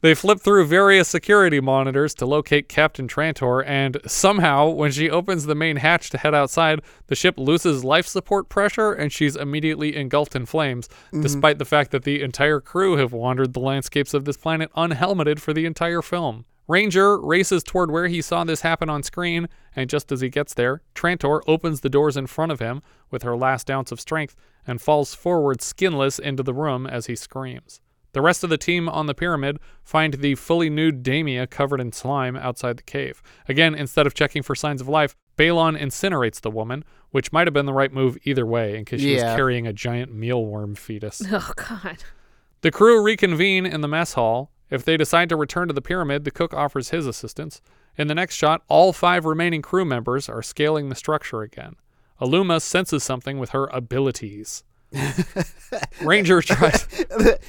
They 0.00 0.14
flip 0.14 0.40
through 0.40 0.66
various 0.66 1.08
security 1.08 1.60
monitors 1.60 2.14
to 2.14 2.26
locate 2.26 2.68
Captain 2.68 3.08
Trantor, 3.08 3.64
and 3.66 3.98
somehow, 4.06 4.68
when 4.68 4.92
she 4.92 5.10
opens 5.10 5.44
the 5.44 5.56
main 5.56 5.76
hatch 5.76 6.10
to 6.10 6.18
head 6.18 6.34
outside, 6.34 6.80
the 7.08 7.16
ship 7.16 7.34
loses 7.36 7.84
life 7.84 8.06
support 8.06 8.48
pressure 8.48 8.92
and 8.92 9.12
she's 9.12 9.34
immediately 9.34 9.96
engulfed 9.96 10.36
in 10.36 10.46
flames, 10.46 10.88
mm-hmm. 10.88 11.22
despite 11.22 11.58
the 11.58 11.64
fact 11.64 11.90
that 11.90 12.04
the 12.04 12.22
entire 12.22 12.60
crew 12.60 12.96
have 12.96 13.12
wandered 13.12 13.54
the 13.54 13.60
landscapes 13.60 14.14
of 14.14 14.24
this 14.24 14.36
planet 14.36 14.70
unhelmeted 14.76 15.42
for 15.42 15.52
the 15.52 15.66
entire 15.66 16.02
film. 16.02 16.44
Ranger 16.68 17.18
races 17.18 17.62
toward 17.64 17.90
where 17.90 18.08
he 18.08 18.20
saw 18.20 18.44
this 18.44 18.60
happen 18.60 18.90
on 18.90 19.02
screen, 19.02 19.48
and 19.74 19.88
just 19.88 20.12
as 20.12 20.20
he 20.20 20.28
gets 20.28 20.52
there, 20.52 20.82
Trantor 20.94 21.40
opens 21.46 21.80
the 21.80 21.88
doors 21.88 22.16
in 22.16 22.26
front 22.26 22.52
of 22.52 22.60
him 22.60 22.82
with 23.10 23.22
her 23.22 23.36
last 23.36 23.70
ounce 23.70 23.90
of 23.90 23.98
strength 24.00 24.36
and 24.66 24.80
falls 24.80 25.14
forward 25.14 25.62
skinless 25.62 26.18
into 26.18 26.42
the 26.42 26.52
room 26.52 26.86
as 26.86 27.06
he 27.06 27.16
screams. 27.16 27.80
The 28.12 28.20
rest 28.20 28.44
of 28.44 28.50
the 28.50 28.58
team 28.58 28.88
on 28.88 29.06
the 29.06 29.14
pyramid 29.14 29.58
find 29.82 30.14
the 30.14 30.34
fully 30.34 30.68
nude 30.68 31.02
Damia 31.02 31.46
covered 31.46 31.80
in 31.80 31.92
slime 31.92 32.36
outside 32.36 32.76
the 32.78 32.82
cave. 32.82 33.22
Again, 33.48 33.74
instead 33.74 34.06
of 34.06 34.14
checking 34.14 34.42
for 34.42 34.54
signs 34.54 34.80
of 34.80 34.88
life, 34.88 35.14
Balon 35.38 35.78
incinerates 35.80 36.40
the 36.40 36.50
woman, 36.50 36.84
which 37.12 37.32
might 37.32 37.46
have 37.46 37.54
been 37.54 37.66
the 37.66 37.72
right 37.72 37.92
move 37.92 38.18
either 38.24 38.44
way 38.44 38.76
in 38.76 38.84
case 38.84 39.00
she 39.00 39.16
Yeah. 39.16 39.30
was 39.32 39.36
carrying 39.36 39.66
a 39.66 39.72
giant 39.72 40.12
mealworm 40.14 40.76
fetus. 40.76 41.22
Oh 41.32 41.52
God. 41.56 41.98
The 42.60 42.70
crew 42.70 43.00
reconvene 43.02 43.64
in 43.66 43.80
the 43.82 43.88
mess 43.88 44.14
hall. 44.14 44.50
If 44.70 44.84
they 44.84 44.96
decide 44.96 45.28
to 45.30 45.36
return 45.36 45.68
to 45.68 45.74
the 45.74 45.82
pyramid, 45.82 46.24
the 46.24 46.30
cook 46.30 46.52
offers 46.52 46.90
his 46.90 47.06
assistance. 47.06 47.60
In 47.96 48.06
the 48.06 48.14
next 48.14 48.34
shot, 48.34 48.62
all 48.68 48.92
five 48.92 49.24
remaining 49.24 49.62
crew 49.62 49.84
members 49.84 50.28
are 50.28 50.42
scaling 50.42 50.88
the 50.88 50.94
structure 50.94 51.42
again. 51.42 51.76
Aluma 52.20 52.60
senses 52.60 53.02
something 53.02 53.38
with 53.38 53.50
her 53.50 53.66
abilities. 53.66 54.64
Ranger 56.02 56.42
tries. 56.42 56.86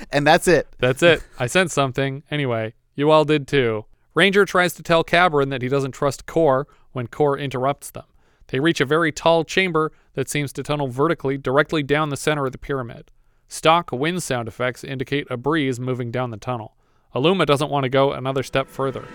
and 0.12 0.26
that's 0.26 0.48
it. 0.48 0.68
That's 0.80 1.04
it. 1.04 1.24
I 1.38 1.48
sense 1.48 1.74
something. 1.74 2.24
Anyway, 2.30 2.74
you 2.96 3.12
all 3.12 3.26
did 3.26 3.48
too. 3.48 3.86
Ranger 4.14 4.46
tries 4.46 4.74
to 4.74 4.84
tell 4.84 5.04
Cabron 5.04 5.50
that 5.50 5.62
he 5.62 5.70
doesn't 5.70 5.92
trust 5.92 6.26
Core 6.26 6.68
when 6.92 7.08
Core 7.08 7.38
interrupts 7.38 7.92
them. 7.92 8.06
They 8.48 8.60
reach 8.60 8.82
a 8.82 8.86
very 8.86 9.12
tall 9.12 9.44
chamber 9.44 9.92
that 10.14 10.30
seems 10.30 10.52
to 10.54 10.64
tunnel 10.64 10.88
vertically 10.88 11.38
directly 11.38 11.84
down 11.84 12.10
the 12.10 12.18
center 12.18 12.46
of 12.46 12.52
the 12.52 12.58
pyramid. 12.58 13.12
Stock 13.48 13.92
wind 13.92 14.22
sound 14.24 14.48
effects 14.48 14.84
indicate 14.84 15.28
a 15.30 15.38
breeze 15.38 15.80
moving 15.80 16.12
down 16.12 16.32
the 16.32 16.38
tunnel. 16.38 16.76
Aluma 17.14 17.46
doesn't 17.46 17.72
want 17.72 17.84
to 17.84 17.90
go 17.90 18.12
another 18.14 18.44
step 18.44 18.68
further. 18.68 19.08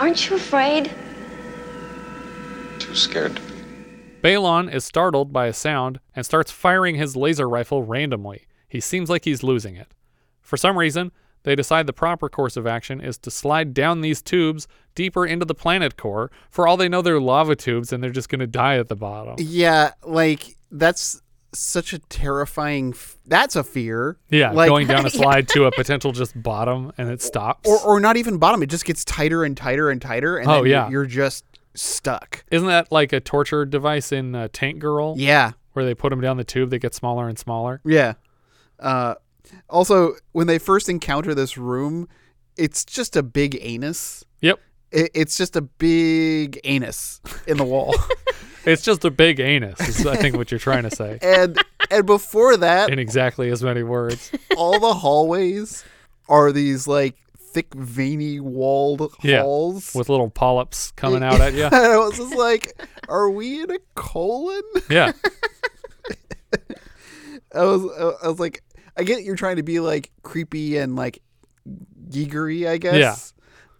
Aren't 0.00 0.28
you 0.28 0.36
afraid? 0.36 0.92
Too 2.78 2.94
scared. 2.94 3.40
Balon 4.22 4.72
is 4.72 4.84
startled 4.84 5.32
by 5.32 5.46
a 5.46 5.52
sound 5.52 6.00
and 6.14 6.24
starts 6.24 6.50
firing 6.50 6.94
his 6.94 7.16
laser 7.16 7.48
rifle 7.48 7.82
randomly. 7.82 8.46
He 8.68 8.80
seems 8.80 9.10
like 9.10 9.24
he's 9.24 9.42
losing 9.42 9.76
it. 9.76 9.92
For 10.40 10.56
some 10.56 10.78
reason, 10.78 11.12
they 11.44 11.56
decide 11.56 11.86
the 11.86 11.92
proper 11.92 12.28
course 12.28 12.56
of 12.56 12.66
action 12.66 13.00
is 13.00 13.18
to 13.18 13.30
slide 13.30 13.74
down 13.74 14.00
these 14.00 14.22
tubes 14.22 14.68
deeper 14.94 15.26
into 15.26 15.44
the 15.44 15.54
planet 15.54 15.96
core. 15.96 16.30
For 16.50 16.66
all 16.66 16.76
they 16.76 16.88
know, 16.88 17.02
they're 17.02 17.20
lava 17.20 17.56
tubes 17.56 17.92
and 17.92 18.02
they're 18.02 18.10
just 18.10 18.28
going 18.28 18.40
to 18.40 18.46
die 18.46 18.78
at 18.78 18.88
the 18.88 18.96
bottom. 18.96 19.36
Yeah, 19.38 19.92
like 20.04 20.56
that's 20.70 21.21
such 21.54 21.92
a 21.92 21.98
terrifying. 21.98 22.90
F- 22.94 23.18
that's 23.26 23.56
a 23.56 23.62
fear. 23.64 24.16
Yeah, 24.30 24.52
like, 24.52 24.68
going 24.68 24.86
down 24.86 25.04
a 25.06 25.10
slide 25.20 25.48
to 25.48 25.64
a 25.64 25.70
potential 25.72 26.12
just 26.12 26.40
bottom 26.42 26.92
and 26.98 27.10
it 27.10 27.20
stops. 27.22 27.68
or 27.68 27.78
or 27.80 28.00
not 28.00 28.16
even 28.16 28.38
bottom. 28.38 28.62
It 28.62 28.70
just 28.70 28.84
gets 28.84 29.04
tighter 29.04 29.44
and 29.44 29.56
tighter 29.56 29.90
and 29.90 30.00
tighter, 30.00 30.36
and 30.38 30.48
Oh, 30.48 30.54
then 30.54 30.58
you're- 30.64 30.70
yeah. 30.70 30.88
you're 30.90 31.06
just 31.06 31.44
stuck. 31.74 32.44
Isn't 32.50 32.68
that 32.68 32.90
like 32.92 33.12
a 33.12 33.20
torture 33.20 33.64
device 33.64 34.12
in 34.12 34.34
uh, 34.34 34.48
Tank 34.52 34.78
Girl? 34.78 35.14
Yeah, 35.16 35.52
Where 35.72 35.84
they 35.84 35.94
put 35.94 36.10
them 36.10 36.20
down 36.20 36.36
the 36.36 36.44
tube, 36.44 36.70
they 36.70 36.78
get 36.78 36.94
smaller 36.94 37.28
and 37.28 37.38
smaller. 37.38 37.80
yeah. 37.84 38.14
Uh, 38.78 39.14
also, 39.68 40.14
when 40.32 40.46
they 40.46 40.58
first 40.58 40.88
encounter 40.88 41.34
this 41.34 41.56
room, 41.58 42.08
it's 42.56 42.84
just 42.84 43.16
a 43.16 43.22
big 43.22 43.56
anus. 43.60 44.24
Yep. 44.40 44.58
It, 44.90 45.10
it's 45.14 45.36
just 45.38 45.56
a 45.56 45.60
big 45.62 46.58
anus 46.64 47.20
in 47.46 47.56
the 47.58 47.64
wall, 47.64 47.94
It's 48.64 48.82
just 48.82 49.04
a 49.04 49.10
big 49.10 49.40
anus, 49.40 49.80
is 49.80 50.06
I 50.06 50.16
think 50.16 50.36
what 50.36 50.50
you're 50.50 50.60
trying 50.60 50.84
to 50.84 50.90
say. 50.90 51.18
and 51.22 51.56
and 51.90 52.06
before 52.06 52.56
that, 52.58 52.90
In 52.90 52.98
exactly 52.98 53.50
as 53.50 53.62
many 53.62 53.82
words. 53.82 54.30
all 54.56 54.78
the 54.80 54.94
hallways 54.94 55.84
are 56.28 56.52
these 56.52 56.86
like 56.86 57.16
thick, 57.38 57.74
veiny 57.74 58.40
walled 58.40 59.12
Yeah. 59.22 59.42
halls 59.42 59.92
With 59.94 60.08
little 60.08 60.30
polyps 60.30 60.92
coming 60.92 61.22
out 61.22 61.40
at 61.40 61.52
you. 61.54 61.64
And 61.66 61.74
I 61.74 61.96
was 61.98 62.16
just 62.16 62.34
like, 62.34 62.72
"Are 63.08 63.28
we 63.30 63.62
in 63.62 63.70
a 63.70 63.78
colon?" 63.94 64.62
Yeah. 64.88 65.12
I 67.54 67.64
was, 67.64 68.16
I 68.22 68.28
was 68.28 68.40
like, 68.40 68.62
I 68.96 69.02
get 69.02 69.24
you're 69.24 69.36
trying 69.36 69.56
to 69.56 69.62
be 69.62 69.78
like 69.80 70.10
creepy 70.22 70.78
and 70.78 70.96
like 70.96 71.20
geegery, 72.08 72.66
I 72.66 72.78
guess. 72.78 73.34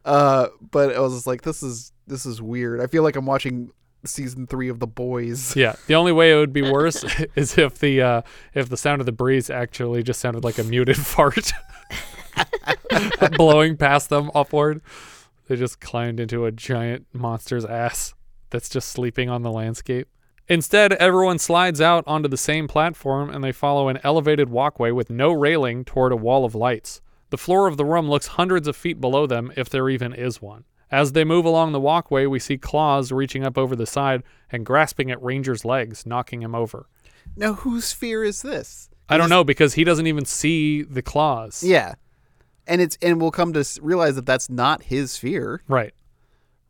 Yeah. 0.05 0.11
Uh, 0.11 0.49
but 0.71 0.95
I 0.95 1.01
was 1.01 1.15
just 1.15 1.27
like, 1.27 1.43
this 1.43 1.63
is 1.63 1.93
this 2.07 2.27
is 2.27 2.43
weird. 2.43 2.81
I 2.81 2.87
feel 2.87 3.03
like 3.03 3.17
I'm 3.17 3.25
watching 3.27 3.71
season 4.05 4.47
three 4.47 4.69
of 4.69 4.79
The 4.79 4.87
Boys. 4.87 5.57
Yeah. 5.57 5.75
The 5.87 5.95
only 5.95 6.13
way 6.13 6.33
it 6.33 6.37
would 6.37 6.53
be 6.53 6.63
worse 6.71 7.05
is 7.37 7.59
if 7.59 7.79
the 7.79 8.03
uh, 8.03 8.23
if 8.55 8.69
the 8.69 8.77
sound 8.77 9.01
of 9.01 9.07
the 9.07 9.13
breeze 9.13 9.51
actually 9.51 10.03
just 10.03 10.21
sounded 10.21 10.45
like 10.45 10.59
a 10.59 10.65
muted 10.65 10.97
fart 11.07 11.53
blowing 13.37 13.77
past 13.77 14.09
them 14.09 14.31
upward. 14.35 14.83
They 15.49 15.57
just 15.57 15.81
climbed 15.81 16.21
into 16.21 16.47
a 16.47 16.53
giant 16.53 17.07
monster's 17.13 17.65
ass 17.65 18.15
that's 18.51 18.69
just 18.69 18.89
sleeping 18.89 19.29
on 19.29 19.43
the 19.43 19.51
landscape. 19.51 20.09
Instead, 20.49 20.93
everyone 20.95 21.39
slides 21.39 21.81
out 21.81 22.05
onto 22.07 22.29
the 22.29 22.37
same 22.37 22.69
platform 22.69 23.31
and 23.31 23.43
they 23.43 23.53
follow 23.53 23.89
an 23.89 23.99
elevated 24.03 24.49
walkway 24.49 24.91
with 24.91 25.09
no 25.09 25.33
railing 25.33 25.85
toward 25.85 26.13
a 26.13 26.17
wall 26.17 26.45
of 26.45 26.55
lights. 26.55 27.01
The 27.31 27.39
floor 27.39 27.67
of 27.67 27.77
the 27.77 27.85
room 27.85 28.11
looks 28.11 28.27
hundreds 28.27 28.69
of 28.69 28.77
feet 28.77 29.01
below 29.01 29.27
them, 29.27 29.53
if 29.57 29.71
there 29.71 29.89
even 29.89 30.13
is 30.13 30.43
one. 30.43 30.65
As 30.93 31.13
they 31.13 31.25
move 31.25 31.47
along 31.47 31.73
the 31.73 31.81
walkway, 31.81 32.27
we 32.27 32.39
see 32.39 32.59
claws 32.59 33.11
reaching 33.11 33.45
up 33.45 33.57
over 33.57 33.75
the 33.75 33.87
side 33.87 34.23
and 34.51 34.67
grasping 34.67 35.11
at 35.11 35.23
Ranger's 35.23 35.65
legs, 35.65 36.05
knocking 36.05 36.43
him 36.43 36.55
over. 36.55 36.87
Now, 37.35 37.55
whose 37.55 37.93
fear 37.93 38.23
is 38.23 38.43
this? 38.43 38.91
I 39.09 39.17
don't 39.17 39.31
know 39.31 39.43
because 39.43 39.75
he 39.75 39.85
doesn't 39.85 40.07
even 40.07 40.27
see 40.27 40.83
the 40.83 41.01
claws. 41.01 41.65
Yeah, 41.65 41.95
and 42.67 42.81
it's 42.81 42.99
and 43.01 43.21
we'll 43.21 43.31
come 43.31 43.55
to 43.55 43.65
realize 43.81 44.17
that 44.17 44.27
that's 44.27 44.51
not 44.51 44.85
his 44.85 45.17
fear. 45.17 45.63
Right. 45.67 45.95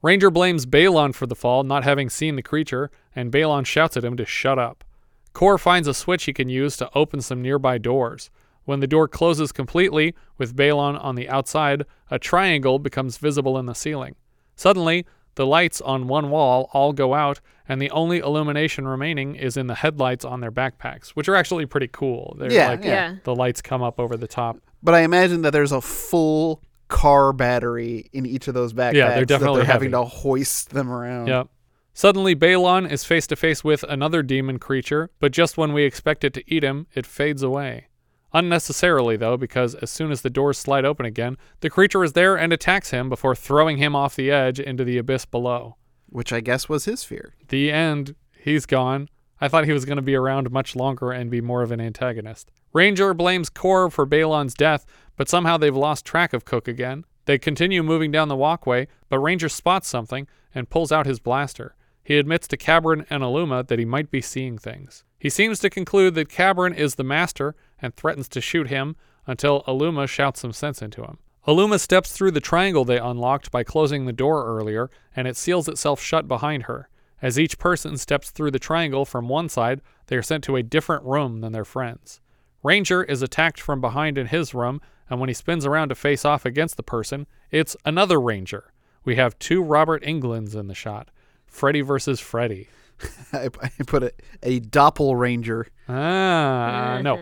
Ranger 0.03 0.31
blames 0.31 0.67
Balon 0.67 1.15
for 1.15 1.27
the 1.27 1.37
fall, 1.37 1.65
not 1.65 1.85
having 1.85 2.09
seen 2.09 2.37
the 2.37 2.43
creature, 2.43 2.91
and 3.15 3.33
Balon 3.33 3.67
shouts 3.67 3.97
at 3.97 4.05
him 4.05 4.17
to 4.17 4.25
shut 4.25 4.59
up. 4.59 4.85
Core 5.33 5.59
finds 5.59 5.89
a 5.89 5.95
switch 5.95 6.25
he 6.25 6.33
can 6.33 6.49
use 6.49 6.77
to 6.77 6.91
open 6.95 7.21
some 7.21 7.43
nearby 7.43 7.79
doors. 7.79 8.31
When 8.65 8.81
the 8.81 8.87
door 8.87 9.09
closes 9.09 9.51
completely, 9.53 10.15
with 10.39 10.57
Balon 10.57 11.03
on 11.03 11.15
the 11.17 11.29
outside, 11.29 11.85
a 12.11 12.19
triangle 12.19 12.79
becomes 12.79 13.19
visible 13.19 13.59
in 13.59 13.67
the 13.67 13.75
ceiling. 13.75 14.15
Suddenly, 14.57 15.05
the 15.35 15.47
lights 15.47 15.81
on 15.81 16.09
one 16.09 16.31
wall 16.31 16.69
all 16.73 16.93
go 16.93 17.15
out, 17.15 17.41
and 17.69 17.81
the 17.81 17.91
only 17.91 18.19
illumination 18.19 18.87
remaining 18.87 19.35
is 19.35 19.57
in 19.57 19.67
the 19.67 19.75
headlights 19.75 20.25
on 20.25 20.41
their 20.41 20.53
backpacks, 20.53 21.09
which 21.11 21.29
are 21.29 21.35
actually 21.35 21.67
pretty 21.67 21.89
cool. 21.89 22.37
They're 22.39 22.53
Yeah, 22.53 22.69
like 22.69 22.85
yeah. 22.85 23.17
the 23.25 23.35
lights 23.35 23.63
come 23.63 23.83
up 23.83 23.99
over 23.99 24.17
the 24.17 24.29
top. 24.29 24.59
But 24.83 24.95
I 24.95 25.01
imagine 25.01 25.43
that 25.43 25.53
there's 25.53 25.73
a 25.73 25.81
full 25.81 26.63
car 26.89 27.33
battery 27.33 28.11
in 28.13 28.27
each 28.27 28.47
of 28.49 28.55
those 28.55 28.75
backpacks. 28.75 28.95
Yeah, 28.95 29.09
they're 29.11 29.21
that 29.21 29.27
definitely 29.29 29.59
they're 29.63 29.73
having 29.73 29.93
heavy. 29.93 30.05
to 30.05 30.09
hoist 30.09 30.71
them 30.71 30.91
around. 30.91 31.29
Yep. 31.29 31.49
Suddenly, 31.95 32.35
Balon 32.37 32.91
is 32.91 33.05
face 33.05 33.27
to 33.29 33.37
face 33.37 33.63
with 33.65 33.83
another 33.85 34.23
demon 34.23 34.59
creature, 34.59 35.11
but 35.19 35.33
just 35.33 35.57
when 35.57 35.73
we 35.73 35.85
expect 35.85 36.25
it 36.25 36.33
to 36.35 36.45
eat 36.47 36.63
him, 36.65 36.87
it 36.95 37.07
fades 37.07 37.43
away. 37.43 37.87
Unnecessarily, 38.35 39.17
though, 39.17 39.37
because 39.37 39.75
as 39.77 39.91
soon 39.91 40.11
as 40.11 40.23
the 40.23 40.31
doors 40.31 40.59
slide 40.59 40.85
open 40.85 41.05
again, 41.05 41.37
the 41.61 41.71
creature 41.71 42.03
is 42.03 42.15
there 42.15 42.37
and 42.37 42.53
attacks 42.53 42.91
him 42.91 43.09
before 43.09 43.35
throwing 43.35 43.77
him 43.77 43.95
off 43.95 44.17
the 44.17 44.31
edge 44.31 44.59
into 44.59 44.85
the 44.85 44.99
abyss 44.99 45.27
below. 45.27 45.77
Which 46.09 46.33
I 46.33 46.41
guess 46.41 46.69
was 46.69 46.85
his 46.85 47.05
fear. 47.05 47.35
The 47.49 47.71
end. 47.71 48.15
He's 48.39 48.67
gone. 48.67 49.09
I 49.41 49.49
thought 49.49 49.65
he 49.65 49.73
was 49.73 49.85
going 49.85 49.97
to 49.97 50.03
be 50.03 50.15
around 50.15 50.51
much 50.51 50.77
longer 50.77 51.11
and 51.11 51.31
be 51.31 51.41
more 51.41 51.63
of 51.63 51.73
an 51.73 51.81
antagonist. 51.81 52.51
Ranger 52.73 53.13
blames 53.13 53.51
Core 53.51 53.91
for 53.91 54.07
Balon's 54.07 54.55
death, 54.55 54.87
but 55.17 55.29
somehow 55.29 55.57
they've 55.57 55.75
lost 55.75 56.05
track 56.05 56.33
of 56.33 56.45
Cook 56.45 56.69
again. 56.69 57.05
They 57.25 57.39
continue 57.39 57.83
moving 57.83 58.11
down 58.11 58.29
the 58.29 58.37
walkway, 58.37 58.89
but 59.09 59.19
Ranger 59.19 59.49
spots 59.49 59.89
something 59.89 60.27
and 60.55 60.71
pulls 60.71 60.93
out 60.93 61.07
his 61.07 61.21
blaster. 61.21 61.75
He 62.05 62.19
admits 62.19 62.49
to 62.49 62.57
Cabron 62.57 63.07
and 63.11 63.23
Aluma 63.23 63.67
that 63.69 63.79
he 63.79 63.85
might 63.85 64.11
be 64.11 64.21
seeing 64.21 64.59
things. 64.59 65.05
He 65.19 65.31
seems 65.31 65.61
to 65.61 65.71
conclude 65.71 66.15
that 66.15 66.29
Cabron 66.29 66.75
is 66.75 66.97
the 66.97 67.05
master 67.05 67.55
and 67.83 67.95
threatens 67.95 68.29
to 68.31 68.41
shoot 68.41 68.69
him 68.69 68.97
until 69.27 69.63
Aluma 69.65 70.09
shouts 70.09 70.41
some 70.41 70.53
sense 70.53 70.81
into 70.81 71.03
him. 71.03 71.19
Aluma 71.47 71.79
steps 71.81 72.13
through 72.13 72.31
the 72.31 72.41
triangle 72.41 72.85
they 72.85 72.99
unlocked 72.99 73.51
by 73.51 73.65
closing 73.65 74.07
the 74.07 74.13
door 74.13 74.47
earlier, 74.47 74.91
and 75.15 75.27
it 75.27 75.37
seals 75.37 75.69
itself 75.69 76.01
shut 76.01 76.29
behind 76.29 76.65
her. 76.65 76.89
As 77.21 77.39
each 77.39 77.59
person 77.59 77.97
steps 77.99 78.31
through 78.31 78.53
the 78.53 78.59
triangle 78.59 79.05
from 79.05 79.29
one 79.29 79.49
side, 79.49 79.81
they 80.07 80.17
are 80.17 80.23
sent 80.23 80.45
to 80.45 80.57
a 80.57 80.63
different 80.63 81.05
room 81.05 81.41
than 81.41 81.53
their 81.53 81.65
friends. 81.65 82.21
Ranger 82.63 83.03
is 83.03 83.23
attacked 83.23 83.61
from 83.61 83.81
behind 83.81 84.19
in 84.19 84.29
his 84.29 84.55
room, 84.55 84.81
and 85.11 85.19
when 85.21 85.29
he 85.29 85.35
spins 85.35 85.67
around 85.67 85.89
to 85.89 85.95
face 85.95 86.25
off 86.25 86.45
against 86.45 86.77
the 86.77 86.83
person, 86.83 87.27
it's 87.51 87.77
another 87.85 88.21
Ranger. 88.21 88.73
We 89.05 89.17
have 89.17 89.39
two 89.39 89.63
Robert 89.63 90.05
Englunds 90.05 90.55
in 90.55 90.69
the 90.69 90.75
shot 90.75 91.11
Freddy 91.47 91.81
versus 91.81 92.19
Freddy. 92.19 92.69
I, 93.33 93.49
I 93.61 93.71
put 93.87 94.03
a, 94.05 94.13
a 94.43 94.61
doppelranger. 94.61 95.67
Ah, 95.89 97.01
no. 97.03 97.19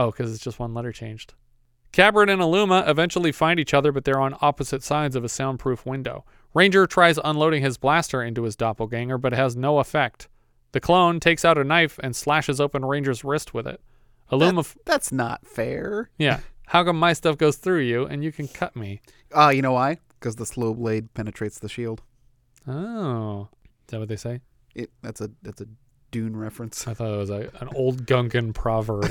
Oh, 0.00 0.10
because 0.10 0.32
it's 0.32 0.42
just 0.42 0.58
one 0.58 0.72
letter 0.72 0.92
changed. 0.92 1.34
Cabron 1.92 2.28
and 2.30 2.40
Aluma 2.40 2.88
eventually 2.88 3.32
find 3.32 3.60
each 3.60 3.74
other, 3.74 3.92
but 3.92 4.04
they're 4.04 4.20
on 4.20 4.34
opposite 4.40 4.82
sides 4.82 5.14
of 5.14 5.24
a 5.24 5.28
soundproof 5.28 5.84
window. 5.84 6.24
Ranger 6.54 6.86
tries 6.86 7.18
unloading 7.22 7.62
his 7.62 7.76
blaster 7.76 8.22
into 8.22 8.44
his 8.44 8.56
doppelganger, 8.56 9.18
but 9.18 9.32
it 9.32 9.36
has 9.36 9.56
no 9.56 9.78
effect. 9.78 10.28
The 10.72 10.80
clone 10.80 11.20
takes 11.20 11.44
out 11.44 11.58
a 11.58 11.64
knife 11.64 11.98
and 12.02 12.14
slashes 12.16 12.60
open 12.60 12.84
Ranger's 12.84 13.24
wrist 13.24 13.52
with 13.52 13.66
it. 13.66 13.80
Aluma. 14.32 14.60
f- 14.60 14.76
That's 14.86 15.12
not 15.12 15.44
fair. 15.46 16.10
yeah. 16.16 16.40
How 16.68 16.84
come 16.84 16.98
my 16.98 17.12
stuff 17.12 17.36
goes 17.36 17.56
through 17.56 17.80
you 17.80 18.06
and 18.06 18.22
you 18.24 18.30
can 18.32 18.46
cut 18.48 18.76
me? 18.76 19.00
Ah, 19.34 19.50
you 19.50 19.60
know 19.60 19.72
why? 19.72 19.98
Because 20.20 20.36
the 20.36 20.46
slow 20.46 20.72
blade 20.72 21.12
penetrates 21.14 21.58
the 21.58 21.68
shield. 21.68 22.00
Oh. 22.66 23.48
Is 23.64 23.88
that 23.88 23.98
what 23.98 24.08
they 24.08 24.16
say? 24.16 24.40
It 24.74 24.90
that's 25.02 25.20
a 25.20 25.30
that's 25.42 25.60
a 25.60 25.66
Dune 26.10 26.36
reference. 26.36 26.86
I 26.88 26.94
thought 26.94 27.12
it 27.12 27.16
was 27.16 27.30
a, 27.30 27.50
an 27.60 27.68
old 27.74 28.06
Gungan 28.06 28.52
proverb. 28.54 29.04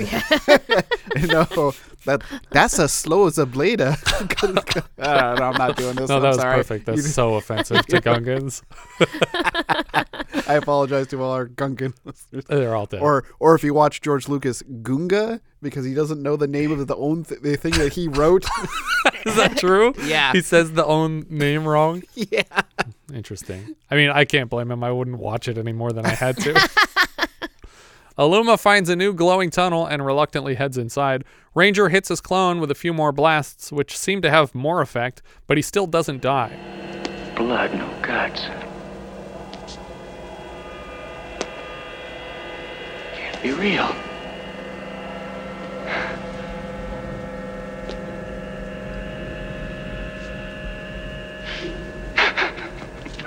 no, 1.28 1.72
that 2.04 2.22
that's 2.50 2.78
as 2.78 2.92
slow 2.92 3.26
as 3.26 3.38
a 3.38 3.46
blade. 3.46 3.80
uh, 3.80 3.96
no, 4.42 4.62
I'm 4.98 5.56
not 5.56 5.76
doing 5.76 5.96
this. 5.96 6.08
No, 6.08 6.16
I'm 6.16 6.22
that 6.22 6.28
was 6.28 6.36
sorry. 6.36 6.56
perfect. 6.56 6.86
That's 6.86 6.98
You- 6.98 7.02
so 7.04 7.34
offensive 7.36 7.84
to 7.86 8.00
Gungans. 8.00 8.62
I 10.48 10.54
apologize 10.54 11.06
to 11.08 11.22
all 11.22 11.32
our 11.32 11.46
Gungan 11.48 11.94
listeners. 12.04 12.44
They're 12.48 12.74
all 12.74 12.86
dead. 12.86 13.02
Or, 13.02 13.24
or 13.38 13.54
if 13.54 13.62
you 13.64 13.74
watch 13.74 14.00
George 14.00 14.28
Lucas 14.28 14.62
Gunga 14.82 15.40
because 15.62 15.84
he 15.84 15.94
doesn't 15.94 16.22
know 16.22 16.36
the 16.36 16.46
name 16.46 16.72
of 16.72 16.86
the 16.86 16.96
own 16.96 17.24
th- 17.24 17.40
the 17.42 17.56
thing 17.56 17.72
that 17.72 17.92
he 17.92 18.08
wrote. 18.08 18.44
Is 19.26 19.36
that 19.36 19.58
true? 19.58 19.94
Yeah. 20.04 20.32
He 20.32 20.40
says 20.40 20.72
the 20.72 20.84
own 20.84 21.26
name 21.28 21.66
wrong. 21.66 22.02
yeah. 22.14 22.42
Interesting. 23.12 23.74
I 23.90 23.96
mean, 23.96 24.10
I 24.10 24.24
can't 24.24 24.48
blame 24.48 24.70
him. 24.70 24.82
I 24.82 24.90
wouldn't 24.92 25.18
watch 25.18 25.48
it 25.48 25.58
any 25.58 25.72
more 25.72 25.92
than 25.92 26.06
I 26.06 26.10
had 26.14 26.36
to. 26.38 26.54
Aluma 28.20 28.60
finds 28.60 28.90
a 28.90 28.96
new 28.96 29.14
glowing 29.14 29.48
tunnel 29.48 29.86
and 29.86 30.04
reluctantly 30.04 30.54
heads 30.54 30.76
inside. 30.76 31.24
Ranger 31.54 31.88
hits 31.88 32.10
his 32.10 32.20
clone 32.20 32.60
with 32.60 32.70
a 32.70 32.74
few 32.74 32.92
more 32.92 33.12
blasts, 33.12 33.72
which 33.72 33.96
seem 33.96 34.20
to 34.20 34.28
have 34.28 34.54
more 34.54 34.82
effect, 34.82 35.22
but 35.46 35.56
he 35.56 35.62
still 35.62 35.86
doesn't 35.86 36.20
die. 36.20 36.54
Blood, 37.34 37.72
no 37.72 37.88
guts. 38.02 38.42
Can't 43.14 43.42
be 43.42 43.52
real. 43.52 43.86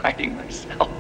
Hiding 0.04 0.36
myself. 0.36 0.92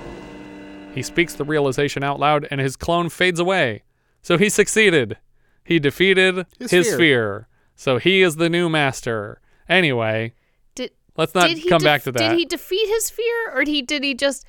He 0.95 1.01
speaks 1.01 1.33
the 1.33 1.43
realization 1.43 2.03
out 2.03 2.19
loud, 2.19 2.47
and 2.51 2.59
his 2.61 2.75
clone 2.75 3.09
fades 3.09 3.39
away. 3.39 3.82
So 4.23 4.37
he 4.39 4.49
succeeded. 4.49 5.17
He 5.63 5.77
defeated 5.79 6.45
his, 6.57 6.71
His 6.71 6.87
fear. 6.87 6.97
fear. 6.97 7.47
So 7.75 7.97
he 7.99 8.21
is 8.23 8.37
the 8.37 8.49
new 8.49 8.69
master. 8.69 9.39
Anyway, 9.69 10.33
Did 10.75 10.91
let's 11.15 11.35
not 11.35 11.47
did 11.49 11.59
he 11.59 11.69
come 11.69 11.79
def- 11.79 11.85
back 11.85 12.03
to 12.03 12.11
that. 12.13 12.29
Did 12.31 12.37
he 12.39 12.45
defeat 12.45 12.87
his 12.87 13.09
fear, 13.11 13.51
or 13.53 13.63
did 13.63 13.71
he 13.71 13.81
did 13.83 14.03
he 14.03 14.13
just 14.15 14.45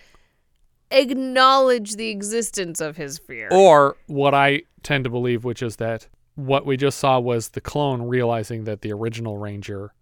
acknowledge 0.90 1.96
the 1.96 2.08
existence 2.08 2.80
of 2.80 2.96
his 2.96 3.18
fear? 3.18 3.48
Or 3.50 3.96
what 4.06 4.34
I 4.34 4.62
tend 4.82 5.04
to 5.04 5.10
believe, 5.10 5.44
which 5.44 5.62
is 5.62 5.76
that 5.76 6.08
what 6.34 6.66
we 6.66 6.76
just 6.76 6.98
saw 6.98 7.18
was 7.20 7.50
the 7.50 7.60
clone 7.60 8.02
realizing 8.02 8.64
that 8.64 8.80
the 8.82 8.92
original 8.92 9.38
Ranger 9.38 9.92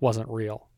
wasn't 0.00 0.28
real. 0.28 0.68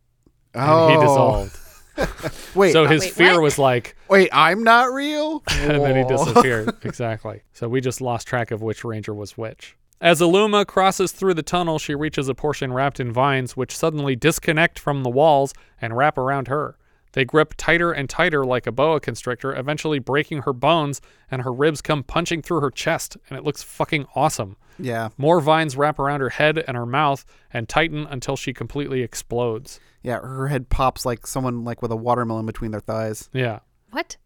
And 0.54 0.90
he 0.90 0.96
Oh. 0.96 1.00
dissolved. 1.00 1.58
Wait. 2.54 2.72
So 2.72 2.86
his 2.86 3.02
wait, 3.02 3.12
fear 3.12 3.34
what? 3.34 3.42
was 3.42 3.58
like, 3.58 3.96
Wait, 4.08 4.30
I'm 4.32 4.62
not 4.62 4.92
real. 4.92 5.42
and 5.50 5.82
then 5.82 5.96
he 5.96 6.04
disappeared. 6.04 6.76
exactly. 6.82 7.42
So 7.52 7.68
we 7.68 7.80
just 7.80 8.00
lost 8.00 8.26
track 8.26 8.50
of 8.50 8.62
which 8.62 8.84
Ranger 8.84 9.14
was 9.14 9.36
which. 9.36 9.76
As 10.00 10.20
Aluma 10.20 10.66
crosses 10.66 11.12
through 11.12 11.34
the 11.34 11.42
tunnel, 11.42 11.78
she 11.78 11.94
reaches 11.94 12.28
a 12.28 12.34
portion 12.34 12.72
wrapped 12.72 12.98
in 12.98 13.12
vines, 13.12 13.56
which 13.56 13.76
suddenly 13.76 14.16
disconnect 14.16 14.78
from 14.78 15.04
the 15.04 15.10
walls 15.10 15.54
and 15.80 15.96
wrap 15.96 16.18
around 16.18 16.48
her. 16.48 16.76
They 17.12 17.24
grip 17.24 17.54
tighter 17.56 17.92
and 17.92 18.08
tighter 18.08 18.44
like 18.44 18.66
a 18.66 18.72
boa 18.72 18.98
constrictor, 18.98 19.54
eventually 19.54 19.98
breaking 19.98 20.42
her 20.42 20.52
bones, 20.52 21.00
and 21.30 21.42
her 21.42 21.52
ribs 21.52 21.82
come 21.82 22.02
punching 22.02 22.42
through 22.42 22.60
her 22.60 22.70
chest, 22.70 23.16
and 23.28 23.38
it 23.38 23.44
looks 23.44 23.62
fucking 23.62 24.06
awesome. 24.14 24.56
Yeah. 24.78 25.10
More 25.16 25.40
vines 25.40 25.76
wrap 25.76 25.98
around 25.98 26.20
her 26.20 26.30
head 26.30 26.64
and 26.66 26.76
her 26.76 26.86
mouth 26.86 27.24
and 27.52 27.68
tighten 27.68 28.06
until 28.06 28.36
she 28.36 28.52
completely 28.52 29.02
explodes. 29.02 29.78
Yeah, 30.02 30.18
her 30.20 30.48
head 30.48 30.68
pops 30.68 31.04
like 31.06 31.26
someone 31.26 31.64
like 31.64 31.80
with 31.82 31.92
a 31.92 31.96
watermelon 31.96 32.44
between 32.46 32.70
their 32.72 32.80
thighs. 32.80 33.28
Yeah. 33.32 33.60
What? 33.90 34.16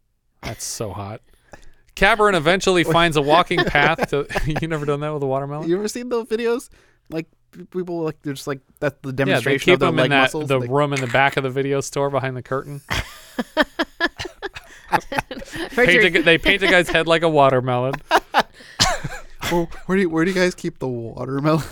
That's 0.42 0.64
so 0.64 0.90
hot. 0.92 1.20
Cabron 1.94 2.34
eventually 2.34 2.84
finds 2.98 3.16
a 3.16 3.22
walking 3.22 3.62
path 3.64 4.08
to. 4.10 4.26
you 4.60 4.68
never 4.68 4.86
done 4.86 5.00
that 5.00 5.12
with 5.12 5.22
a 5.22 5.26
watermelon? 5.26 5.68
You 5.68 5.76
ever 5.78 5.88
seen 5.88 6.08
those 6.08 6.26
videos? 6.26 6.68
Like 7.10 7.26
people 7.70 8.00
like 8.02 8.20
they're 8.22 8.32
just 8.34 8.46
like 8.46 8.60
that's 8.80 8.96
the 9.02 9.08
Yeah, 9.08 9.12
they 9.12 9.24
demonstration 9.24 9.64
keep 9.64 9.74
of 9.74 9.80
their 9.80 9.88
them 9.88 9.96
leg 9.96 10.04
in 10.06 10.10
that 10.10 10.20
muscles. 10.22 10.48
the 10.48 10.58
They- 10.60 10.66
room 10.68 10.92
in 10.92 11.00
the 11.00 11.06
back 11.08 11.36
of 11.36 11.42
the 11.42 11.50
video 11.50 11.80
store 11.80 12.10
behind 12.10 12.36
the 12.36 12.42
curtain. 12.42 12.80
paint 15.74 16.16
a, 16.16 16.22
they 16.22 16.38
paint 16.38 16.62
a 16.62 16.66
guy's 16.68 16.88
head 16.88 17.06
like 17.06 17.22
a 17.22 17.28
watermelon. 17.28 17.94
Oh, 19.52 19.68
where 19.86 19.96
do 19.96 20.02
you, 20.02 20.10
where 20.10 20.24
do 20.24 20.30
you 20.30 20.34
guys 20.36 20.54
keep 20.54 20.78
the 20.80 20.88
watermelon? 20.88 21.64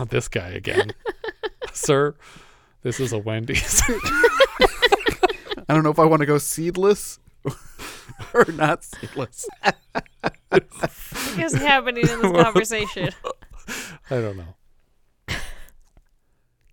Oh, 0.00 0.04
this 0.06 0.28
guy 0.28 0.48
again, 0.48 0.92
sir. 1.72 2.14
This 2.86 3.00
is 3.00 3.12
a 3.12 3.18
Wendy's. 3.18 3.82
I 3.90 5.74
don't 5.74 5.82
know 5.82 5.90
if 5.90 5.98
I 5.98 6.04
want 6.04 6.20
to 6.20 6.26
go 6.26 6.38
seedless 6.38 7.18
or 8.32 8.44
not 8.52 8.84
seedless. 8.84 9.44
What 10.50 10.62
is 11.36 11.52
happening 11.54 12.08
in 12.08 12.22
this 12.22 12.42
conversation? 12.44 13.08
I 14.08 14.20
don't 14.20 14.36
know. 14.36 15.34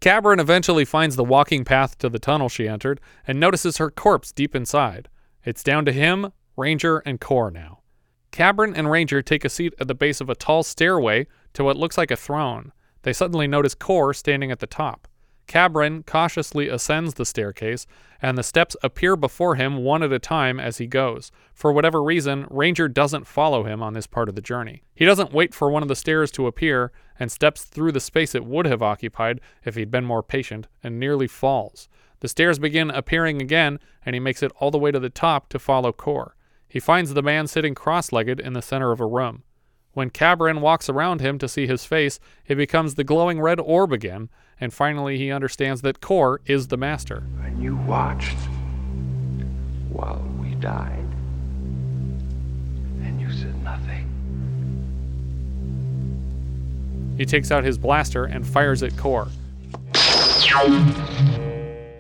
Cabron 0.02 0.40
eventually 0.40 0.86
finds 0.86 1.16
the 1.16 1.24
walking 1.24 1.66
path 1.66 1.98
to 1.98 2.10
the 2.10 2.20
tunnel 2.20 2.48
she 2.48 2.68
entered 2.68 3.02
and 3.26 3.40
notices 3.40 3.78
her 3.78 3.90
corpse 3.90 4.32
deep 4.32 4.56
inside. 4.56 5.10
It's 5.44 5.64
down 5.64 5.84
to 5.86 5.92
him, 5.92 6.32
Ranger, 6.56 7.00
and 7.00 7.20
Core 7.20 7.50
now. 7.50 7.80
Cabron 8.30 8.76
and 8.76 8.92
Ranger 8.92 9.24
take 9.24 9.44
a 9.44 9.50
seat 9.50 9.74
at 9.80 9.88
the 9.88 9.96
base 9.96 10.22
of 10.22 10.30
a 10.30 10.36
tall 10.36 10.62
stairway 10.62 11.26
to 11.54 11.64
what 11.64 11.76
looks 11.76 11.98
like 11.98 12.12
a 12.12 12.16
throne. 12.16 12.72
They 13.02 13.14
suddenly 13.14 13.48
notice 13.48 13.74
Core 13.74 14.14
standing 14.14 14.52
at 14.52 14.60
the 14.60 14.68
top. 14.68 15.08
Cabron 15.48 16.04
cautiously 16.04 16.70
ascends 16.70 17.16
the 17.16 17.26
staircase, 17.26 17.86
and 18.22 18.38
the 18.38 18.44
steps 18.44 18.76
appear 18.82 19.16
before 19.16 19.56
him 19.56 19.78
one 19.78 20.02
at 20.02 20.14
a 20.14 20.20
time 20.20 20.60
as 20.60 20.78
he 20.78 20.88
goes. 20.88 21.32
For 21.54 21.72
whatever 21.72 22.02
reason, 22.02 22.48
Ranger 22.50 22.88
doesn't 22.88 23.28
follow 23.28 23.64
him 23.64 23.84
on 23.84 23.94
this 23.94 24.08
part 24.08 24.30
of 24.30 24.36
the 24.36 24.42
journey. 24.42 24.84
He 24.96 25.06
doesn't 25.06 25.34
wait 25.34 25.54
for 25.54 25.70
one 25.70 25.82
of 25.82 25.90
the 25.90 25.96
stairs 25.96 26.32
to 26.32 26.48
appear 26.48 26.92
and 27.20 27.32
steps 27.32 27.64
through 27.64 27.92
the 27.92 28.00
space 28.00 28.34
it 28.34 28.46
would 28.46 28.66
have 28.66 28.82
occupied 28.82 29.42
if 29.64 29.76
he'd 29.76 29.92
been 29.92 30.06
more 30.06 30.24
patient 30.24 30.68
and 30.82 31.00
nearly 31.00 31.28
falls. 31.28 31.90
The 32.22 32.30
stairs 32.30 32.58
begin 32.58 32.90
appearing 32.90 33.42
again, 33.42 33.80
and 34.06 34.14
he 34.14 34.20
makes 34.20 34.42
it 34.42 34.54
all 34.58 34.72
the 34.72 34.78
way 34.78 34.92
to 34.92 35.00
the 35.00 35.10
top 35.10 35.50
to 35.50 35.60
follow 35.60 35.92
Core. 35.92 36.36
He 36.70 36.80
finds 36.80 37.14
the 37.14 37.22
man 37.22 37.48
sitting 37.48 37.76
cross 37.76 38.12
legged 38.12 38.40
in 38.40 38.54
the 38.54 38.62
center 38.62 38.92
of 38.92 39.02
a 39.02 39.06
room. 39.06 39.44
When 39.92 40.10
Cabron 40.10 40.62
walks 40.62 40.90
around 40.90 41.22
him 41.22 41.38
to 41.38 41.48
see 41.48 41.68
his 41.68 41.86
face, 41.86 42.20
it 42.48 42.56
becomes 42.56 42.96
the 42.96 43.04
glowing 43.04 43.40
red 43.40 43.60
orb 43.60 43.92
again, 43.92 44.30
and 44.64 44.74
finally 44.74 45.18
he 45.18 45.30
understands 45.30 45.82
that 45.82 46.00
Kor 46.00 46.40
is 46.46 46.70
the 46.70 46.78
master. 46.78 47.22
And 47.44 47.62
you 47.62 47.76
watched 47.76 48.38
while 49.90 50.26
we 50.40 50.56
died. 50.56 51.06
And 53.04 53.20
you 53.20 53.30
said 53.34 53.62
nothing. 53.62 54.08
He 57.18 57.26
takes 57.26 57.52
out 57.52 57.66
his 57.66 57.78
blaster 57.78 58.24
and 58.24 58.48
fires 58.48 58.82
at 58.84 58.96
Kor. 58.96 59.28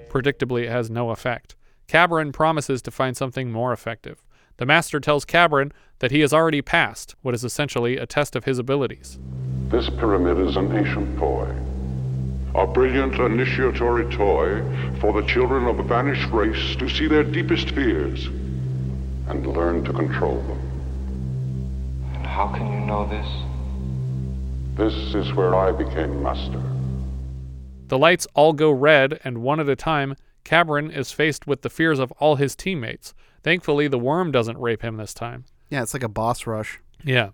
Predictably, 0.09 0.63
it 0.63 0.69
has 0.69 0.89
no 0.89 1.09
effect. 1.09 1.57
Cabron 1.87 2.31
promises 2.31 2.81
to 2.83 2.91
find 2.91 3.17
something 3.17 3.51
more 3.51 3.73
effective. 3.73 4.23
The 4.55 4.65
master 4.65 5.01
tells 5.01 5.25
Cabron 5.25 5.73
that 5.99 6.11
he 6.11 6.21
has 6.21 6.31
already 6.31 6.61
passed 6.61 7.15
what 7.23 7.33
is 7.33 7.43
essentially 7.43 7.97
a 7.97 8.05
test 8.05 8.37
of 8.37 8.45
his 8.45 8.57
abilities. 8.57 9.19
This 9.67 9.89
pyramid 9.89 10.39
is 10.47 10.55
an 10.55 10.71
ancient 10.73 11.19
toy. 11.19 11.53
A 12.55 12.67
brilliant 12.67 13.15
initiatory 13.15 14.05
toy 14.13 14.61
for 14.99 15.11
the 15.19 15.27
children 15.27 15.65
of 15.65 15.79
a 15.79 15.83
vanished 15.83 16.29
race 16.31 16.75
to 16.75 16.87
see 16.87 17.07
their 17.07 17.23
deepest 17.23 17.71
fears 17.71 18.27
and 19.27 19.47
learn 19.47 19.83
to 19.85 19.93
control 19.93 20.39
them. 20.41 20.59
And 22.13 22.25
how 22.27 22.47
can 22.49 22.71
you 22.71 22.85
know 22.85 23.07
this? 23.07 23.27
This 24.75 25.15
is 25.15 25.33
where 25.33 25.55
I 25.55 25.71
became 25.71 26.21
master. 26.21 26.61
The 27.87 27.97
lights 27.97 28.27
all 28.33 28.53
go 28.53 28.71
red, 28.71 29.19
and 29.23 29.39
one 29.39 29.59
at 29.59 29.69
a 29.69 29.75
time, 29.75 30.15
Cabron 30.43 30.91
is 30.91 31.11
faced 31.11 31.47
with 31.47 31.61
the 31.61 31.69
fears 31.69 31.99
of 31.99 32.11
all 32.13 32.35
his 32.35 32.55
teammates. 32.55 33.13
Thankfully, 33.41 33.87
the 33.87 33.99
worm 33.99 34.31
doesn't 34.31 34.59
rape 34.59 34.81
him 34.81 34.97
this 34.97 35.13
time. 35.13 35.45
Yeah, 35.69 35.81
it's 35.81 35.93
like 35.93 36.03
a 36.03 36.09
boss 36.09 36.45
rush. 36.45 36.79
Yeah. 37.03 37.29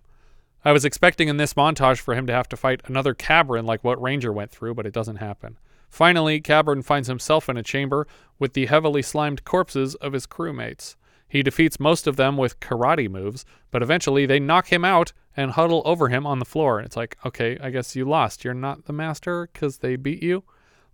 I 0.64 0.74
was 0.74 0.84
expecting 0.84 1.30
in 1.30 1.38
this 1.38 1.54
montage 1.54 2.00
for 2.00 2.16
him 2.16 2.28
to 2.28 2.34
have 2.34 2.50
to 2.50 2.58
fight 2.58 2.82
another 2.86 3.14
Cabron 3.14 3.66
like 3.66 3.84
what 3.84 4.02
Ranger 4.02 4.34
went 4.34 4.52
through, 4.52 4.74
but 4.74 4.86
it 4.86 4.94
doesn't 4.94 5.18
happen. 5.18 5.58
Finally, 5.90 6.42
Cabron 6.42 6.82
finds 6.82 7.08
himself 7.08 7.50
in 7.50 7.58
a 7.58 7.64
chamber 7.64 8.08
with 8.38 8.54
the 8.54 8.66
heavily 8.66 9.02
slimed 9.02 9.46
corpses 9.46 9.96
of 9.96 10.14
his 10.14 10.28
crewmates. 10.28 10.96
He 11.28 11.44
defeats 11.44 11.80
most 11.80 12.08
of 12.08 12.16
them 12.16 12.38
with 12.38 12.60
karate 12.60 13.10
moves, 13.10 13.46
but 13.72 13.82
eventually 13.84 14.26
they 14.26 14.40
knock 14.40 14.68
him 14.68 14.84
out 14.84 15.14
and 15.38 15.52
huddle 15.52 15.82
over 15.86 16.10
him 16.10 16.26
on 16.26 16.40
the 16.40 16.46
floor. 16.46 16.82
It's 16.82 16.98
like, 16.98 17.18
okay, 17.26 17.58
I 17.62 17.70
guess 17.70 17.96
you 17.96 18.04
lost. 18.06 18.44
You're 18.44 18.54
not 18.54 18.86
the 18.86 18.94
master 18.94 19.50
because 19.52 19.78
they 19.78 19.96
beat 19.96 20.22
you? 20.22 20.44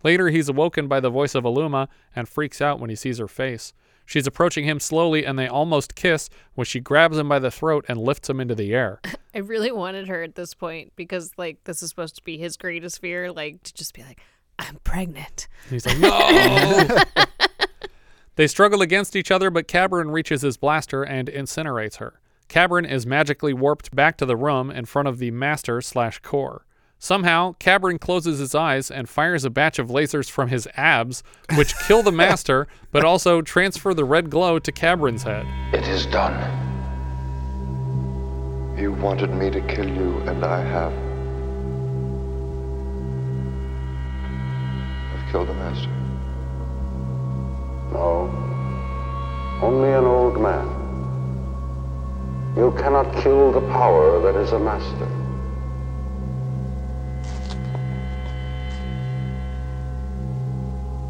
Later, 0.04 0.28
he's 0.28 0.48
awoken 0.48 0.88
by 0.88 1.00
the 1.00 1.10
voice 1.10 1.34
of 1.34 1.44
Aluma 1.44 1.88
and 2.14 2.28
freaks 2.28 2.60
out 2.60 2.78
when 2.78 2.90
he 2.90 2.96
sees 2.96 3.18
her 3.18 3.28
face. 3.28 3.72
She's 4.06 4.26
approaching 4.26 4.64
him 4.64 4.80
slowly 4.80 5.26
and 5.26 5.38
they 5.38 5.48
almost 5.48 5.96
kiss 5.96 6.30
when 6.54 6.64
she 6.64 6.80
grabs 6.80 7.18
him 7.18 7.28
by 7.28 7.40
the 7.40 7.50
throat 7.50 7.84
and 7.88 7.98
lifts 7.98 8.30
him 8.30 8.40
into 8.40 8.54
the 8.54 8.72
air. 8.72 9.00
I 9.34 9.38
really 9.38 9.72
wanted 9.72 10.08
her 10.08 10.22
at 10.22 10.36
this 10.36 10.54
point 10.54 10.92
because, 10.96 11.32
like, 11.36 11.62
this 11.64 11.82
is 11.82 11.90
supposed 11.90 12.16
to 12.16 12.24
be 12.24 12.38
his 12.38 12.56
greatest 12.56 13.00
fear, 13.00 13.30
like, 13.32 13.62
to 13.64 13.74
just 13.74 13.92
be 13.92 14.02
like, 14.02 14.20
I'm 14.58 14.76
pregnant. 14.84 15.48
He's 15.68 15.84
like, 15.84 15.98
no! 15.98 16.86
they 18.36 18.46
struggle 18.46 18.80
against 18.80 19.16
each 19.16 19.30
other, 19.30 19.50
but 19.50 19.68
Cabron 19.68 20.10
reaches 20.10 20.40
his 20.40 20.56
blaster 20.56 21.02
and 21.02 21.28
incinerates 21.28 21.96
her. 21.96 22.20
Cabrin 22.48 22.88
is 22.88 23.06
magically 23.06 23.52
warped 23.52 23.94
back 23.94 24.16
to 24.18 24.26
the 24.26 24.36
room 24.36 24.70
in 24.70 24.84
front 24.84 25.08
of 25.08 25.18
the 25.18 25.30
master 25.32 25.80
slash 25.80 26.20
core. 26.20 26.64
Somehow, 26.98 27.54
Cabrin 27.60 27.98
closes 27.98 28.38
his 28.38 28.54
eyes 28.54 28.90
and 28.90 29.08
fires 29.08 29.44
a 29.44 29.50
batch 29.50 29.78
of 29.78 29.88
lasers 29.88 30.30
from 30.30 30.48
his 30.48 30.66
abs, 30.76 31.22
which 31.54 31.76
kill 31.86 32.02
the 32.02 32.10
master, 32.10 32.66
but 32.90 33.04
also 33.04 33.42
transfer 33.42 33.92
the 33.92 34.04
red 34.04 34.30
glow 34.30 34.58
to 34.58 34.72
Cabrin's 34.72 35.22
head. 35.22 35.46
It 35.74 35.86
is 35.86 36.06
done. 36.06 36.34
You 38.78 38.92
wanted 38.92 39.30
me 39.30 39.50
to 39.50 39.60
kill 39.62 39.88
you, 39.88 40.18
and 40.26 40.44
I 40.44 40.60
have. 40.60 40.92
I've 45.12 45.32
killed 45.32 45.48
the 45.48 45.54
master. 45.54 45.88
No. 47.92 48.30
Only 49.62 49.92
an 49.92 50.04
old 50.04 50.40
man. 50.40 50.66
You 52.56 52.72
cannot 52.78 53.22
kill 53.22 53.52
the 53.52 53.60
power 53.72 54.20
that 54.20 54.38
is 54.40 54.52
a 54.52 54.58
master. 54.58 55.08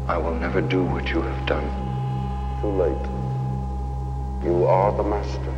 I 0.07 0.17
will 0.17 0.35
never 0.35 0.61
do 0.61 0.85
what 0.85 1.09
you 1.09 1.21
have 1.21 1.45
done. 1.45 1.67
Too 2.61 2.69
late. 2.69 3.05
You 4.45 4.65
are 4.65 4.95
the 4.95 5.03
master. 5.03 5.53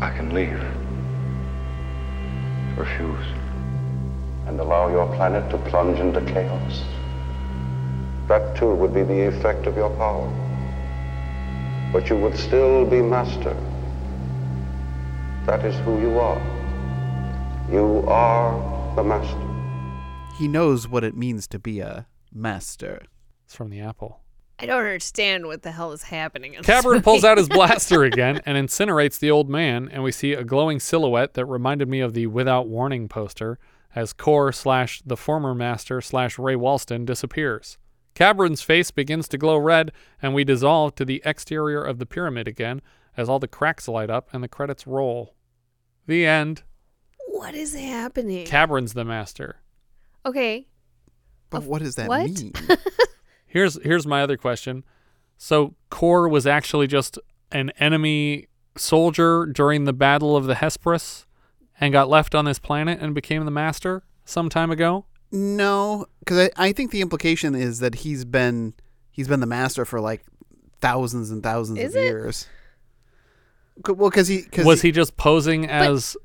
I 0.00 0.10
can 0.10 0.32
leave. 0.32 0.62
Refuse. 2.78 3.26
And 4.46 4.60
allow 4.60 4.90
your 4.90 5.12
planet 5.16 5.50
to 5.50 5.58
plunge 5.58 5.98
into 5.98 6.20
chaos. 6.20 6.84
That 8.28 8.56
too 8.56 8.72
would 8.76 8.94
be 8.94 9.02
the 9.02 9.26
effect 9.26 9.66
of 9.66 9.76
your 9.76 9.90
power. 9.96 10.30
But 11.92 12.08
you 12.08 12.16
would 12.16 12.38
still 12.38 12.84
be 12.84 13.02
master. 13.02 13.56
That 15.46 15.64
is 15.64 15.74
who 15.80 16.00
you 16.00 16.20
are. 16.20 16.40
You 17.72 18.04
are 18.06 18.94
the 18.94 19.02
master. 19.02 19.57
He 20.38 20.46
knows 20.46 20.86
what 20.86 21.02
it 21.02 21.16
means 21.16 21.48
to 21.48 21.58
be 21.58 21.80
a 21.80 22.06
master. 22.32 23.02
It's 23.44 23.56
from 23.56 23.70
the 23.70 23.80
apple. 23.80 24.20
I 24.60 24.66
don't 24.66 24.78
understand 24.78 25.46
what 25.46 25.62
the 25.62 25.72
hell 25.72 25.90
is 25.90 26.04
happening. 26.04 26.54
in 26.54 26.62
this 26.62 26.66
Cabrin 26.66 27.02
pulls 27.02 27.24
out 27.24 27.38
his 27.38 27.48
blaster 27.48 28.04
again 28.04 28.40
and 28.46 28.56
incinerates 28.56 29.18
the 29.18 29.32
old 29.32 29.50
man, 29.50 29.88
and 29.90 30.04
we 30.04 30.12
see 30.12 30.34
a 30.34 30.44
glowing 30.44 30.78
silhouette 30.78 31.34
that 31.34 31.46
reminded 31.46 31.88
me 31.88 31.98
of 31.98 32.14
the 32.14 32.28
Without 32.28 32.68
Warning 32.68 33.08
poster 33.08 33.58
as 33.96 34.12
Core 34.12 34.52
slash 34.52 35.02
the 35.04 35.16
former 35.16 35.56
master 35.56 36.00
slash 36.00 36.38
Ray 36.38 36.54
Walston 36.54 37.04
disappears. 37.04 37.76
Cabrin's 38.14 38.62
face 38.62 38.92
begins 38.92 39.26
to 39.28 39.38
glow 39.38 39.56
red, 39.56 39.90
and 40.22 40.34
we 40.34 40.44
dissolve 40.44 40.94
to 40.96 41.04
the 41.04 41.20
exterior 41.24 41.82
of 41.82 41.98
the 41.98 42.06
pyramid 42.06 42.46
again 42.46 42.80
as 43.16 43.28
all 43.28 43.40
the 43.40 43.48
cracks 43.48 43.88
light 43.88 44.08
up 44.08 44.28
and 44.32 44.44
the 44.44 44.48
credits 44.48 44.86
roll. 44.86 45.34
The 46.06 46.26
end. 46.26 46.62
What 47.26 47.56
is 47.56 47.74
happening? 47.74 48.46
Cabrin's 48.46 48.92
the 48.94 49.04
master. 49.04 49.56
Okay. 50.28 50.66
But 51.50 51.64
what 51.64 51.82
does 51.82 51.96
that 51.96 52.08
what? 52.08 52.28
mean? 52.30 52.52
Here's 53.50 53.82
here's 53.82 54.06
my 54.06 54.22
other 54.22 54.36
question. 54.36 54.84
So 55.38 55.74
Core 55.88 56.28
was 56.28 56.46
actually 56.46 56.86
just 56.86 57.18
an 57.50 57.70
enemy 57.80 58.48
soldier 58.76 59.46
during 59.46 59.84
the 59.84 59.94
Battle 59.94 60.36
of 60.36 60.44
the 60.44 60.54
Hesperus 60.56 61.24
and 61.80 61.90
got 61.92 62.10
left 62.10 62.34
on 62.34 62.44
this 62.44 62.58
planet 62.58 63.00
and 63.00 63.14
became 63.14 63.44
the 63.46 63.50
master 63.50 64.02
some 64.26 64.50
time 64.50 64.70
ago? 64.70 65.06
No, 65.32 66.06
because 66.18 66.50
I, 66.56 66.68
I 66.68 66.72
think 66.72 66.90
the 66.90 67.00
implication 67.00 67.54
is 67.54 67.78
that 67.80 67.94
he's 67.96 68.26
been 68.26 68.74
he's 69.10 69.28
been 69.28 69.40
the 69.40 69.46
master 69.46 69.86
for 69.86 69.98
like 70.00 70.24
thousands 70.82 71.30
and 71.30 71.42
thousands 71.42 71.78
Is 71.78 71.94
of 71.94 72.02
it? 72.02 72.04
years. 72.04 72.46
C- 73.86 73.92
Well, 73.92 74.10
because 74.10 74.28
he 74.28 74.42
cause 74.42 74.66
Was 74.66 74.82
he 74.82 74.92
just 74.92 75.16
posing 75.16 75.66
as 75.66 76.16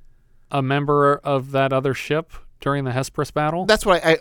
a 0.51 0.61
member 0.61 1.15
of 1.23 1.51
that 1.51 1.71
other 1.71 1.93
ship 1.93 2.33
during 2.63 2.85
the 2.85 2.91
Hesperus 2.91 3.29
battle? 3.31 3.65
That's 3.65 3.85
what 3.85 4.03
I. 4.03 4.17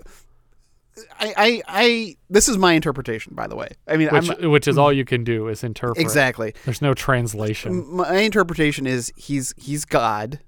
I, 1.18 1.32
I, 1.36 1.62
I, 1.68 2.16
this 2.28 2.50
is 2.50 2.58
my 2.58 2.74
interpretation, 2.74 3.34
by 3.34 3.46
the 3.46 3.56
way. 3.56 3.70
I 3.88 3.96
mean, 3.96 4.08
which, 4.10 4.28
which 4.40 4.68
is 4.68 4.76
all 4.76 4.92
you 4.92 5.06
can 5.06 5.24
do 5.24 5.48
is 5.48 5.64
interpret. 5.64 5.98
Exactly. 5.98 6.52
There's 6.66 6.82
no 6.82 6.92
translation. 6.92 7.96
my 7.96 8.18
interpretation 8.18 8.86
is 8.86 9.10
he's 9.16 9.54
he's 9.56 9.86
God, 9.86 10.40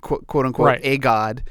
quote, 0.00 0.26
quote 0.26 0.46
unquote, 0.46 0.66
Right. 0.66 0.80
a 0.82 0.96
God, 0.96 1.42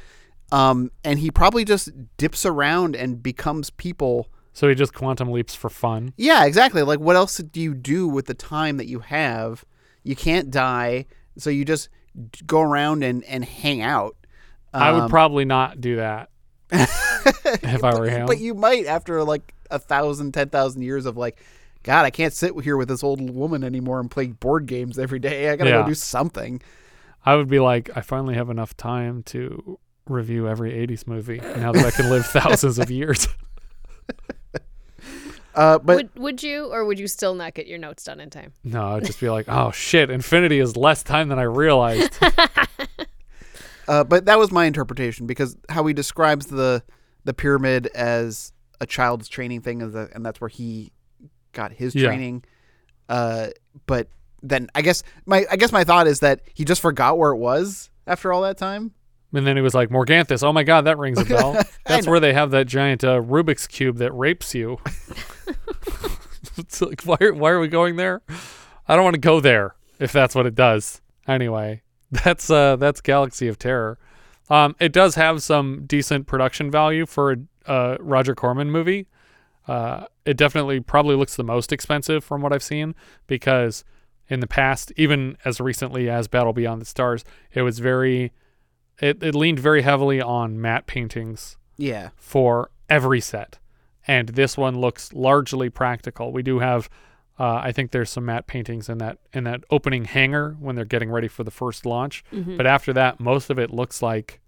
um, 0.52 0.90
and 1.04 1.20
he 1.20 1.30
probably 1.30 1.64
just 1.64 1.92
dips 2.18 2.44
around 2.44 2.96
and 2.96 3.22
becomes 3.22 3.70
people. 3.70 4.30
So 4.54 4.68
he 4.68 4.74
just 4.74 4.96
quantum 4.96 5.30
leaps 5.32 5.54
for 5.54 5.70
fun. 5.70 6.14
Yeah, 6.18 6.46
exactly. 6.46 6.82
Like, 6.82 7.00
what 7.00 7.16
else 7.16 7.38
do 7.38 7.62
you 7.62 7.76
do 7.76 8.08
with 8.08 8.26
the 8.26 8.34
time 8.34 8.78
that 8.78 8.88
you 8.88 9.00
have? 9.02 9.64
You 10.04 10.16
can't 10.16 10.50
die, 10.50 11.06
so 11.38 11.52
you 11.52 11.66
just 11.66 11.88
go 12.48 12.62
around 12.62 13.04
and 13.04 13.24
and 13.26 13.46
hang 13.46 13.82
out. 13.84 14.16
I 14.74 14.92
would 14.92 15.04
Um, 15.04 15.10
probably 15.10 15.46
not 15.46 15.82
do 15.82 15.96
that 15.98 16.30
if 16.72 17.84
I 17.84 17.98
were 17.98 18.10
him. 18.10 18.26
But 18.28 18.40
you 18.40 18.54
might 18.54 18.86
after 18.86 19.24
like 19.24 19.54
a 19.72 19.80
thousand, 19.80 20.34
ten 20.34 20.50
thousand 20.50 20.82
years 20.84 21.06
of 21.06 21.18
like, 21.18 21.42
God, 21.84 22.06
I 22.06 22.10
can't 22.12 22.34
sit 22.34 22.54
here 22.62 22.78
with 22.78 22.88
this 22.90 23.04
old 23.04 23.22
woman 23.34 23.64
anymore 23.64 24.00
and 24.00 24.10
play 24.12 24.28
board 24.28 24.66
games 24.66 25.00
every 25.00 25.20
day. 25.20 25.50
I 25.50 25.56
gotta 25.56 25.70
Yeah. 25.70 25.82
go 25.82 25.88
do 25.88 25.96
something. 25.96 26.62
I 27.26 27.36
would 27.36 27.50
be 27.50 27.60
like, 27.60 27.90
I 27.96 28.02
finally 28.02 28.36
have 28.36 28.50
enough 28.50 28.76
time 28.78 29.24
to 29.24 29.80
review 30.08 30.48
every 30.48 30.72
80s 30.72 31.06
movie 31.08 31.38
now 31.40 31.72
that 31.72 31.86
I 31.86 31.92
can 31.92 32.10
live 32.10 32.26
thousands 32.28 32.80
of 32.80 32.90
years. 32.90 33.28
Uh, 35.56 35.78
but 35.80 35.96
would 35.98 36.10
would 36.16 36.44
you 36.44 36.72
or 36.72 36.86
would 36.86 36.98
you 37.00 37.08
still 37.08 37.34
not 37.36 37.54
get 37.54 37.68
your 37.68 37.78
notes 37.80 38.04
done 38.04 38.20
in 38.22 38.30
time? 38.30 38.54
No, 38.64 38.96
I'd 38.96 39.04
just 39.06 39.20
be 39.20 39.30
like, 39.30 39.46
oh 39.50 39.72
shit, 39.72 40.10
infinity 40.10 40.60
is 40.60 40.78
less 40.78 41.04
time 41.04 41.28
than 41.28 41.40
I 41.40 41.44
realized. 41.44 42.14
Uh, 43.90 44.04
but 44.04 44.26
that 44.26 44.38
was 44.38 44.52
my 44.52 44.66
interpretation 44.66 45.26
because 45.26 45.58
how 45.68 45.84
he 45.88 45.94
describes 45.94 46.46
the 46.46 46.84
the 47.26 47.34
pyramid 47.34 47.88
as 47.88 48.54
a 48.80 48.86
child's 48.86 49.28
training 49.28 49.62
thing, 49.62 49.80
that, 49.80 50.12
and 50.14 50.24
that's 50.26 50.40
where 50.40 50.48
he 50.48 50.92
got 51.54 51.72
his 51.74 51.96
Yeah. 51.96 52.06
training. 52.08 52.44
Uh, 53.10 53.48
but 53.88 54.08
then 54.44 54.70
I 54.76 54.82
guess 54.84 55.02
my 55.26 55.46
I 55.52 55.56
guess 55.58 55.72
my 55.72 55.84
thought 55.84 56.06
is 56.08 56.20
that 56.20 56.42
he 56.54 56.64
just 56.66 56.82
forgot 56.82 57.18
where 57.18 57.32
it 57.32 57.38
was 57.38 57.90
after 58.06 58.32
all 58.32 58.44
that 58.44 58.58
time. 58.58 58.92
and 59.34 59.46
then 59.46 59.56
he 59.56 59.62
was 59.62 59.74
like, 59.74 59.90
Morganthus, 59.90 60.44
oh 60.44 60.54
my 60.54 60.64
god, 60.64 60.82
that 60.86 60.98
rings 61.00 61.20
a 61.20 61.26
bell. 61.36 61.58
That's 61.88 62.08
where 62.08 62.20
they 62.20 62.34
have 62.34 62.52
that 62.52 62.68
giant 62.68 63.04
uh, 63.04 63.20
Rubik's 63.22 63.68
Cube 63.68 63.98
that 63.98 64.12
rapes 64.14 64.54
you. 64.56 64.78
it's 66.58 66.82
like, 66.82 67.02
why, 67.04 67.18
why 67.32 67.50
are 67.52 67.60
we 67.60 67.68
going 67.68 67.96
there? 67.96 68.22
I 68.88 68.96
don't 68.96 69.04
want 69.04 69.16
to 69.16 69.20
go 69.20 69.40
there 69.40 69.76
if 70.00 70.12
that's 70.12 70.36
what 70.36 70.46
it 70.46 70.56
does. 70.56 71.02
Anyway, 71.28 71.82
that's 72.24 72.50
uh, 72.50 72.76
that's 72.76 73.02
Galaxy 73.02 73.48
of 73.48 73.58
Terror. 73.60 73.98
Um, 74.50 74.76
it 74.80 74.92
does 74.92 75.16
have 75.16 75.44
some 75.44 75.84
decent 75.86 76.26
production 76.28 76.72
value 76.72 77.06
for 77.06 77.32
a 77.32 77.38
uh, 77.72 77.98
Roger 78.00 78.34
Corman 78.34 78.72
movie. 78.72 79.08
Uh, 79.68 80.06
it 80.26 80.36
definitely 80.38 80.80
probably 80.80 81.16
looks 81.16 81.36
the 81.36 81.44
most 81.44 81.72
expensive 81.72 82.24
from 82.24 82.42
what 82.42 82.52
I've 82.52 82.64
seen 82.64 82.96
because 83.28 83.84
in 84.28 84.40
the 84.40 84.48
past, 84.48 84.92
even 84.98 85.38
as 85.46 85.60
recently 85.62 86.10
as 86.10 86.28
Battle 86.28 86.54
Beyond 86.54 86.82
the 86.82 86.86
Stars, 86.86 87.24
it 87.54 87.62
was 87.62 87.78
very, 87.78 88.32
it, 89.00 89.22
it 89.22 89.36
leaned 89.36 89.60
very 89.60 89.84
heavily 89.84 90.20
on 90.20 90.60
matte 90.60 90.88
paintings 90.88 91.58
Yeah. 91.78 92.10
for 92.16 92.72
every 92.90 93.22
set. 93.22 93.60
And 94.08 94.30
this 94.30 94.58
one 94.58 94.80
looks 94.80 95.14
largely 95.14 95.70
practical. 95.70 96.32
We 96.32 96.42
do 96.42 96.58
have, 96.60 96.90
uh, 97.40 97.62
I 97.64 97.72
think 97.72 97.92
there's 97.92 98.10
some 98.10 98.26
matte 98.26 98.48
paintings 98.48 98.90
in 98.90 98.98
that 99.00 99.18
in 99.34 99.46
that 99.46 99.64
opening 99.72 100.06
hangar 100.06 100.58
when 100.60 100.76
they're 100.76 100.86
getting 100.86 101.10
ready 101.10 101.28
for 101.30 101.44
the 101.44 101.52
first 101.52 101.86
launch. 101.86 102.24
Mhm. 102.34 102.58
But 102.58 102.68
after 102.68 102.92
that, 102.94 103.20
most 103.20 103.50
of 103.50 103.58
it 103.58 103.72
looks 103.72 104.02
like 104.02 104.42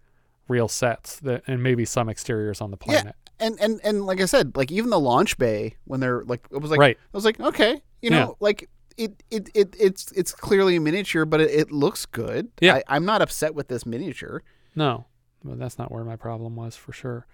real 0.47 0.67
sets 0.67 1.17
that, 1.21 1.43
and 1.47 1.63
maybe 1.63 1.85
some 1.85 2.09
exteriors 2.09 2.59
on 2.59 2.71
the 2.71 2.77
planet. 2.77 3.15
Yeah, 3.39 3.45
and 3.47 3.59
and 3.61 3.79
and 3.83 4.05
like 4.05 4.19
I 4.19 4.25
said, 4.25 4.57
like 4.57 4.71
even 4.71 4.89
the 4.89 4.99
launch 4.99 5.37
bay 5.37 5.77
when 5.85 5.99
they're 6.01 6.23
like 6.25 6.45
it 6.51 6.57
was 6.61 6.69
like 6.71 6.79
Right. 6.79 6.97
I 7.01 7.17
was 7.17 7.23
like 7.25 7.39
okay, 7.39 7.81
you 8.01 8.09
know, 8.09 8.17
Yeah. 8.17 8.27
like 8.41 8.69
it, 8.97 9.23
it 9.31 9.49
it 9.55 9.75
it's 9.79 10.11
it's 10.11 10.33
clearly 10.33 10.75
a 10.75 10.81
miniature, 10.81 11.23
but 11.25 11.39
it, 11.39 11.49
it 11.51 11.71
looks 11.71 12.05
good. 12.05 12.49
Yeah. 12.59 12.75
I, 12.75 12.83
I'm 12.89 13.05
not 13.05 13.21
upset 13.21 13.55
with 13.55 13.69
this 13.69 13.85
miniature. 13.85 14.43
No, 14.75 15.05
but 15.45 15.57
that's 15.57 15.79
not 15.79 15.91
where 15.91 16.03
my 16.03 16.17
problem 16.17 16.55
was 16.57 16.75
for 16.75 16.91
sure. 16.91 17.25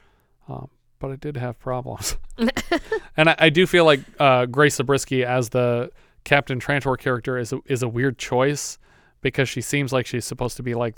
Um, 0.47 0.70
but 1.00 1.12
I 1.12 1.16
did 1.16 1.38
have 1.38 1.60
problems, 1.60 2.18
and 3.18 3.30
I, 3.30 3.36
I 3.39 3.50
do 3.50 3.66
feel 3.68 3.86
like 3.86 4.02
uh, 4.20 4.45
Grace 4.45 4.76
Zabriskie 4.76 5.24
as 5.24 5.50
the 5.50 5.91
Captain 6.24 6.60
Trantor 6.60 6.98
character 6.98 7.38
is 7.38 7.54
a, 7.54 7.60
is 7.66 7.84
a 7.84 7.88
weird 7.88 8.18
choice 8.18 8.78
because 9.22 9.50
she 9.50 9.62
seems 9.62 9.93
like 9.93 10.06
she's 10.06 10.26
supposed 10.26 10.58
to 10.58 10.64
be 10.64 10.74
like 10.76 10.95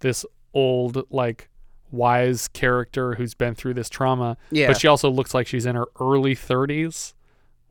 this 0.00 0.24
old 0.52 1.04
like 1.10 1.48
wise 1.90 2.48
character 2.48 3.14
who's 3.14 3.34
been 3.34 3.54
through 3.54 3.74
this 3.74 3.88
trauma. 3.88 4.36
Yeah. 4.50 4.66
But 4.66 4.80
she 4.80 4.88
also 4.88 5.10
looks 5.10 5.32
like 5.32 5.46
she's 5.46 5.64
in 5.66 5.76
her 5.76 5.86
early 6.00 6.34
30s 6.34 7.14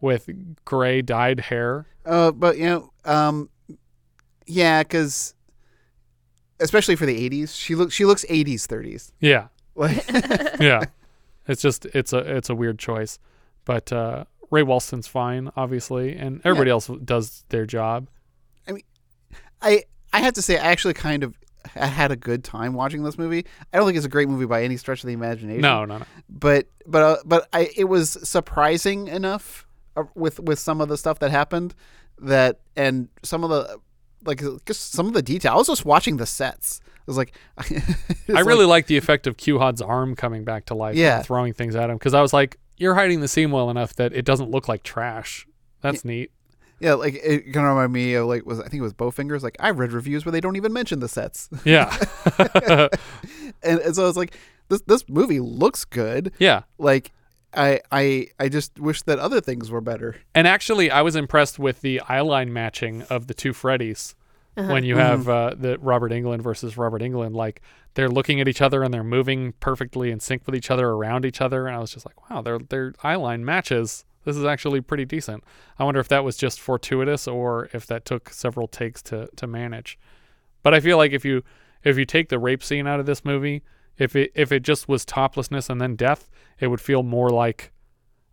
with 0.02 0.30
gray 0.66 1.02
dyed 1.02 1.40
hair. 1.42 1.88
Uh, 2.06 2.32
but 2.32 2.58
you 2.58 2.66
know, 2.66 2.92
um, 3.06 3.50
yeah, 4.46 4.84
because 4.84 5.34
especially 6.60 6.96
for 6.96 7.06
the 7.06 7.30
'80s, 7.30 7.58
she 7.58 7.76
looks 7.76 7.94
she 7.94 8.04
looks 8.06 8.26
'80s 8.26 8.68
30s. 8.68 9.12
Yeah. 9.20 9.48
Like- 9.76 10.04
yeah. 10.60 10.84
It's 11.48 11.62
just 11.62 11.86
it's 11.88 12.14
a 12.14 12.18
it's 12.18 12.50
a 12.50 12.56
weird 12.56 12.80
choice. 12.80 13.20
But 13.66 13.92
uh 13.92 14.26
Ray 14.52 14.64
Walston's 14.64 15.08
fine, 15.08 15.52
obviously, 15.56 16.16
and 16.16 16.40
everybody 16.44 16.70
else 16.70 16.88
does 17.04 17.44
their 17.50 17.66
job. 17.66 18.08
I 18.68 18.74
mean, 18.74 18.84
I 19.62 19.84
I 20.12 20.20
have 20.22 20.34
to 20.34 20.42
say 20.42 20.58
I 20.58 20.72
actually 20.72 20.94
kind 20.94 21.24
of 21.24 21.36
I 21.76 21.88
had 21.88 22.12
a 22.12 22.16
good 22.16 22.44
time 22.44 22.74
watching 22.74 23.04
this 23.04 23.18
movie. 23.18 23.46
I 23.72 23.78
don't 23.78 23.86
think 23.86 23.98
it's 23.98 24.06
a 24.06 24.10
great 24.10 24.30
movie 24.30 24.46
by 24.46 24.64
any 24.64 24.78
stretch 24.78 25.04
of 25.04 25.08
the 25.08 25.14
imagination. 25.14 25.62
No, 25.62 25.86
no, 25.86 26.00
no. 26.00 26.06
But 26.30 26.68
but 26.86 27.02
uh, 27.02 27.18
but 27.26 27.48
I 27.54 27.72
it 27.76 27.86
was 27.86 28.12
surprising 28.28 29.08
enough 29.08 29.66
uh, 29.96 30.04
with 30.14 30.40
with 30.40 30.60
some 30.60 30.82
of 30.82 30.90
the 30.90 30.98
stuff 30.98 31.20
that 31.20 31.32
happened 31.32 31.74
that 32.20 32.60
and 32.76 33.08
some 33.24 33.44
of 33.44 33.50
the 33.50 33.80
like 34.26 34.44
uh, 34.44 34.58
just 34.66 34.92
some 34.94 35.08
of 35.08 35.14
the 35.14 35.22
detail. 35.22 35.54
I 35.54 35.56
was 35.56 35.68
just 35.68 35.86
watching 35.86 36.18
the 36.18 36.26
sets. 36.26 36.82
I 36.86 37.02
was 37.08 37.18
like, 37.18 37.34
I 38.34 38.40
really 38.42 38.66
like 38.66 38.88
the 38.88 38.96
effect 38.98 39.28
of 39.28 39.36
Q-Hod's 39.38 39.82
arm 39.82 40.16
coming 40.16 40.44
back 40.46 40.66
to 40.68 40.74
life 40.74 40.96
Yeah. 40.96 41.18
and 41.18 41.26
throwing 41.26 41.54
things 41.54 41.76
at 41.76 41.90
him 41.90 41.98
because 41.98 42.14
I 42.14 42.22
was 42.22 42.32
like, 42.34 42.58
you're 42.78 42.96
hiding 42.96 43.20
the 43.22 43.28
scene 43.28 43.52
well 43.52 43.70
enough 43.70 43.94
that 43.96 44.14
it 44.14 44.24
doesn't 44.26 44.50
look 44.50 44.68
like 44.68 44.84
trash. 44.84 45.46
That's 45.82 46.06
neat. 46.06 46.32
Yeah, 46.80 46.96
like 46.96 47.14
it 47.16 47.54
kind 47.54 47.66
of 47.66 47.72
reminded 47.76 47.90
me 47.94 48.14
of 48.16 48.28
like 48.28 48.46
was 48.46 48.60
I 48.60 48.64
think 48.64 48.76
it 48.76 48.82
was 48.82 48.94
Bowfingers. 48.94 49.42
Like 49.42 49.56
I've 49.60 49.80
read 49.80 49.92
reviews 49.94 50.26
where 50.26 50.32
they 50.32 50.42
don't 50.42 50.56
even 50.56 50.74
mention 50.74 51.00
the 51.00 51.08
sets. 51.08 51.50
Yeah. 51.66 51.96
and, 53.64 53.80
and 53.80 53.96
so 53.96 54.04
was 54.04 54.18
like 54.18 54.38
this 54.70 54.82
this 54.82 55.08
movie 55.08 55.40
looks 55.40 55.86
good. 55.86 56.32
Yeah. 56.40 56.64
Like 56.78 57.12
I 57.56 57.82
I 57.92 58.28
I 58.40 58.50
just 58.50 58.80
wish 58.80 59.02
that 59.04 59.20
other 59.20 59.42
things 59.42 59.70
were 59.72 59.82
better. 59.82 60.16
And 60.34 60.48
actually, 60.48 60.90
I 60.92 61.02
was 61.02 61.16
impressed 61.16 61.60
with 61.60 61.82
the 61.82 62.02
eyeline 62.08 62.50
matching 62.50 63.04
of 63.04 63.28
the 63.28 63.34
two 63.34 63.52
Freddys 63.54 64.16
Uh-huh. 64.58 64.72
when 64.72 64.84
you 64.84 64.98
have 64.98 65.28
uh, 65.30 65.56
the 65.58 65.78
Robert 65.80 66.12
Englund 66.12 66.42
versus 66.42 66.78
Robert 66.78 67.02
Englund. 67.02 67.34
Like 67.36 67.62
they're 67.96 68.10
looking 68.10 68.40
at 68.42 68.48
each 68.48 68.62
other 68.62 68.84
and 68.84 68.94
they're 68.94 69.04
moving 69.04 69.54
perfectly 69.60 70.12
in 70.12 70.20
sync 70.20 70.46
with 70.46 70.56
each 70.56 70.70
other 70.72 70.90
around 70.90 71.26
each 71.26 71.42
other. 71.42 71.68
And 71.68 71.76
I 71.76 71.80
was 71.80 71.92
just 71.94 72.06
like, 72.06 72.30
wow, 72.30 72.42
their 72.42 72.60
their 72.60 72.92
eyeline 73.04 73.42
matches. 73.42 74.06
This 74.26 74.38
is 74.38 74.46
actually 74.46 74.80
pretty 74.82 75.06
decent. 75.06 75.44
I 75.78 75.84
wonder 75.84 76.00
if 76.00 76.08
that 76.08 76.24
was 76.24 76.38
just 76.38 76.60
fortuitous 76.62 77.28
or 77.28 77.70
if 77.74 77.86
that 77.88 78.06
took 78.06 78.30
several 78.30 78.68
takes 78.68 79.02
to 79.04 79.28
to 79.36 79.48
manage. 79.48 79.98
But 80.64 80.74
I 80.74 80.80
feel 80.80 80.98
like 80.98 81.12
if 81.12 81.26
you 81.26 81.44
if 81.84 81.98
you 81.98 82.06
take 82.06 82.30
the 82.30 82.40
rape 82.40 82.64
scene 82.64 82.88
out 82.88 83.00
of 83.02 83.06
this 83.06 83.26
movie, 83.26 83.64
if 83.98 84.16
it 84.16 84.32
if 84.36 84.52
it 84.52 84.62
just 84.62 84.88
was 84.88 85.06
toplessness 85.06 85.70
and 85.70 85.80
then 85.80 85.96
death, 85.96 86.30
it 86.60 86.68
would 86.68 86.82
feel 86.82 87.04
more 87.04 87.30
like 87.30 87.72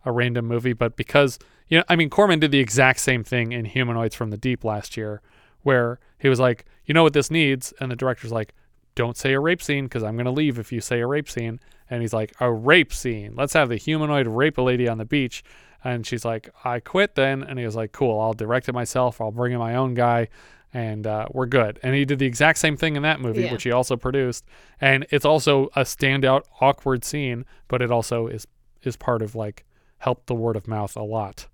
a 0.05 0.11
random 0.11 0.47
movie. 0.47 0.73
But 0.73 0.95
because 0.95 1.39
you 1.67 1.77
know, 1.77 1.83
I 1.87 1.95
mean, 1.95 2.09
Corman 2.09 2.39
did 2.39 2.51
the 2.51 2.59
exact 2.59 2.99
same 2.99 3.23
thing 3.23 3.51
in 3.51 3.65
Humanoids 3.65 4.15
from 4.15 4.29
the 4.29 4.37
Deep 4.37 4.63
last 4.63 4.97
year, 4.97 5.21
where 5.61 5.99
he 6.17 6.29
was 6.29 6.39
like, 6.39 6.65
you 6.85 6.93
know 6.93 7.03
what 7.03 7.13
this 7.13 7.31
needs, 7.31 7.73
and 7.79 7.91
the 7.91 7.95
director's 7.95 8.31
like, 8.31 8.53
don't 8.95 9.17
say 9.17 9.33
a 9.33 9.39
rape 9.39 9.61
scene 9.61 9.85
because 9.85 10.03
I'm 10.03 10.17
gonna 10.17 10.31
leave 10.31 10.59
if 10.59 10.71
you 10.71 10.81
say 10.81 10.99
a 10.99 11.07
rape 11.07 11.29
scene. 11.29 11.59
And 11.89 12.01
he's 12.01 12.13
like, 12.13 12.33
a 12.39 12.49
rape 12.49 12.93
scene. 12.93 13.33
Let's 13.35 13.51
have 13.51 13.67
the 13.67 13.75
humanoid 13.75 14.25
rape 14.25 14.57
a 14.57 14.61
lady 14.61 14.87
on 14.87 14.97
the 14.97 15.03
beach. 15.03 15.43
And 15.83 16.07
she's 16.07 16.23
like, 16.23 16.49
I 16.63 16.79
quit 16.79 17.15
then. 17.15 17.43
And 17.43 17.59
he 17.59 17.65
was 17.65 17.75
like, 17.75 17.91
cool, 17.91 18.17
I'll 18.17 18.33
direct 18.33 18.69
it 18.69 18.73
myself. 18.73 19.19
I'll 19.19 19.31
bring 19.31 19.51
in 19.51 19.59
my 19.59 19.75
own 19.75 19.93
guy 19.93 20.29
and 20.73 21.05
uh, 21.05 21.27
we're 21.31 21.45
good. 21.47 21.79
And 21.83 21.95
he 21.95 22.05
did 22.05 22.19
the 22.19 22.25
exact 22.25 22.57
same 22.59 22.77
thing 22.77 22.95
in 22.95 23.03
that 23.03 23.19
movie, 23.19 23.43
Yeah. 23.43 23.51
which 23.51 23.63
he 23.63 23.71
also 23.71 23.97
produced. 23.97 24.45
And 24.79 25.05
it's 25.09 25.25
also 25.25 25.65
a 25.75 25.81
standout, 25.81 26.43
awkward 26.61 27.03
scene, 27.03 27.45
but 27.67 27.81
it 27.81 27.91
also 27.91 28.27
is 28.27 28.47
is 28.83 28.95
part 28.95 29.21
of 29.21 29.35
like 29.35 29.65
helped 29.99 30.25
the 30.27 30.33
word 30.35 30.55
of 30.55 30.67
mouth 30.67 30.95
a 30.95 31.03
lot 31.03 31.47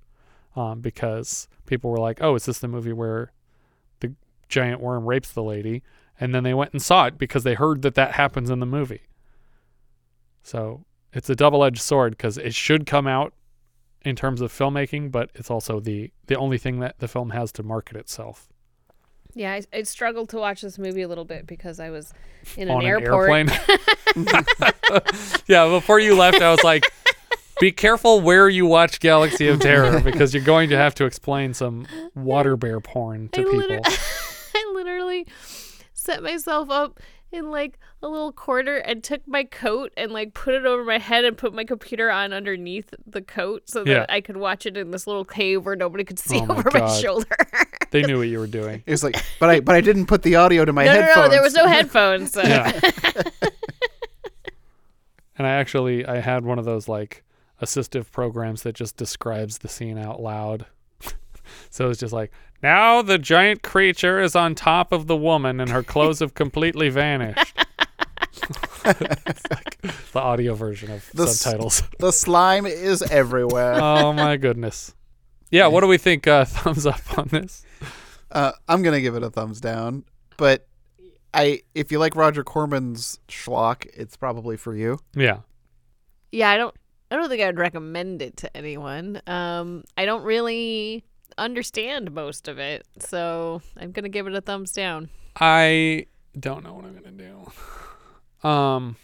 um, 0.55 0.80
because 0.80 1.47
people 1.65 1.89
were 1.91 1.97
like, 1.99 2.20
oh, 2.22 2.36
is 2.36 2.45
this 2.45 2.59
the 2.59 2.68
movie 2.68 2.93
where 2.93 3.32
the 3.99 4.13
giant 4.47 4.80
worm 4.80 5.05
rapes 5.05 5.32
the 5.32 5.43
lady? 5.43 5.84
And 6.20 6.34
then 6.34 6.43
they 6.43 6.53
went 6.53 6.72
and 6.74 6.82
saw 6.82 7.05
it 7.05 7.18
because 7.18 7.43
they 7.43 7.53
heard 7.55 7.82
that 7.82 7.95
that 7.95 8.13
happens 8.13 8.49
in 8.49 8.59
the 8.59 8.65
movie. 8.65 9.01
So 10.43 10.86
it's 11.13 11.30
a 11.30 11.36
double 11.36 11.63
edged 11.63 11.82
sword 11.82 12.11
because 12.18 12.38
it 12.38 12.55
should 12.55 12.86
come 12.86 13.07
out 13.07 13.34
in 14.03 14.15
terms 14.15 14.41
of 14.41 14.51
filmmaking, 14.53 15.11
but 15.11 15.30
it's 15.36 15.51
also 15.51 15.80
the 15.80 16.11
the 16.28 16.36
only 16.36 16.57
thing 16.57 16.80
that 16.80 16.99
the 16.99 17.07
film 17.07 17.32
has 17.32 17.51
to 17.53 17.63
market 17.63 17.97
itself. 17.97 18.47
Yeah, 19.38 19.54
I, 19.54 19.62
I 19.72 19.84
struggled 19.84 20.30
to 20.30 20.38
watch 20.38 20.62
this 20.62 20.80
movie 20.80 21.04
a 21.04 21.08
little 21.08 21.26
bit 21.26 21.46
because 21.46 21.80
I 21.80 21.92
was 21.92 22.14
in 22.56 22.70
an 22.70 22.82
an 22.82 22.86
airport. 22.86 23.30
airplane? 23.30 23.50
yeah, 25.48 25.68
before 25.70 26.00
you 26.00 26.16
left, 26.16 26.42
I 26.42 26.50
was 26.50 26.64
like, 26.64 26.84
be 27.60 27.72
careful 27.72 28.22
where 28.22 28.50
you 28.50 28.66
watch 28.66 29.00
Galaxy 29.00 29.48
of 29.48 29.60
Terror 29.60 30.00
because 30.04 30.34
you're 30.34 30.44
going 30.44 30.70
to 30.70 30.78
have 30.78 30.96
to 30.96 31.06
explain 31.06 31.54
some 31.54 31.88
water 32.16 32.58
bear 32.58 32.80
porn 32.80 33.30
to 33.30 33.42
I, 33.42 33.44
people. 33.44 33.60
liter- 33.60 33.82
I 34.56 34.72
literally 34.74 35.28
set 35.94 36.24
myself 36.24 36.70
up 36.70 37.00
in 37.38 37.50
like 37.50 37.80
a 38.02 38.08
little 38.10 38.32
corner 38.34 38.76
and 38.76 39.04
took 39.04 39.26
my 39.28 39.46
coat 39.46 39.94
and 39.96 40.12
like 40.12 40.34
put 40.34 40.54
it 40.54 40.66
over 40.66 40.84
my 40.84 40.98
head 40.98 41.24
and 41.24 41.38
put 41.38 41.54
my 41.54 41.64
computer 41.64 42.12
on 42.12 42.34
underneath 42.34 42.94
the 43.06 43.22
coat 43.22 43.70
so 43.70 43.84
that 43.86 43.90
Yeah. 43.90 44.06
I 44.10 44.20
could 44.22 44.36
watch 44.38 44.66
it 44.66 44.76
in 44.76 44.92
this 44.92 45.08
little 45.08 45.24
cave 45.26 45.66
where 45.66 45.76
nobody 45.76 46.04
could 46.04 46.20
see 46.20 46.40
Oh 46.42 46.46
my 46.48 46.56
over 46.58 46.70
my 46.74 46.80
God. 46.80 47.02
shoulder. 47.02 47.36
they 47.92 48.02
knew 48.02 48.18
what 48.18 48.28
you 48.28 48.40
were 48.40 48.48
doing. 48.48 48.84
It 48.86 48.92
was 48.92 49.04
like, 49.04 49.16
but 49.40 49.50
I 49.50 49.60
but 49.62 49.76
I 49.76 49.82
didn't 49.82 50.08
put 50.08 50.24
the 50.24 50.36
audio 50.36 50.66
to 50.66 50.74
my 50.74 50.84
no, 50.86 50.92
headphones. 50.92 51.16
no, 51.16 51.22
no, 51.24 51.30
there 51.30 51.42
was 51.42 51.54
no 51.54 51.68
headphones. 51.68 52.32
So. 52.34 52.42
Yeah. 52.42 52.78
And 55.38 55.46
I 55.46 55.52
actually 55.52 56.04
I 56.06 56.20
had 56.20 56.46
one 56.46 56.58
of 56.58 56.66
those 56.66 56.88
like 56.88 57.24
assistive 57.62 58.10
programs 58.12 58.64
that 58.64 58.74
just 58.76 58.98
describes 58.98 59.60
the 59.60 59.68
scene 59.70 59.98
out 59.98 60.20
loud. 60.20 60.66
so 61.70 61.90
it's 61.92 62.00
just 62.00 62.12
like 62.14 62.32
now 62.64 63.01
the 63.01 63.18
giant 63.18 63.62
creature 63.64 64.20
is 64.20 64.36
on 64.36 64.55
top 64.55 64.91
of 64.91 65.08
the 65.08 65.16
woman 65.16 65.60
and 65.60 65.70
her 65.72 65.84
clothes 65.84 66.20
have 66.20 66.34
completely 66.34 66.89
vanished. 66.89 67.53
It's 68.86 69.43
like 69.51 69.82
the 70.12 70.20
audio 70.20 70.53
version 70.53 70.91
of 70.91 71.10
The 71.14 71.24
s- 71.24 71.39
subtitles. 71.39 71.84
The 71.99 72.12
slime 72.12 72.66
is 72.66 73.01
everywhere. 73.01 73.74
oh 73.82 74.14
my 74.14 74.38
goodness. 74.38 74.93
Yeah, 75.51 75.68
what 75.68 75.82
do 75.82 75.88
we 75.88 75.97
think? 75.97 76.28
Uh, 76.28 76.43
thumbs 76.45 76.86
up 76.86 77.18
on 77.18 77.28
this? 77.30 77.64
Uh, 78.32 78.51
I'm 78.68 78.82
gonna 78.84 79.01
give 79.01 79.16
it 79.16 79.24
a 79.24 79.30
thumbs 79.30 79.62
down, 79.62 80.03
but 80.38 80.68
I 81.34 81.62
if 81.74 81.91
you 81.91 81.99
like 81.99 82.16
Roger 82.16 82.43
Corman's 82.43 83.20
schlock, 83.28 83.86
it's 83.93 84.18
probably 84.18 84.58
for 84.58 84.76
you. 84.76 84.99
Yeah. 85.16 85.39
Yeah, 86.32 86.49
I 86.49 86.58
don't 86.58 86.76
I 87.10 87.16
don't 87.16 87.30
think 87.30 87.41
I'd 87.41 87.58
recommend 87.58 88.22
it 88.22 88.38
to 88.38 88.58
anyone. 88.58 89.22
Um 89.28 89.84
I 89.95 90.05
don't 90.05 90.24
really 90.24 91.05
understand 91.38 92.12
most 92.12 92.48
of 92.48 92.60
it. 92.60 92.86
So, 93.00 93.62
I'm 93.78 93.92
going 93.92 94.04
to 94.04 94.10
give 94.10 94.28
it 94.28 94.34
a 94.34 94.42
thumbs 94.42 94.72
down. 94.72 95.10
I 95.40 96.08
don't 96.40 96.64
know 96.64 96.74
what 96.74 96.86
I'm 96.86 96.94
gonna 96.96 97.12
do. 97.12 98.48
Um, 98.48 98.96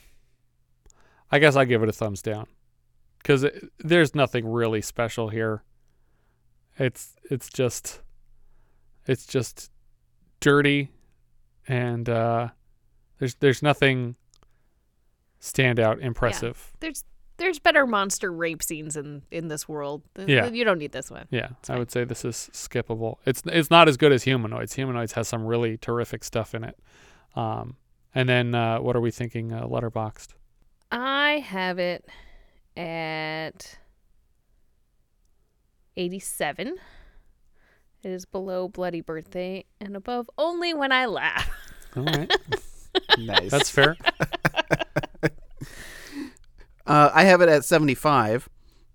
I 1.32 1.40
guess 1.40 1.56
I 1.56 1.66
give 1.66 1.82
it 1.84 1.90
a 1.90 1.94
thumbs 1.94 2.22
down 2.22 2.48
because 3.18 3.46
there's 3.80 4.14
nothing 4.14 4.48
really 4.48 4.82
special 4.82 5.30
here. 5.30 5.64
It's 6.78 7.16
it's 7.30 7.50
just 7.50 8.02
it's 9.08 9.26
just 9.26 9.72
dirty, 10.40 10.92
and 11.68 12.08
uh, 12.10 12.50
there's 13.20 13.36
there's 13.36 13.62
nothing 13.62 14.16
standout 15.42 16.02
impressive. 16.02 16.72
There's 16.80 17.04
there's 17.44 17.60
better 17.60 17.86
monster 17.86 18.32
rape 18.32 18.64
scenes 18.64 18.96
in 18.96 19.22
in 19.30 19.50
this 19.50 19.68
world. 19.68 20.02
Th- 20.16 20.30
Yeah. 20.30 20.48
You 20.48 20.64
don't 20.64 20.78
need 20.80 20.94
this 20.94 21.12
one. 21.12 21.28
Yeah, 21.30 21.50
I 21.68 21.78
would 21.78 21.91
say 21.91 22.06
this 22.06 22.24
is 22.24 22.50
skippable. 22.54 23.18
It's 23.26 23.44
it's 23.46 23.70
not 23.70 23.89
as 23.89 23.98
good 23.98 24.14
as 24.14 24.24
Humanoids. 24.24 24.74
Humanoids 24.76 25.12
has 25.14 25.28
some 25.28 25.46
really 25.46 25.78
terrific 25.78 26.24
stuff 26.24 26.56
in 26.56 26.64
it. 26.64 26.80
Um, 27.36 27.76
and 28.16 28.30
then 28.30 28.56
uh, 28.56 28.80
what 28.80 28.96
are 28.96 29.02
we 29.02 29.12
thinking? 29.12 29.52
Uh, 29.52 29.66
Letterboxd. 29.66 30.30
I 30.91 31.39
have 31.46 31.80
it 31.80 32.06
at 32.78 33.78
87. 35.98 36.76
It 38.04 38.10
is 38.10 38.26
below 38.26 38.68
Bloody 38.70 39.02
Birthday 39.02 39.66
and 39.82 39.96
above 39.96 40.30
Only 40.38 40.74
When 40.74 40.91
I 40.91 41.08
Laugh. 41.08 41.50
All 41.98 42.04
right. 42.04 42.32
nice. 43.18 43.50
That's 43.50 43.70
fair. 43.70 43.98
Uh, 46.86 47.10
I 47.14 47.24
have 47.24 47.42
it 47.42 47.50
at 47.50 47.64
75, 47.66 48.50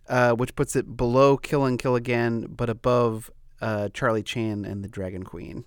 uh, 0.09 0.33
which 0.33 0.55
puts 0.55 0.77
it 0.77 0.97
below 0.97 1.37
Kill 1.37 1.65
and 1.65 1.79
Kill 1.79 1.95
Again, 1.97 2.47
but 2.51 2.69
above 2.69 3.31
uh, 3.61 3.89
Charlie 3.95 4.23
Chan 4.23 4.65
and 4.65 4.85
the 4.85 4.89
Dragon 4.89 5.23
Queen. 5.23 5.65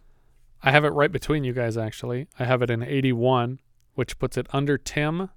I 0.63 0.71
have 0.71 0.85
it 0.85 0.89
right 0.89 1.11
between 1.11 1.43
you 1.43 1.53
guys, 1.53 1.77
actually. 1.77 2.27
I 2.37 2.45
have 2.45 2.61
it 2.61 2.69
in 2.69 2.83
81, 2.83 3.59
which 3.95 4.19
puts 4.19 4.37
it 4.37 4.45
under 4.53 4.77
Tim, 4.77 5.29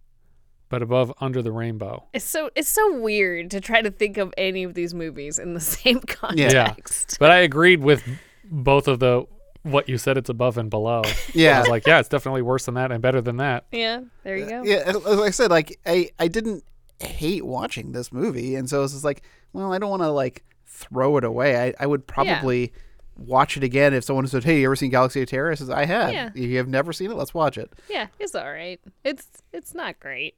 but 0.68 0.82
above 0.82 1.12
Under 1.20 1.40
the 1.40 1.52
Rainbow. 1.52 2.04
It's 2.12 2.24
so 2.24 2.50
it's 2.54 2.68
so 2.68 2.98
weird 3.00 3.50
to 3.52 3.60
try 3.60 3.80
to 3.80 3.90
think 3.90 4.18
of 4.18 4.34
any 4.36 4.64
of 4.64 4.74
these 4.74 4.92
movies 4.92 5.38
in 5.38 5.54
the 5.54 5.60
same 5.60 6.00
context. 6.00 6.54
Yeah. 6.54 6.66
context. 6.66 7.16
But 7.18 7.30
I 7.30 7.38
agreed 7.38 7.80
with 7.82 8.02
both 8.44 8.88
of 8.88 8.98
the 8.98 9.24
what 9.62 9.88
you 9.88 9.96
said 9.96 10.18
it's 10.18 10.28
above 10.28 10.58
and 10.58 10.68
below. 10.70 11.02
Yeah. 11.34 11.56
I 11.56 11.60
was 11.60 11.68
like, 11.68 11.86
yeah, 11.86 11.98
it's 11.98 12.08
definitely 12.08 12.42
worse 12.42 12.66
than 12.66 12.74
that 12.74 12.92
and 12.92 13.00
better 13.02 13.20
than 13.20 13.38
that. 13.38 13.64
Yeah, 13.72 14.02
there 14.22 14.36
you 14.36 14.46
go. 14.46 14.62
Yeah, 14.62 14.82
as 14.86 14.96
as 15.04 15.18
I 15.20 15.30
said, 15.30 15.50
like 15.50 15.80
I, 15.86 16.10
I 16.18 16.28
didn't 16.28 16.62
hate 17.00 17.44
watching 17.44 17.92
this 17.92 18.12
movie, 18.12 18.54
and 18.54 18.68
so 18.68 18.82
it's 18.82 18.92
just 18.92 19.04
like, 19.04 19.22
well, 19.52 19.72
I 19.72 19.78
don't 19.78 19.90
want 19.90 20.02
to 20.02 20.10
like 20.10 20.44
throw 20.66 21.16
it 21.16 21.24
away. 21.24 21.68
I, 21.68 21.74
I 21.80 21.86
would 21.86 22.06
probably 22.06 22.72
watch 23.16 23.56
it 23.56 23.62
again 23.62 23.94
if 23.94 24.04
someone 24.04 24.26
said, 24.26 24.44
"Hey, 24.44 24.60
you 24.60 24.66
ever 24.66 24.76
seen 24.76 24.90
Galaxy 24.90 25.22
of 25.22 25.28
Terror?" 25.28 25.50
I 25.50 25.54
says, 25.54 25.70
"I 25.70 25.84
have." 25.84 26.12
Yeah. 26.12 26.30
If 26.34 26.36
you 26.36 26.56
have 26.58 26.68
never 26.68 26.92
seen 26.92 27.10
it, 27.10 27.16
let's 27.16 27.34
watch 27.34 27.58
it. 27.58 27.72
Yeah, 27.88 28.08
it's 28.18 28.34
all 28.34 28.50
right. 28.50 28.80
It's 29.04 29.26
it's 29.52 29.74
not 29.74 30.00
great. 30.00 30.36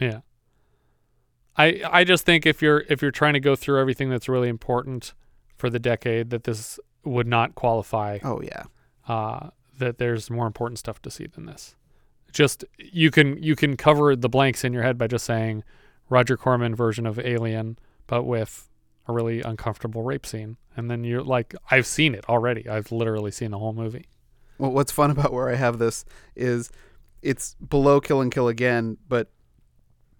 Yeah. 0.00 0.20
I 1.56 1.82
I 1.90 2.04
just 2.04 2.24
think 2.24 2.46
if 2.46 2.62
you're 2.62 2.84
if 2.88 3.02
you're 3.02 3.10
trying 3.10 3.34
to 3.34 3.40
go 3.40 3.56
through 3.56 3.80
everything 3.80 4.10
that's 4.10 4.28
really 4.28 4.48
important 4.48 5.14
for 5.56 5.70
the 5.70 5.78
decade, 5.78 6.30
that 6.30 6.44
this 6.44 6.80
would 7.04 7.26
not 7.26 7.54
qualify. 7.54 8.18
Oh 8.24 8.40
yeah. 8.42 8.64
Uh, 9.06 9.50
that 9.78 9.98
there's 9.98 10.30
more 10.30 10.46
important 10.46 10.78
stuff 10.78 11.02
to 11.02 11.10
see 11.10 11.26
than 11.26 11.46
this. 11.46 11.74
Just 12.32 12.64
you 12.78 13.10
can 13.10 13.42
you 13.42 13.56
can 13.56 13.76
cover 13.76 14.14
the 14.14 14.28
blanks 14.28 14.64
in 14.64 14.72
your 14.72 14.82
head 14.82 14.96
by 14.96 15.06
just 15.06 15.24
saying 15.24 15.64
Roger 16.10 16.36
Corman 16.36 16.74
version 16.74 17.06
of 17.06 17.18
Alien, 17.18 17.78
but 18.06 18.24
with 18.24 18.68
a 19.08 19.12
really 19.12 19.40
uncomfortable 19.40 20.02
rape 20.02 20.26
scene, 20.26 20.56
and 20.76 20.90
then 20.90 21.04
you're 21.04 21.22
like, 21.22 21.54
I've 21.70 21.86
seen 21.86 22.14
it 22.14 22.28
already. 22.28 22.68
I've 22.68 22.92
literally 22.92 23.30
seen 23.30 23.52
the 23.52 23.58
whole 23.58 23.72
movie. 23.72 24.06
Well, 24.58 24.72
what's 24.72 24.92
fun 24.92 25.10
about 25.16 25.32
where 25.32 25.48
I 25.48 25.54
have 25.54 25.78
this 25.78 26.04
is 26.36 26.70
it's 27.22 27.54
below 27.54 28.00
Kill 28.00 28.20
and 28.20 28.30
Kill 28.32 28.48
Again, 28.48 28.98
but 29.08 29.30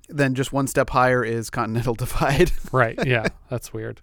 then 0.09 0.35
just 0.35 0.53
one 0.53 0.67
step 0.67 0.91
higher 0.91 1.23
is 1.25 1.51
Continental 1.51 1.95
Divide. 2.05 2.53
right. 2.73 2.99
Yeah, 3.07 3.27
that's 3.49 3.73
weird. 3.73 4.01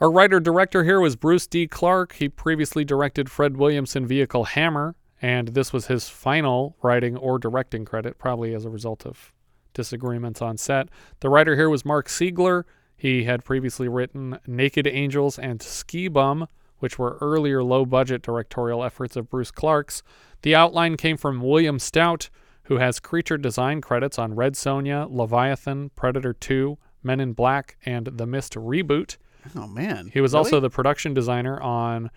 Our 0.00 0.10
writer 0.10 0.40
director 0.40 0.82
here 0.84 0.98
was 0.98 1.14
Bruce 1.14 1.46
D. 1.46 1.66
Clark. 1.66 2.14
He 2.14 2.28
previously 2.28 2.84
directed 2.86 3.30
Fred 3.30 3.58
Williamson 3.58 4.06
vehicle 4.06 4.44
Hammer, 4.44 4.94
and 5.20 5.48
this 5.48 5.74
was 5.74 5.86
his 5.88 6.08
final 6.08 6.76
writing 6.82 7.16
or 7.18 7.38
directing 7.38 7.84
credit, 7.84 8.18
probably 8.18 8.54
as 8.54 8.64
a 8.64 8.70
result 8.70 9.04
of 9.04 9.32
disagreements 9.74 10.40
on 10.42 10.56
set. 10.56 10.88
The 11.20 11.28
writer 11.28 11.56
here 11.56 11.68
was 11.70 11.84
Marc 11.84 12.08
Siegler. 12.08 12.64
He 12.96 13.24
had 13.24 13.44
previously 13.44 13.88
written 13.88 14.38
Naked 14.46 14.86
Angels 14.86 15.38
and 15.38 15.62
Ski 15.62 16.08
Bum, 16.08 16.46
which 16.78 16.98
were 16.98 17.16
earlier 17.20 17.62
low 17.62 17.84
budget 17.86 18.22
directorial 18.22 18.84
efforts 18.84 19.16
of 19.16 19.28
Bruce 19.30 19.50
Clark's. 19.50 20.02
The 20.42 20.54
outline 20.54 20.96
came 20.96 21.16
from 21.16 21.40
William 21.42 21.78
Stout, 21.78 22.30
who 22.64 22.76
has 22.76 23.00
creature 23.00 23.36
design 23.38 23.80
credits 23.80 24.18
on 24.18 24.34
Red 24.34 24.54
Sonja, 24.54 25.06
Leviathan, 25.10 25.90
Predator 25.96 26.32
2, 26.32 26.78
Men 27.02 27.20
in 27.20 27.32
Black, 27.32 27.76
and 27.86 28.06
The 28.06 28.26
Mist 28.26 28.54
reboot. 28.54 29.16
Oh 29.56 29.66
man. 29.66 30.10
He 30.12 30.20
was 30.20 30.32
Really? 30.32 30.44
also 30.44 30.60
the 30.60 30.68
production 30.70 31.14
designer 31.14 31.60
on 31.60 32.10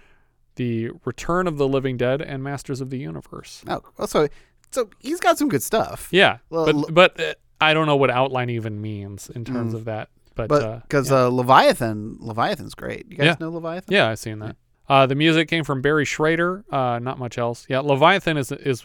The 0.55 0.89
Return 1.05 1.47
of 1.47 1.57
the 1.57 1.67
Living 1.67 1.95
Dead 1.97 2.21
and 2.21 2.43
Masters 2.43 2.81
of 2.81 2.89
the 2.89 2.97
Universe. 2.99 3.63
Oh, 3.67 3.81
also, 3.97 4.27
so 4.71 4.89
he's 4.99 5.19
got 5.21 5.37
some 5.37 5.47
good 5.49 5.63
stuff. 5.63 6.09
Yeah, 6.11 6.37
Well, 6.49 6.65
but 6.83 6.93
but 6.93 7.19
uh, 7.19 7.33
I 7.63 7.73
don't 7.73 7.85
know 7.87 7.95
what 7.95 8.09
outline 8.09 8.49
even 8.49 8.81
means 8.81 9.29
in 9.29 9.45
terms 9.45 9.73
Mm. 9.73 9.77
of 9.77 9.85
that. 9.85 10.09
But 10.35 10.47
because 10.81 11.11
uh, 11.11 11.27
uh, 11.27 11.29
Leviathan, 11.29 12.17
Leviathan's 12.19 12.73
great. 12.73 13.05
You 13.09 13.17
guys 13.17 13.25
yeah. 13.25 13.35
know 13.39 13.49
Leviathan? 13.51 13.93
Yeah, 13.93 14.09
I've 14.09 14.19
seen 14.19 14.39
that. 14.39 14.55
Uh, 14.89 15.05
the 15.05 15.15
music 15.15 15.47
came 15.47 15.63
from 15.63 15.81
Barry 15.81 16.05
Schrader. 16.05 16.65
Uh, 16.71 16.99
not 16.99 17.19
much 17.19 17.37
else. 17.37 17.65
Yeah, 17.69 17.79
Leviathan 17.79 18.37
is 18.37 18.51
is 18.51 18.83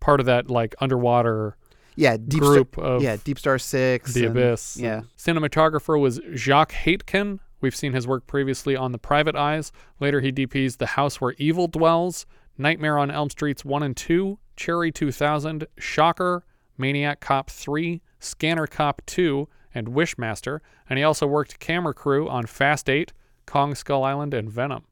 part 0.00 0.20
of 0.20 0.26
that 0.26 0.50
like 0.50 0.74
underwater 0.80 1.56
Yeah, 1.96 2.16
Deep 2.16 2.40
group 2.40 2.74
Star, 2.74 2.84
of 2.84 3.02
yeah, 3.02 3.16
Deep 3.22 3.38
Star 3.38 3.58
Six, 3.58 4.14
the 4.14 4.26
and- 4.26 4.36
Abyss. 4.36 4.76
Yeah, 4.78 5.02
Cinematographer 5.18 6.00
was 6.00 6.20
Jacques 6.34 6.72
Haitkin. 6.72 7.40
We've 7.60 7.76
seen 7.76 7.92
his 7.92 8.06
work 8.06 8.26
previously 8.26 8.74
on 8.76 8.92
The 8.92 8.98
Private 8.98 9.34
Eyes. 9.36 9.72
Later, 10.00 10.20
he 10.20 10.30
DPs 10.32 10.76
The 10.78 10.86
House 10.86 11.20
Where 11.20 11.34
Evil 11.38 11.68
Dwells, 11.68 12.26
Nightmare 12.58 12.98
on 12.98 13.10
Elm 13.10 13.30
Streets 13.30 13.64
1 13.64 13.82
and 13.82 13.96
2, 13.96 14.38
Cherry 14.56 14.92
2000, 14.92 15.66
Shocker, 15.78 16.44
Maniac 16.78 17.20
Cop 17.20 17.50
3, 17.50 18.02
Scanner 18.26 18.66
Cop 18.66 19.02
2, 19.06 19.48
and 19.76 19.88
Wishmaster. 19.88 20.60
And 20.88 20.98
he 20.98 21.04
also 21.04 21.26
worked 21.26 21.60
camera 21.60 21.94
crew 21.94 22.28
on 22.28 22.46
Fast 22.46 22.88
8, 22.88 23.12
Kong 23.44 23.74
Skull 23.74 24.02
Island, 24.02 24.34
and 24.34 24.50
Venom. 24.50 24.84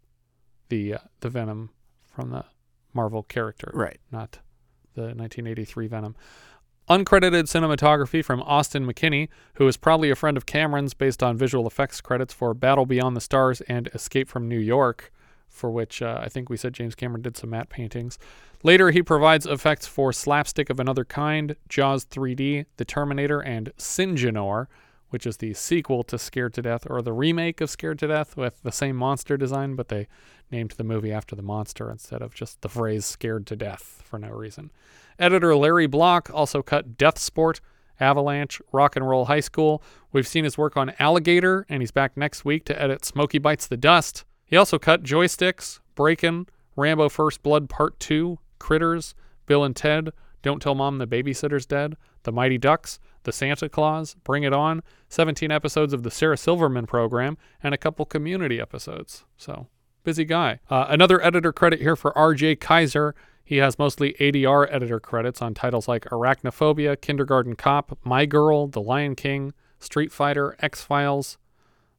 The, 0.68 0.95
uh, 0.95 0.99
the 1.20 1.30
Venom 1.30 1.70
from 2.14 2.30
the 2.30 2.45
Marvel 2.93 3.22
character. 3.22 3.70
Right. 3.74 3.99
Not 4.12 4.39
the 4.95 5.03
1983 5.03 5.87
Venom. 5.89 6.16
Uncredited 6.89 7.45
cinematography 7.45 8.22
from 8.22 8.43
Austin 8.43 8.87
McKinney, 8.87 9.28
who 9.55 9.66
is 9.66 9.78
probably 9.78 10.11
a 10.11 10.14
friend 10.14 10.37
of 10.37 10.45
Cameron's 10.45 10.93
based 10.93 11.22
on 11.22 11.39
visual 11.39 11.66
effects 11.66 12.03
credits 12.03 12.35
for 12.35 12.53
Battle 12.53 12.85
Beyond 12.85 13.16
the 13.16 13.22
Stars 13.22 13.62
and 13.62 13.89
Escape 13.95 14.28
from 14.28 14.49
New 14.49 14.59
York, 14.59 15.11
for 15.55 15.70
which 15.70 16.02
uh, 16.02 16.18
I 16.20 16.28
think 16.28 16.50
we 16.50 16.57
said 16.57 16.74
James 16.74 16.94
Cameron 16.94 17.22
did 17.22 17.36
some 17.36 17.50
matte 17.50 17.68
paintings. 17.68 18.18
Later, 18.62 18.90
he 18.90 19.02
provides 19.02 19.46
effects 19.46 19.86
for 19.86 20.12
Slapstick 20.12 20.70
of 20.70 20.80
Another 20.80 21.05
Kind, 21.05 21.57
Jaws 21.68 22.05
3D, 22.07 22.66
The 22.76 22.84
Terminator, 22.84 23.40
and 23.40 23.72
Syngenor, 23.78 24.66
which 25.11 25.26
is 25.26 25.36
the 25.36 25.55
sequel 25.55 26.02
to 26.05 26.18
Scared 26.18 26.55
to 26.55 26.62
Death, 26.62 26.86
or 26.90 27.00
the 27.00 27.12
remake 27.12 27.61
of 27.61 27.70
Scared 27.70 27.98
to 28.00 28.09
Death 28.09 28.36
with 28.36 28.62
the 28.62 28.72
same 28.72 28.96
monster 28.96 29.36
design, 29.36 29.76
but 29.76 29.88
they 29.88 30.09
named 30.50 30.72
the 30.72 30.84
movie 30.84 31.12
after 31.12 31.36
the 31.36 31.42
monster 31.42 31.90
instead 31.90 32.20
of 32.20 32.34
just 32.34 32.61
the 32.62 32.68
phrase 32.68 33.05
Scared 33.05 33.46
to 33.46 33.57
Death 33.57 34.02
for 34.05 34.18
no 34.18 34.30
reason. 34.30 34.70
Editor 35.18 35.55
Larry 35.55 35.86
Bock 35.86 36.30
also 36.32 36.62
cut 36.62 36.98
Death 36.98 37.18
Sport, 37.18 37.61
Avalanche, 38.00 38.61
Rock 38.72 38.96
and 38.96 39.09
Roll 39.09 39.26
High 39.26 39.40
School. 39.40 39.82
We've 40.12 40.26
seen 40.26 40.44
his 40.44 40.59
work 40.59 40.76
on 40.76 40.92
Alligator, 40.98 41.64
and 41.68 41.80
he's 41.82 41.92
back 41.92 42.16
next 42.16 42.44
week 42.44 42.64
to 42.64 42.82
edit 42.82 43.05
Smokey 43.05 43.38
Bites 43.38 43.66
the 43.66 43.76
Dust. 43.76 44.24
He 44.55 44.59
also 44.59 44.78
cut 44.78 45.02
Joysticks, 45.02 45.80
Breakin', 45.96 46.46
Rambo 46.76 47.09
First 47.09 47.42
Blood 47.42 47.68
Part 47.68 47.98
2, 47.98 48.38
Critters, 48.61 49.16
Bill 49.46 49.64
and 49.64 49.74
Ted, 49.74 50.11
Don't 50.42 50.62
Tell 50.62 50.76
Mom 50.76 50.98
the 50.98 51.09
Babysitter's 51.09 51.66
Dead, 51.66 51.96
The 52.22 52.30
Mighty 52.30 52.57
Ducks, 52.57 53.00
The 53.24 53.32
Santa 53.32 53.68
Claus, 53.68 54.14
Bring 54.22 54.44
It 54.44 54.52
On, 54.52 54.84
17 55.09 55.50
episodes 55.50 55.92
of 55.92 56.05
the 56.05 56.11
Sarah 56.12 56.36
Silverman 56.36 56.86
program, 56.86 57.36
and 57.64 57.74
a 57.74 57.76
couple 57.76 58.05
community 58.05 58.61
episodes. 58.61 59.24
So, 59.36 59.66
busy 60.05 60.24
guy. 60.24 60.61
Uh, 60.70 60.86
another 60.88 61.20
editor 61.20 61.52
credit 61.52 61.80
here 61.80 61.96
for 61.96 62.16
R.J. 62.16 62.55
Kizer. 62.55 63.14
He 63.44 63.57
has 63.57 63.76
mostly 63.76 64.14
ADR 64.20 64.68
editor 64.70 65.00
credits 65.00 65.42
on 65.42 65.55
titles 65.55 65.88
like 65.88 66.05
Arachnophobia, 66.05 67.00
Kindergarten 67.00 67.57
Cop, 67.57 67.98
My 68.05 68.24
Girl, 68.24 68.68
The 68.68 68.80
Lion 68.80 69.16
King, 69.16 69.52
Street 69.80 70.12
Fighter, 70.12 70.55
X 70.61 70.80
Files. 70.84 71.38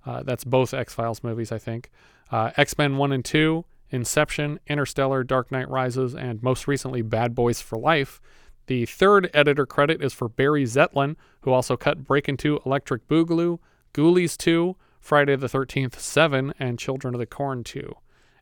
Uh, 0.06 0.24
that's 0.24 0.44
both 0.44 0.74
X 0.74 0.94
Files 0.94 1.24
movies, 1.24 1.52
I 1.52 1.58
think. 1.58 1.90
Uh, 2.32 2.52
X 2.58 2.78
Men 2.78 2.98
1 2.98 3.12
and 3.12 3.26
2, 3.26 3.66
Inception, 3.90 4.60
Interstellar, 4.68 5.24
Dark 5.24 5.52
Knight 5.52 5.70
Rises, 5.70 6.16
and 6.16 6.42
most 6.44 6.68
recently 6.68 7.02
Bad 7.02 7.36
Boys 7.36 7.62
for 7.62 7.78
Life. 7.78 8.22
The 8.68 8.86
third 8.86 9.30
editor 9.34 9.66
credit 9.66 10.02
is 10.02 10.14
for 10.14 10.28
Barry 10.28 10.64
Zetlin, 10.64 11.16
who 11.42 11.52
also 11.52 11.78
cut 11.78 12.04
Breakin' 12.04 12.38
2, 12.38 12.62
Electric 12.66 13.08
Boogaloo, 13.08 13.60
Ghoulies 13.94 14.38
2, 14.38 14.76
Friday 15.00 15.36
the 15.36 15.48
13th 15.48 16.00
7, 16.00 16.54
and 16.58 16.80
Children 16.80 17.14
of 17.14 17.20
the 17.20 17.28
Corn 17.28 17.64
2. 17.64 17.96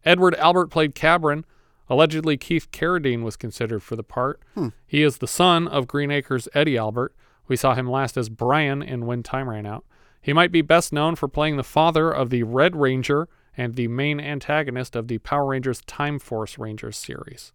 Edward 0.05 0.35
Albert 0.35 0.67
played 0.67 0.95
Cabron. 0.95 1.45
Allegedly, 1.89 2.37
Keith 2.37 2.71
Carradine 2.71 3.23
was 3.23 3.35
considered 3.35 3.83
for 3.83 3.97
the 3.97 4.03
part. 4.03 4.39
Hmm. 4.55 4.69
He 4.87 5.03
is 5.03 5.17
the 5.17 5.27
son 5.27 5.67
of 5.67 5.87
Green 5.87 6.09
Acres' 6.09 6.47
Eddie 6.53 6.77
Albert. 6.77 7.13
We 7.47 7.57
saw 7.57 7.75
him 7.75 7.89
last 7.89 8.15
as 8.15 8.29
Brian 8.29 8.81
in 8.81 9.05
When 9.05 9.21
Time 9.23 9.49
Ran 9.49 9.65
Out. 9.65 9.85
He 10.23 10.31
might 10.33 10.53
be 10.53 10.61
best 10.61 10.93
known 10.93 11.15
for 11.15 11.27
playing 11.27 11.57
the 11.57 11.63
father 11.63 12.09
of 12.09 12.29
the 12.29 12.43
Red 12.43 12.77
Ranger 12.77 13.27
and 13.57 13.75
the 13.75 13.89
main 13.89 14.19
antagonist 14.21 14.95
of 14.95 15.09
the 15.09 15.17
Power 15.19 15.47
Rangers 15.47 15.81
Time 15.81 16.17
Force 16.17 16.57
Rangers 16.57 16.95
series. 16.97 17.51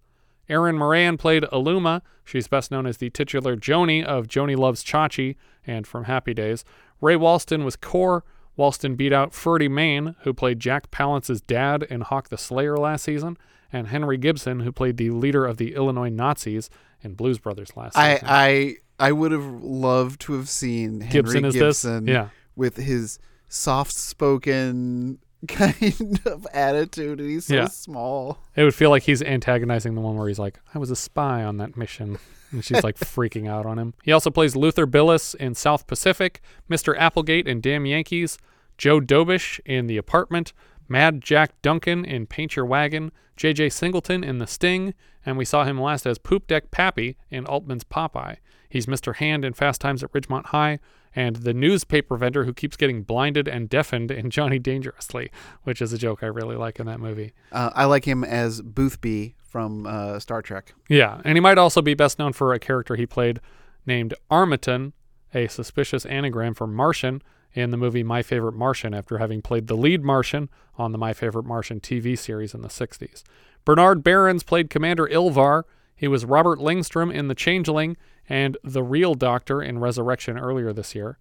Erin 0.51 0.77
Moran 0.77 1.17
played 1.17 1.45
Aluma. 1.45 2.03
She's 2.25 2.47
best 2.47 2.71
known 2.71 2.87
as 2.87 2.99
the 2.99 3.09
titular 3.09 3.57
Joanie 3.57 4.05
of 4.05 4.29
Joanie 4.29 4.55
Loves 4.55 4.85
Chachi 4.85 5.37
and 5.67 5.87
from 5.87 6.05
Happy 6.05 6.35
Days. 6.35 6.63
Ray 7.01 7.17
Walston 7.17 7.65
was 7.65 7.75
Core. 7.75 8.23
Walston 8.59 8.97
beat 8.97 9.15
out 9.15 9.33
Ferdy 9.33 9.69
Mayne, 9.69 10.15
who 10.21 10.35
played 10.35 10.61
Jack 10.61 10.91
Palance's 10.91 11.41
dad 11.41 11.85
in 11.85 12.03
Hawk 12.03 12.29
the 12.29 12.37
Slayer 12.37 12.77
last 12.77 13.05
season, 13.05 13.39
and 13.73 13.89
Henry 13.89 14.19
Gibson, 14.19 14.61
who 14.61 14.73
played 14.73 14.99
the 14.99 15.11
leader 15.11 15.47
of 15.47 15.57
the 15.57 15.75
Illinois 15.75 16.11
Nazis 16.11 16.69
in 17.03 17.15
Blues 17.15 17.39
Brothers 17.39 17.77
last 17.77 17.97
I 17.97 18.15
season. 18.15 18.29
I 18.29 18.77
I 18.99 19.13
would 19.13 19.33
have 19.33 19.63
loved 19.63 20.21
to 20.23 20.35
have 20.35 20.49
seen 20.49 21.01
Henry 21.01 21.11
Gibson 21.13 21.45
is 21.45 21.55
this? 21.55 21.83
Gibson 21.83 22.07
Yeah. 22.09 22.29
With 22.59 22.77
his 22.77 23.19
soft-spoken 23.49 25.19
kind 25.49 26.21
of 26.27 26.47
attitude, 26.53 27.21
and 27.21 27.29
he's 27.31 27.47
so 27.47 27.55
Yeah. 27.55 27.69
small. 27.69 28.39
It 28.57 28.65
would 28.65 28.75
feel 28.75 28.91
like 28.91 29.05
he's 29.05 29.23
antagonizing 29.23 29.95
the 29.95 30.01
one 30.01 30.17
where 30.17 30.29
he's 30.29 30.39
like, 30.39 30.59
I 30.75 30.79
was 30.79 30.91
a 30.91 30.97
spy 30.97 31.45
on 31.45 31.57
that 31.59 31.77
mission. 31.77 32.19
And 32.51 32.65
she's 32.65 32.83
like 32.83 32.99
freaking 32.99 33.49
out 33.49 33.65
on 33.67 33.79
him. 33.79 33.95
He 34.03 34.11
also 34.13 34.31
plays 34.31 34.57
Luther 34.57 34.87
Billis 34.87 35.35
in 35.35 35.55
South 35.55 35.87
Pacific, 35.87 36.41
Mr. 36.69 36.97
Applegate 36.99 37.47
in 37.47 37.61
Damn 37.61 37.87
Yankees, 37.87 38.39
Joe 38.79 39.01
Dobisch 39.01 39.61
in 39.65 39.87
The 39.87 39.97
Apartment, 39.97 40.53
Mad 40.89 41.21
Jack 41.21 41.61
Duncan 41.63 42.05
in 42.05 42.27
Paint 42.27 42.57
Your 42.57 42.65
Wagon, 42.65 43.13
J.J. 43.37 43.69
Singleton 43.71 44.25
in 44.25 44.39
The 44.39 44.47
Sting, 44.47 44.95
and 45.25 45.37
we 45.37 45.45
saw 45.45 45.65
him 45.65 45.81
last 45.81 46.07
as 46.07 46.19
Poop 46.19 46.47
Deck 46.49 46.71
Pappy 46.71 47.17
in 47.31 47.45
Altman's 47.47 47.85
Popeye. 47.85 48.39
He's 48.69 48.87
Mr. 48.87 49.17
Hand 49.17 49.45
in 49.45 49.53
Fast 49.53 49.81
Times 49.81 50.03
at 50.03 50.13
Ridgemont 50.13 50.47
High, 50.47 50.79
and 51.15 51.37
the 51.37 51.55
newspaper 51.55 52.17
vendor 52.17 52.45
who 52.45 52.53
keeps 52.53 52.77
getting 52.77 53.03
blinded 53.03 53.49
and 53.49 53.69
deafened 53.69 54.11
in 54.11 54.31
Johnny 54.31 54.59
Dangerously, 54.59 55.31
which 55.65 55.81
is 55.83 55.93
a 55.93 55.99
joke 55.99 56.23
I 56.23 56.27
really 56.27 56.57
like 56.57 56.79
in 56.79 56.87
that 56.87 57.01
movie. 57.01 57.33
Uh, 57.53 57.71
I 57.75 57.85
like 57.85 58.05
him 58.05 58.25
as 58.25 58.61
Boothby 58.63 59.35
from 59.39 59.87
uh, 59.87 60.19
Star 60.19 60.43
Trek. 60.43 60.75
Yeah, 60.89 61.21
and 61.25 61.37
he 61.37 61.41
might 61.41 61.59
also 61.59 61.83
be 61.83 61.95
best 61.95 62.19
known 62.19 62.33
for 62.33 62.53
a 62.53 62.59
character 62.59 62.97
he 62.97 63.07
played 63.07 63.41
named 63.87 64.15
Armitan, 64.31 64.93
a 65.35 65.49
suspicious 65.49 66.05
anagram 66.07 66.55
for 66.55 66.67
Martian, 66.67 67.23
in 67.55 67.71
the 67.71 67.77
movie 67.77 68.03
My 68.03 68.23
Favorite 68.23 68.55
Martian 68.55 68.95
after 68.95 69.19
having 69.19 69.43
played 69.43 69.67
the 69.67 69.77
lead 69.77 70.05
Martian 70.05 70.49
on 70.77 70.93
the 70.93 70.99
My 70.99 71.13
Favorite 71.13 71.47
Martian 71.47 71.81
TV 71.81 72.17
series 72.17 72.55
in 72.55 72.63
the 72.63 72.69
60s. 72.69 73.23
Bernard 73.65 74.05
Behrens 74.05 74.43
played 74.43 74.71
Commander 74.71 75.07
Ilvar. 75.09 75.65
He 75.99 76.07
was 76.07 76.25
Robert 76.25 76.61
Lingstrom 76.61 77.13
in 77.13 77.27
The 77.27 77.35
Changeling 77.35 77.97
and 78.29 78.57
The 78.63 78.85
Real 78.85 79.15
Doctor 79.15 79.61
in 79.61 79.81
Resurrection 79.81 80.39
earlier 80.39 80.73
this 80.73 80.95
year. 80.95 81.19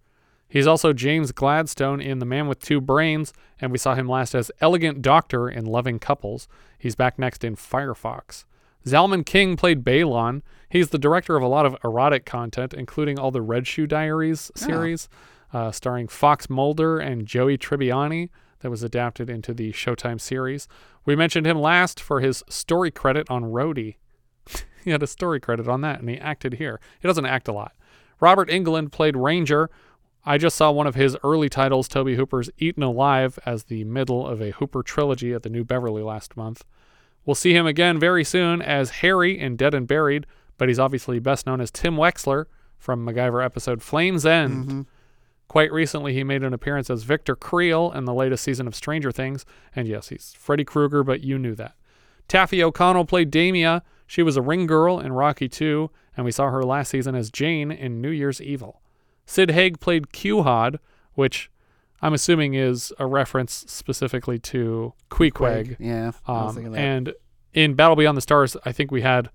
He's 0.48 0.68
also 0.68 0.92
James 0.92 1.32
Gladstone 1.32 2.00
in 2.00 2.20
The 2.20 2.24
Man 2.24 2.46
with 2.46 2.60
Two 2.60 2.80
Brains, 2.80 3.34
and 3.60 3.72
we 3.72 3.76
saw 3.76 3.96
him 3.96 4.08
last 4.08 4.34
as 4.36 4.52
Elegant 4.60 5.02
Doctor 5.02 5.48
in 5.48 5.66
Loving 5.66 5.98
Couples. 5.98 6.46
He's 6.78 6.94
back 6.94 7.18
next 7.18 7.42
in 7.42 7.56
Firefox. 7.56 8.44
Zalman 8.86 9.26
King 9.26 9.56
played 9.56 9.84
Balon. 9.84 10.42
He's 10.70 10.90
the 10.90 10.98
director 10.98 11.36
of 11.36 11.42
a 11.42 11.48
lot 11.48 11.66
of 11.66 11.76
erotic 11.82 12.24
content, 12.24 12.72
including 12.72 13.18
all 13.18 13.32
the 13.32 13.42
Red 13.42 13.66
Shoe 13.66 13.88
Diaries 13.88 14.52
series, 14.54 15.08
uh, 15.52 15.72
starring 15.72 16.06
Fox 16.06 16.48
Mulder 16.48 16.98
and 16.98 17.26
Joey 17.26 17.58
Tribbiani, 17.58 18.30
that 18.60 18.70
was 18.70 18.82
adapted 18.82 19.28
into 19.28 19.52
the 19.52 19.72
Showtime 19.72 20.20
series. 20.20 20.68
We 21.04 21.16
mentioned 21.16 21.46
him 21.46 21.60
last 21.60 22.00
for 22.00 22.20
his 22.20 22.42
story 22.48 22.90
credit 22.90 23.28
on 23.30 23.44
Roadie. 23.44 23.96
He 24.88 24.92
had 24.92 25.02
a 25.02 25.06
story 25.06 25.38
credit 25.38 25.68
on 25.68 25.82
that, 25.82 26.00
and 26.00 26.08
he 26.08 26.16
acted 26.16 26.54
here. 26.54 26.80
He 27.00 27.06
doesn't 27.06 27.26
act 27.26 27.46
a 27.46 27.52
lot. 27.52 27.72
Robert 28.20 28.48
Englund 28.48 28.90
played 28.90 29.16
Ranger. 29.16 29.70
I 30.24 30.38
just 30.38 30.56
saw 30.56 30.70
one 30.70 30.86
of 30.86 30.94
his 30.94 31.16
early 31.22 31.48
titles, 31.48 31.88
Tobe 31.88 32.08
Hooper's 32.08 32.50
Eaten 32.58 32.82
Alive, 32.82 33.38
as 33.46 33.64
the 33.64 33.84
middle 33.84 34.26
of 34.26 34.40
a 34.40 34.50
Hooper 34.52 34.82
trilogy 34.82 35.32
at 35.32 35.42
the 35.42 35.50
New 35.50 35.64
Beverly 35.64 36.02
last 36.02 36.36
month. 36.36 36.64
We'll 37.26 37.34
see 37.34 37.54
him 37.54 37.66
again 37.66 38.00
very 38.00 38.24
soon 38.24 38.62
as 38.62 38.90
Harry 38.90 39.38
in 39.38 39.56
Dead 39.56 39.74
and 39.74 39.86
Buried, 39.86 40.26
but 40.56 40.68
he's 40.68 40.78
obviously 40.78 41.18
best 41.18 41.46
known 41.46 41.60
as 41.60 41.70
Tim 41.70 41.96
Wexler 41.96 42.46
from 42.78 43.04
MacGyver 43.06 43.44
episode 43.44 43.82
Flames 43.82 44.24
End. 44.24 44.66
Mm-hmm. 44.66 44.82
Quite 45.48 45.72
recently, 45.72 46.14
he 46.14 46.24
made 46.24 46.42
an 46.42 46.52
appearance 46.54 46.90
as 46.90 47.04
Victor 47.04 47.36
Creel 47.36 47.92
in 47.92 48.04
the 48.04 48.14
latest 48.14 48.44
season 48.44 48.66
of 48.66 48.74
Stranger 48.74 49.12
Things, 49.12 49.46
and 49.74 49.86
yes, 49.86 50.08
he's 50.08 50.34
Freddy 50.38 50.64
Krueger, 50.64 51.02
but 51.04 51.22
you 51.22 51.38
knew 51.38 51.54
that. 51.54 51.74
Taaffe 52.28 52.62
O'Connell 52.62 53.06
played 53.06 53.30
Damia. 53.30 53.82
She 54.08 54.22
was 54.22 54.38
a 54.38 54.42
ring 54.42 54.66
girl 54.66 54.98
in 54.98 55.12
Rocky 55.12 55.50
2, 55.50 55.90
and 56.16 56.24
we 56.24 56.32
saw 56.32 56.50
her 56.50 56.64
last 56.64 56.88
season 56.88 57.14
as 57.14 57.30
Jane 57.30 57.70
in 57.70 58.00
New 58.00 58.10
Year's 58.10 58.40
Evil. 58.40 58.80
Sid 59.26 59.50
Haig 59.50 59.78
played 59.80 60.12
Q-Hod, 60.12 60.80
which 61.12 61.50
I'm 62.00 62.14
assuming 62.14 62.54
is 62.54 62.90
a 62.98 63.06
reference 63.06 63.52
specifically 63.68 64.38
to 64.38 64.94
Queequeg. 65.10 65.76
Yeah, 65.78 66.12
Um, 66.26 66.74
and 66.74 67.12
in 67.52 67.74
Battle 67.74 67.96
Beyond 67.96 68.16
the 68.16 68.22
Stars, 68.22 68.56
I 68.64 68.72
think 68.72 68.90
we 68.90 69.02
had 69.02 69.28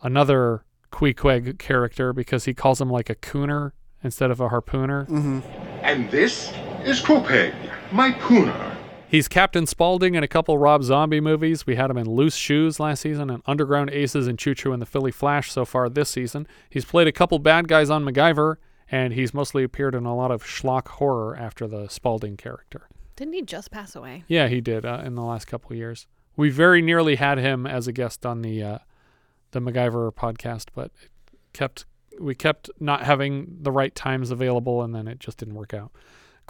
another 0.00 0.64
Queequeg 0.92 1.58
character 1.58 2.12
because 2.12 2.44
he 2.44 2.54
calls 2.54 2.80
him 2.80 2.88
like 2.88 3.10
a 3.10 3.16
cooner 3.16 3.72
instead 4.04 4.30
of 4.30 4.40
a 4.40 4.48
harpooner. 4.48 5.08
Mm-hmm. 5.08 5.40
And 5.82 6.08
this 6.12 6.52
is 6.84 7.00
Quopeg, 7.00 7.52
my 7.90 8.12
pooner. 8.12 8.69
He's 9.10 9.26
Captain 9.26 9.66
Spaulding 9.66 10.14
in 10.14 10.22
a 10.22 10.28
couple 10.28 10.56
Rob 10.56 10.84
Zombie 10.84 11.20
movies. 11.20 11.66
We 11.66 11.74
had 11.74 11.90
him 11.90 11.98
in 11.98 12.08
Loose 12.08 12.36
Shoes 12.36 12.78
last 12.78 13.00
season 13.00 13.28
and 13.28 13.42
Underground 13.44 13.90
Aces 13.90 14.28
and 14.28 14.38
Chu 14.38 14.54
Chu 14.54 14.72
and 14.72 14.80
the 14.80 14.86
Philly 14.86 15.10
Flash 15.10 15.50
so 15.50 15.64
far 15.64 15.88
this 15.88 16.08
season. 16.10 16.46
He's 16.70 16.84
played 16.84 17.08
a 17.08 17.12
couple 17.12 17.40
bad 17.40 17.66
guys 17.66 17.90
on 17.90 18.04
MacGyver, 18.04 18.58
and 18.88 19.12
he's 19.12 19.34
mostly 19.34 19.64
appeared 19.64 19.96
in 19.96 20.06
a 20.06 20.14
lot 20.14 20.30
of 20.30 20.44
schlock 20.44 20.86
horror 20.86 21.36
after 21.36 21.66
the 21.66 21.88
Spaulding 21.88 22.36
character. 22.36 22.88
Didn't 23.16 23.34
he 23.34 23.42
just 23.42 23.72
pass 23.72 23.96
away? 23.96 24.22
Yeah, 24.28 24.46
he 24.46 24.60
did 24.60 24.86
uh, 24.86 25.02
in 25.04 25.16
the 25.16 25.24
last 25.24 25.46
couple 25.46 25.74
years. 25.74 26.06
We 26.36 26.50
very 26.50 26.80
nearly 26.80 27.16
had 27.16 27.38
him 27.38 27.66
as 27.66 27.88
a 27.88 27.92
guest 27.92 28.24
on 28.24 28.42
the 28.42 28.62
uh, 28.62 28.78
the 29.50 29.60
MacGyver 29.60 30.12
podcast, 30.14 30.66
but 30.72 30.92
it 31.02 31.10
kept 31.52 31.84
we 32.20 32.36
kept 32.36 32.70
not 32.78 33.02
having 33.02 33.58
the 33.62 33.72
right 33.72 33.92
times 33.92 34.30
available, 34.30 34.82
and 34.82 34.94
then 34.94 35.08
it 35.08 35.18
just 35.18 35.38
didn't 35.38 35.54
work 35.54 35.74
out. 35.74 35.90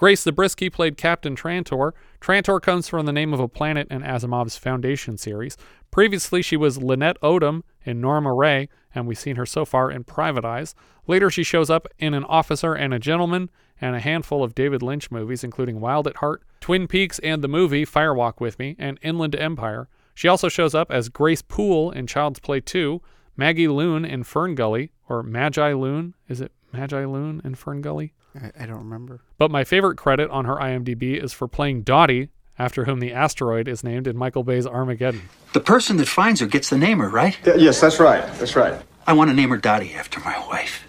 Grace 0.00 0.22
Zabriskie 0.22 0.70
played 0.70 0.96
Captain 0.96 1.36
Trantor. 1.36 1.92
Trantor 2.22 2.58
comes 2.58 2.88
from 2.88 3.04
the 3.04 3.12
name 3.12 3.34
of 3.34 3.40
a 3.40 3.46
planet 3.46 3.86
in 3.90 4.00
Asimov's 4.00 4.56
Foundation 4.56 5.18
series. 5.18 5.58
Previously, 5.90 6.40
she 6.40 6.56
was 6.56 6.78
Lynette 6.78 7.20
Odom 7.20 7.64
in 7.84 8.00
Norma 8.00 8.32
Rae, 8.32 8.70
and 8.94 9.06
we've 9.06 9.18
seen 9.18 9.36
her 9.36 9.44
so 9.44 9.66
far 9.66 9.90
in 9.90 10.04
Private 10.04 10.42
Eyes. 10.42 10.74
Later, 11.06 11.28
she 11.28 11.42
shows 11.42 11.68
up 11.68 11.86
in 11.98 12.14
An 12.14 12.24
Officer 12.24 12.72
and 12.72 12.94
a 12.94 12.98
Gentleman 12.98 13.50
and 13.78 13.94
a 13.94 14.00
handful 14.00 14.42
of 14.42 14.54
David 14.54 14.82
Lynch 14.82 15.10
movies, 15.10 15.44
including 15.44 15.82
Wild 15.82 16.06
at 16.06 16.16
Heart, 16.16 16.44
Twin 16.62 16.88
Peaks, 16.88 17.18
and 17.18 17.44
the 17.44 17.48
movie 17.48 17.84
Firewalk 17.84 18.40
with 18.40 18.58
Me, 18.58 18.76
and 18.78 18.98
Inland 19.02 19.36
Empire. 19.36 19.86
She 20.14 20.28
also 20.28 20.48
shows 20.48 20.74
up 20.74 20.90
as 20.90 21.10
Grace 21.10 21.42
Poole 21.42 21.90
in 21.90 22.06
Child's 22.06 22.40
Play 22.40 22.60
2, 22.60 23.02
Maggie 23.36 23.68
Loon 23.68 24.06
in 24.06 24.22
Fern 24.22 24.54
Gully, 24.54 24.92
or 25.10 25.22
Magi 25.22 25.74
Loon. 25.74 26.14
Is 26.26 26.40
it 26.40 26.52
Magi 26.72 27.04
Loon 27.04 27.42
in 27.44 27.54
Fern 27.54 27.82
Gully? 27.82 28.14
I, 28.34 28.64
I 28.64 28.66
don't 28.66 28.78
remember. 28.78 29.20
But 29.38 29.50
my 29.50 29.64
favorite 29.64 29.96
credit 29.96 30.30
on 30.30 30.44
her 30.44 30.56
IMDb 30.56 31.22
is 31.22 31.32
for 31.32 31.48
playing 31.48 31.82
Dottie, 31.82 32.28
after 32.58 32.84
whom 32.84 33.00
the 33.00 33.12
asteroid 33.12 33.66
is 33.66 33.82
named 33.82 34.06
in 34.06 34.16
Michael 34.16 34.44
Bay's 34.44 34.66
Armageddon. 34.66 35.22
The 35.54 35.60
person 35.60 35.96
that 35.96 36.08
finds 36.08 36.40
her 36.40 36.46
gets 36.46 36.68
the 36.68 36.76
namer, 36.76 37.08
right? 37.08 37.38
yes, 37.44 37.80
that's 37.80 37.98
right. 37.98 38.22
That's 38.38 38.54
right. 38.54 38.80
I 39.06 39.14
want 39.14 39.30
to 39.30 39.34
name 39.34 39.48
her 39.48 39.56
Dottie 39.56 39.94
after 39.94 40.20
my 40.20 40.38
wife. 40.46 40.86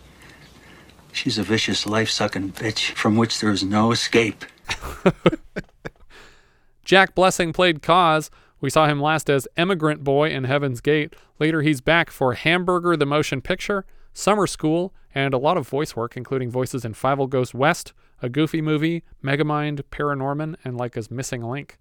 She's 1.14 1.38
a 1.38 1.44
vicious, 1.44 1.86
life 1.86 2.10
sucking 2.10 2.52
bitch 2.54 2.92
from 2.92 3.16
which 3.16 3.40
there 3.40 3.52
is 3.52 3.64
no 3.64 3.92
escape. 3.92 4.46
Jack 6.84 7.16
Blessing 7.16 7.54
played 7.54 7.82
Cause. 7.82 8.30
We 8.60 8.70
saw 8.70 8.88
him 8.88 9.02
last 9.02 9.30
as 9.30 9.48
Emigrant 9.58 10.04
Boy 10.04 10.30
in 10.30 10.44
Heaven's 10.44 10.82
Gate. 10.82 11.16
Later, 11.40 11.62
he's 11.62 11.82
back 11.82 12.12
for 12.12 12.34
Hamburger 12.34 12.96
the 12.98 13.06
Motion 13.06 13.42
Picture, 13.42 13.86
Summer 14.14 14.46
School, 14.46 14.94
and 15.14 15.34
a 15.34 15.38
lot 15.38 15.58
of 15.58 15.68
voice 15.68 15.96
work, 15.96 16.16
including 16.16 16.50
voices 16.50 16.86
in 16.86 16.94
Fievel 16.94 17.30
Goes 17.30 17.54
West, 17.54 17.94
a 18.22 18.30
Goofy 18.30 18.62
movie, 18.62 19.04
Megamind, 19.24 19.82
Paranorman, 19.92 20.56
and 20.64 20.78
Laika's 20.78 21.12
Missing 21.12 21.44
Link. 21.44 21.78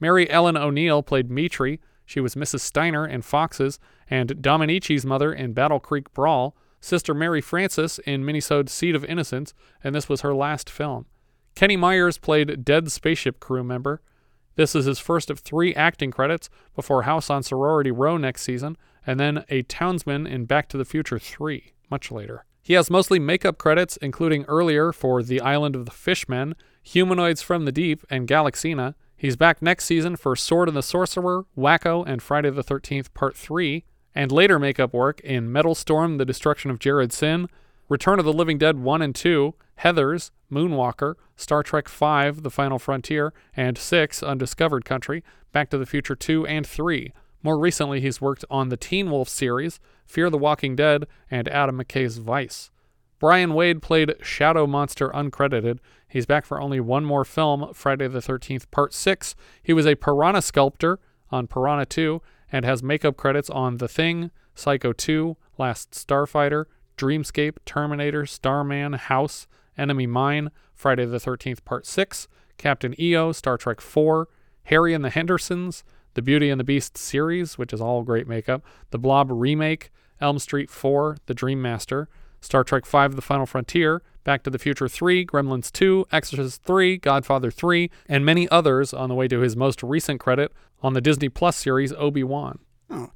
Mary 0.00 0.28
Ellen 0.30 0.56
O'Neill 0.56 1.02
played 1.02 1.30
Mitri. 1.30 1.80
She 2.04 2.20
was 2.20 2.34
Mrs. 2.34 2.60
Steiner 2.60 3.06
in 3.06 3.22
Foxes, 3.22 3.78
and 4.10 4.42
Dominici's 4.42 5.06
mother 5.06 5.32
in 5.32 5.52
Battle 5.52 5.80
Creek 5.80 6.12
Brawl, 6.12 6.56
Sister 6.80 7.14
Mary 7.14 7.40
Frances 7.40 7.98
in 8.00 8.24
Minisode's 8.24 8.72
Seed 8.72 8.94
of 8.94 9.04
Innocence, 9.04 9.54
and 9.82 9.94
this 9.94 10.08
was 10.08 10.20
her 10.20 10.34
last 10.34 10.68
film. 10.68 11.06
Kenny 11.54 11.76
Myers 11.76 12.18
played 12.18 12.64
Dead 12.64 12.90
Spaceship 12.90 13.40
crew 13.40 13.64
member. 13.64 14.02
This 14.56 14.74
is 14.74 14.84
his 14.84 14.98
first 14.98 15.30
of 15.30 15.38
three 15.38 15.74
acting 15.74 16.10
credits 16.10 16.50
before 16.74 17.02
House 17.02 17.30
on 17.30 17.42
Sorority 17.42 17.90
Row 17.90 18.16
next 18.16 18.42
season, 18.42 18.76
and 19.06 19.18
then 19.18 19.44
a 19.48 19.62
townsman 19.62 20.26
in 20.26 20.44
Back 20.44 20.68
to 20.70 20.76
the 20.76 20.84
Future 20.84 21.18
3, 21.18 21.72
much 21.90 22.10
later. 22.10 22.44
He 22.64 22.72
has 22.72 22.88
mostly 22.88 23.18
makeup 23.18 23.58
credits, 23.58 23.98
including 23.98 24.46
earlier 24.46 24.90
for 24.90 25.22
The 25.22 25.38
Island 25.42 25.76
of 25.76 25.84
the 25.84 25.90
Fishmen, 25.90 26.54
Humanoids 26.82 27.42
from 27.42 27.66
the 27.66 27.72
Deep, 27.72 28.06
and 28.08 28.26
Galaxina. 28.26 28.94
He's 29.18 29.36
back 29.36 29.60
next 29.60 29.84
season 29.84 30.16
for 30.16 30.34
Sword 30.34 30.68
and 30.68 30.76
the 30.76 30.82
Sorcerer, 30.82 31.44
Wacko, 31.58 32.06
and 32.06 32.22
Friday 32.22 32.48
the 32.48 32.64
13th 32.64 33.12
Part 33.12 33.36
3, 33.36 33.84
and 34.14 34.32
later 34.32 34.58
makeup 34.58 34.94
work 34.94 35.20
in 35.20 35.52
Metal 35.52 35.74
Storm, 35.74 36.16
The 36.16 36.24
Destruction 36.24 36.70
of 36.70 36.78
Jared-Syn, 36.78 37.48
Return 37.90 38.18
of 38.18 38.24
the 38.24 38.32
Living 38.32 38.56
Dead 38.56 38.78
1 38.78 39.02
and 39.02 39.14
2, 39.14 39.54
Heathers, 39.80 40.30
Moonwalker, 40.50 41.16
Star 41.36 41.62
Trek 41.62 41.86
V, 41.86 42.30
The 42.30 42.50
Final 42.50 42.78
Frontier, 42.78 43.34
and 43.54 43.76
6, 43.76 44.22
Undiscovered 44.22 44.86
Country, 44.86 45.22
Back 45.52 45.68
to 45.68 45.76
the 45.76 45.84
Future 45.84 46.16
2 46.16 46.46
and 46.46 46.66
3. 46.66 47.12
More 47.44 47.58
recently, 47.58 48.00
he's 48.00 48.22
worked 48.22 48.46
on 48.48 48.70
the 48.70 48.76
Teen 48.78 49.10
Wolf 49.10 49.28
series, 49.28 49.78
Fear 50.06 50.30
the 50.30 50.38
Walking 50.38 50.74
Dead, 50.74 51.04
and 51.30 51.46
Adam 51.48 51.78
McKay's 51.78 52.16
Vice. 52.16 52.70
Brian 53.20 53.52
Wade 53.52 53.82
played 53.82 54.14
Shadow 54.22 54.66
Monster 54.66 55.10
uncredited. 55.10 55.78
He's 56.08 56.24
back 56.24 56.46
for 56.46 56.58
only 56.58 56.80
one 56.80 57.04
more 57.04 57.24
film, 57.24 57.74
Friday 57.74 58.08
the 58.08 58.20
13th, 58.20 58.70
Part 58.70 58.94
6. 58.94 59.34
He 59.62 59.74
was 59.74 59.86
a 59.86 59.94
piranha 59.94 60.40
sculptor 60.40 60.98
on 61.30 61.46
Piranha 61.46 61.84
2 61.84 62.22
and 62.50 62.64
has 62.64 62.82
makeup 62.82 63.18
credits 63.18 63.50
on 63.50 63.76
The 63.76 63.88
Thing, 63.88 64.30
Psycho 64.54 64.94
2, 64.94 65.36
Last 65.58 65.90
Starfighter, 65.90 66.64
Dreamscape, 66.96 67.58
Terminator, 67.66 68.24
Starman, 68.24 68.94
House, 68.94 69.46
Enemy 69.76 70.06
Mine, 70.06 70.50
Friday 70.74 71.04
the 71.04 71.18
13th, 71.18 71.62
Part 71.64 71.84
6, 71.84 72.26
Captain 72.56 72.98
EO, 72.98 73.32
Star 73.32 73.58
Trek 73.58 73.82
4, 73.82 74.28
Harry 74.64 74.94
and 74.94 75.04
the 75.04 75.10
Hendersons, 75.10 75.84
The 76.14 76.22
Beauty 76.22 76.50
and 76.50 76.58
the 76.58 76.64
Beast 76.64 76.96
series, 76.96 77.58
which 77.58 77.72
is 77.72 77.80
all 77.80 78.02
great 78.02 78.26
makeup, 78.26 78.62
The 78.90 78.98
Blob 78.98 79.28
remake, 79.30 79.90
Elm 80.20 80.38
Street 80.38 80.70
4, 80.70 81.18
The 81.26 81.34
Dream 81.34 81.60
Master, 81.60 82.08
Star 82.40 82.64
Trek 82.64 82.86
5, 82.86 83.16
The 83.16 83.22
Final 83.22 83.46
Frontier, 83.46 84.02
Back 84.22 84.42
to 84.44 84.50
the 84.50 84.58
Future 84.58 84.88
3, 84.88 85.26
Gremlins 85.26 85.70
2, 85.72 86.06
Exorcist 86.12 86.62
3, 86.62 86.96
Godfather 86.98 87.50
3, 87.50 87.90
and 88.08 88.24
many 88.24 88.48
others 88.48 88.94
on 88.94 89.08
the 89.08 89.14
way 89.14 89.28
to 89.28 89.40
his 89.40 89.54
most 89.56 89.82
recent 89.82 90.18
credit 90.20 90.50
on 90.82 90.94
the 90.94 91.00
Disney 91.00 91.28
Plus 91.28 91.56
series 91.56 91.92
Obi-Wan. 91.92 92.58
Oh. 92.90 93.10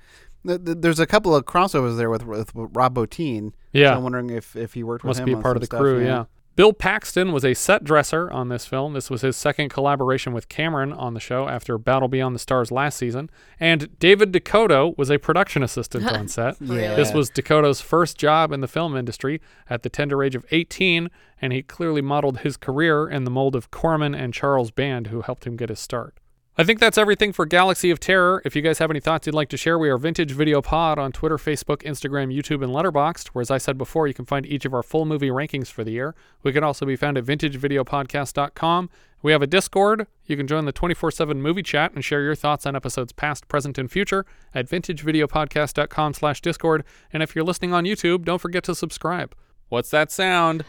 Th- 0.47 0.63
th- 0.65 0.79
There's 0.81 1.01
a 1.01 1.07
couple 1.07 1.35
of 1.35 1.45
crossovers 1.47 1.97
there 1.97 2.11
with 2.11 2.25
with, 2.27 2.51
Rob 2.55 2.95
Bottin. 2.95 3.53
Yeah. 3.73 3.93
So 3.93 3.97
I'm 3.99 4.03
wondering 4.03 4.31
if, 4.31 4.55
if 4.57 4.75
he 4.75 4.83
worked 4.83 5.03
with 5.05 5.09
Must 5.11 5.21
him. 5.21 5.27
be 5.27 5.35
on 5.35 5.43
part 5.43 5.57
of 5.57 5.61
the 5.61 5.67
stuff, 5.67 5.81
crew, 5.81 6.05
yeah. 6.05 6.25
Bill 6.59 6.73
Paxton 6.73 7.31
was 7.31 7.45
a 7.45 7.55
set 7.55 7.85
dresser 7.85 8.29
on 8.33 8.49
this 8.49 8.67
film. 8.67 8.93
This 8.93 9.09
was 9.09 9.23
his 9.23 9.37
second 9.37 9.69
collaboration 9.69 10.33
with 10.33 10.49
Cameron 10.49 10.93
on 10.93 11.15
the 11.15 11.21
show 11.21 11.49
after 11.49 11.79
Battle 11.79 12.09
Beyond 12.09 12.35
the 12.35 12.41
Stars 12.41 12.73
last 12.73 12.99
season. 12.99 13.31
And 13.61 13.97
David 14.01 14.33
DeCoteau 14.33 14.99
was 14.99 15.09
a 15.09 15.19
production 15.19 15.63
assistant 15.63 16.07
on 16.13 16.27
set. 16.27 16.59
This 16.97 17.15
was 17.15 17.31
DeCoteau's 17.31 17.81
first 17.81 18.19
job 18.19 18.51
in 18.51 18.61
the 18.61 18.67
film 18.67 18.97
industry 18.97 19.41
at 19.71 19.85
the 19.85 19.89
tender 19.89 20.21
age 20.21 20.35
of 20.35 20.45
18, 20.51 21.11
and 21.41 21.53
he 21.53 21.63
clearly 21.63 22.03
modeled 22.03 22.39
his 22.39 22.57
career 22.57 23.09
in 23.09 23.23
the 23.23 23.31
mold 23.31 23.55
of 23.55 23.71
Corman 23.71 24.17
and 24.17 24.35
Charles 24.35 24.73
Band, 24.73 25.07
who 25.07 25.23
helped 25.23 25.47
him 25.47 25.57
get 25.57 25.69
his 25.69 25.79
start. 25.79 26.17
I 26.61 26.65
think 26.65 26.81
that's 26.81 26.99
everything 26.99 27.33
for 27.33 27.47
Galaxy 27.47 27.93
of 27.93 28.01
Terror. 28.01 28.43
If 28.45 28.57
you 28.57 28.63
guys 28.63 28.81
have 28.81 28.91
any 28.91 28.99
thoughts 28.99 29.29
you'd 29.29 29.35
like 29.35 29.49
to 29.51 29.57
share, 29.57 29.79
we 29.79 29.89
are 29.91 29.97
Vintage 29.97 30.33
Video 30.33 30.61
Pod 30.61 30.99
on 30.99 31.13
Twitter, 31.13 31.37
Facebook, 31.37 31.85
Instagram, 31.85 32.35
YouTube, 32.35 32.65
and 32.65 32.73
Letterboxd. 32.73 33.29
Where, 33.29 33.43
as 33.43 33.51
I 33.53 33.59
said 33.59 33.79
before, 33.79 34.09
you 34.09 34.15
can 34.15 34.25
find 34.25 34.45
each 34.45 34.65
of 34.65 34.75
our 34.75 34.83
full 34.83 35.05
movie 35.05 35.29
rankings 35.29 35.69
for 35.69 35.85
the 35.85 35.93
year. 35.93 36.17
We 36.43 36.53
can 36.53 36.65
also 36.65 36.85
be 36.85 36.97
found 36.97 37.17
at 37.17 37.25
vintagevideopodcast.com. 37.25 38.91
We 39.23 39.31
have 39.31 39.41
a 39.41 39.47
Discord. 39.47 40.09
You 40.27 40.37
can 40.37 40.49
join 40.49 40.65
the 40.65 40.73
24 40.73 41.13
7 41.13 41.41
movie 41.41 41.63
chat 41.63 41.93
and 41.93 42.05
share 42.05 42.23
your 42.23 42.35
thoughts 42.35 42.67
on 42.67 42.75
episodes 42.75 43.13
past, 43.13 43.47
present, 43.47 43.79
and 43.79 43.89
future 43.89 44.27
at 44.53 44.69
vintagevideopodcast.com 44.69 46.15
slash 46.15 46.41
Discord. 46.41 46.83
And 47.13 47.23
if 47.23 47.37
you're 47.37 47.45
listening 47.45 47.73
on 47.73 47.85
YouTube, 47.85 48.25
don't 48.25 48.41
forget 48.41 48.65
to 48.65 48.75
subscribe. 48.75 49.33
What's 49.69 49.91
that 49.91 50.11
sound? 50.11 50.65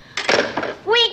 We! 0.85 1.08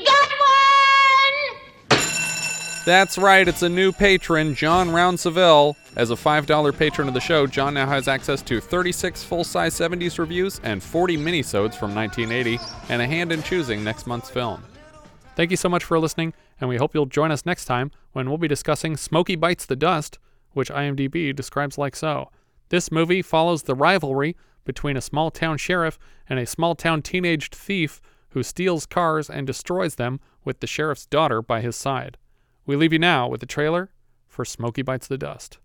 That's 2.87 3.19
right, 3.19 3.49
it's 3.49 3.63
a 3.63 3.69
new 3.69 3.91
patron, 3.91 4.55
John 4.55 4.91
Rounseville. 4.91 5.75
As 5.97 6.13
a 6.13 6.15
$5 6.15 6.79
patron 6.79 7.09
of 7.09 7.15
the 7.15 7.21
show, 7.21 7.45
John 7.45 7.75
now 7.75 7.89
has 7.89 8.07
access 8.07 8.43
to 8.43 8.61
36 8.61 9.25
full-size 9.25 9.75
70s 9.75 10.21
reviews 10.21 10.61
and 10.63 10.81
40 10.81 11.17
minisodes 11.17 11.75
from 11.75 11.97
1980, 11.97 12.61
and 12.89 13.03
a 13.03 13.07
hand 13.09 13.33
in 13.33 13.43
choosing 13.43 13.83
next 13.83 14.07
month's 14.07 14.31
film. 14.31 14.63
Thank 15.35 15.51
you 15.51 15.57
so 15.57 15.69
much 15.69 15.83
for 15.83 15.99
listening, 15.99 16.33
and 16.61 16.69
we 16.69 16.77
hope 16.77 16.95
you'll 16.95 17.07
join 17.07 17.33
us 17.33 17.45
next 17.45 17.65
time 17.65 17.91
when 18.13 18.29
we'll 18.29 18.39
be 18.39 18.47
discussing 18.47 18.97
Smokey 18.97 19.35
Bites 19.35 19.67
the 19.67 19.75
Dust, 19.75 20.21
which 20.53 20.71
IMDb 20.71 21.35
describes 21.35 21.77
like 21.77 21.97
so. 21.97 22.31
This 22.69 22.93
movie 22.93 23.21
follows 23.21 23.65
the 23.65 23.75
rivalry 23.75 24.37
between 24.65 24.97
a 24.97 25.01
small 25.01 25.33
town 25.33 25.59
sheriff 25.59 25.99
and 26.29 26.39
a 26.39 26.47
small 26.47 26.77
town 26.77 27.03
teenaged 27.03 27.53
thief 27.53 28.01
who 28.29 28.45
steals 28.45 28.87
cars 28.87 29.29
and 29.29 29.45
destroys 29.45 29.97
them 29.97 30.21
with 30.45 30.61
the 30.61 30.69
sheriff's 30.69 31.07
daughter 31.07 31.43
by 31.43 31.61
his 31.61 31.75
side. 31.75 32.17
We 32.67 32.77
leave 32.77 32.93
you 32.93 32.99
now 32.99 33.29
with 33.29 33.41
the 33.41 33.47
trailer 33.47 33.91
for 34.27 34.45
Smokey 34.45 34.83
Bites 34.83 35.07
the 35.07 35.17
Dust, 35.17 35.59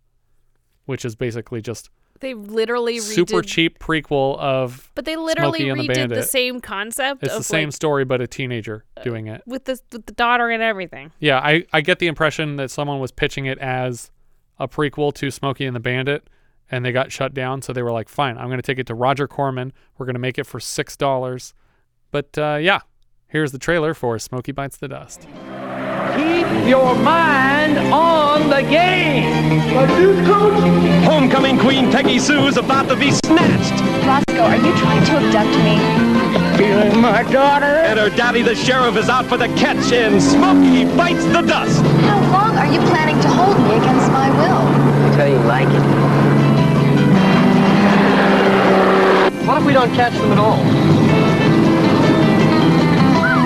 which 0.85 1.03
is 1.03 1.15
basically 1.15 1.61
just 1.61 1.89
They 2.19 2.33
literally 2.35 2.97
redid, 2.97 3.15
super 3.15 3.41
cheap 3.41 3.79
prequel 3.79 4.37
of 4.37 4.91
But 4.95 5.05
they 5.05 5.15
literally 5.15 5.63
the 5.63 5.69
redid 5.69 5.87
the, 5.87 5.93
Bandit. 5.93 6.29
same 6.29 6.61
concept. 6.61 7.23
It's 7.23 7.33
of 7.33 7.39
the 7.39 7.43
same 7.43 7.69
like, 7.69 7.73
story, 7.75 8.05
but 8.05 8.21
a 8.21 8.27
teenager 8.27 8.85
doing 9.03 9.27
it. 9.27 9.41
with 9.45 9.65
the 9.65 9.79
with 9.91 10.05
the 10.05 10.13
daughter 10.13 10.49
and 10.49 10.61
everything. 10.61 11.11
Yeah, 11.19 11.39
I, 11.39 11.65
I 11.73 11.81
get 11.81 11.99
the 11.99 12.07
impression 12.07 12.55
that 12.57 12.69
someone 12.71 12.99
was 12.99 13.11
pitching 13.11 13.45
it 13.47 13.57
as 13.57 14.11
a 14.59 14.67
prequel 14.67 15.11
to 15.15 15.31
Smokey 15.31 15.65
and 15.65 15.75
the 15.75 15.79
Bandit, 15.79 16.27
and 16.69 16.85
they 16.85 16.91
got 16.91 17.11
shut 17.11 17.33
down. 17.33 17.63
So 17.63 17.73
they 17.73 17.81
were 17.81 17.91
like, 17.91 18.07
fine, 18.07 18.37
I'm 18.37 18.47
going 18.47 18.59
to 18.59 18.61
take 18.61 18.77
it 18.77 18.85
to 18.87 18.95
Roger 18.95 19.27
Corman. 19.27 19.73
We're 19.97 20.05
going 20.05 20.13
to 20.13 20.19
make 20.19 20.37
it 20.37 20.45
for 20.45 20.59
$6. 20.59 21.53
But 22.11 22.37
uh, 22.37 22.59
yeah, 22.61 22.81
here's 23.27 23.51
the 23.51 23.59
trailer 23.59 23.95
for 23.95 24.19
Smokey 24.19 24.51
Bites 24.51 24.77
the 24.77 24.87
Dust. 24.87 25.27
Keep 26.15 26.67
your 26.67 26.95
mind 26.95 27.77
on 27.93 28.49
the 28.49 28.61
game. 28.63 29.61
coach. 30.25 30.81
Homecoming 31.05 31.59
Queen 31.59 31.91
Peggy 31.91 32.19
Sue's 32.19 32.57
about 32.57 32.89
to 32.89 32.95
be 32.95 33.11
snatched. 33.11 33.81
Roscoe, 34.05 34.41
are 34.41 34.57
you 34.57 34.75
trying 34.77 35.05
to 35.05 35.11
abduct 35.17 35.55
me? 35.63 35.77
Feeling 36.57 37.01
my 37.01 37.23
daughter? 37.31 37.65
And 37.65 37.99
her 37.99 38.09
daddy, 38.09 38.41
the 38.41 38.55
sheriff, 38.55 38.97
is 38.97 39.09
out 39.09 39.25
for 39.27 39.37
the 39.37 39.47
catch, 39.49 39.91
and 39.93 40.21
Smokey 40.21 40.85
bites 40.97 41.23
the 41.25 41.41
dust. 41.41 41.81
How 41.81 42.19
long 42.31 42.57
are 42.57 42.71
you 42.71 42.79
planning 42.89 43.19
to 43.21 43.27
hold 43.27 43.57
me 43.59 43.77
against 43.77 44.11
my 44.11 44.29
will? 44.29 44.67
Until 45.07 45.27
you 45.27 45.39
like 45.47 45.67
it. 45.67 45.81
What 49.47 49.61
if 49.61 49.65
we 49.65 49.73
don't 49.73 49.93
catch 49.93 50.13
them 50.13 50.31
at 50.31 50.37
all? 50.37 51.00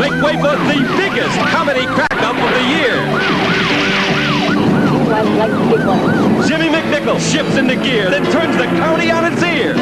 Make 0.05 0.21
way 0.21 0.33
for 0.33 0.55
the 0.55 0.85
biggest 0.97 1.35
comedy 1.49 1.83
crack-up 1.87 2.35
of 2.37 2.51
the 2.53 2.61
year. 2.77 2.95
Like 5.09 5.49
the 5.49 5.65
big 5.75 5.83
one. 5.83 6.47
Jimmy 6.47 6.67
McNichol 6.67 7.19
shifts 7.19 7.57
into 7.57 7.75
gear, 7.75 8.11
then 8.11 8.23
turns 8.31 8.55
the 8.55 8.65
county 8.77 9.09
on 9.09 9.25
its 9.25 9.41
ear. 9.41 9.73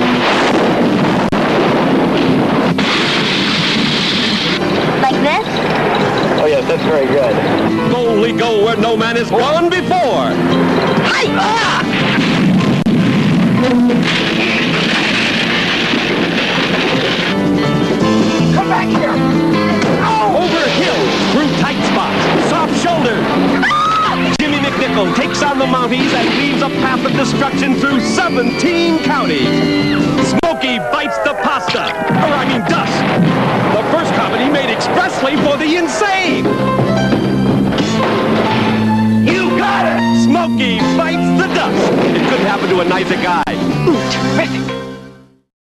Like 5.02 5.20
this? 5.28 5.46
Oh, 6.40 6.46
yes, 6.48 6.66
that's 6.70 6.84
very 6.84 7.08
good. 7.08 7.92
Boldly 7.92 8.32
go 8.32 8.64
where 8.64 8.78
no 8.78 8.96
man 8.96 9.18
has 9.18 9.30
gone 9.30 9.70
before. 9.70 10.32
Ah! 11.36 11.84
Come 18.56 18.70
back 18.70 18.88
here! 18.88 19.13
Tight 21.64 21.80
spots, 21.88 22.50
soft 22.50 22.76
shoulders. 22.84 23.24
Ah! 23.64 24.36
Jimmy 24.38 24.58
McNichol 24.58 25.16
takes 25.16 25.42
on 25.42 25.58
the 25.60 25.66
Mounties 25.66 26.12
and 26.12 26.28
leaves 26.36 26.62
a 26.62 26.68
path 26.84 27.06
of 27.06 27.14
destruction 27.14 27.76
through 27.76 28.02
17 28.02 29.00
counties. 29.06 29.48
Smokey 30.28 30.80
bites 30.92 31.18
the 31.20 31.34
pasta, 31.40 31.80
or 31.80 32.34
I 32.36 32.44
mean 32.52 32.60
dust. 32.68 32.92
The 33.80 33.84
first 33.96 34.14
comedy 34.14 34.52
made 34.52 34.76
expressly 34.76 35.38
for 35.38 35.56
the 35.56 35.78
insane. 35.78 36.44
You 39.24 39.48
got 39.58 39.88
it! 39.88 40.24
Smokey 40.28 40.80
bites 41.00 41.30
the 41.40 41.48
dust. 41.56 41.94
It 42.12 42.28
couldn't 42.28 42.46
happen 42.46 42.68
to 42.76 42.82
a 42.82 42.86
nicer 42.86 43.16
guy. 43.16 43.44
Ooh, 43.88 43.96
terrific. 44.12 44.73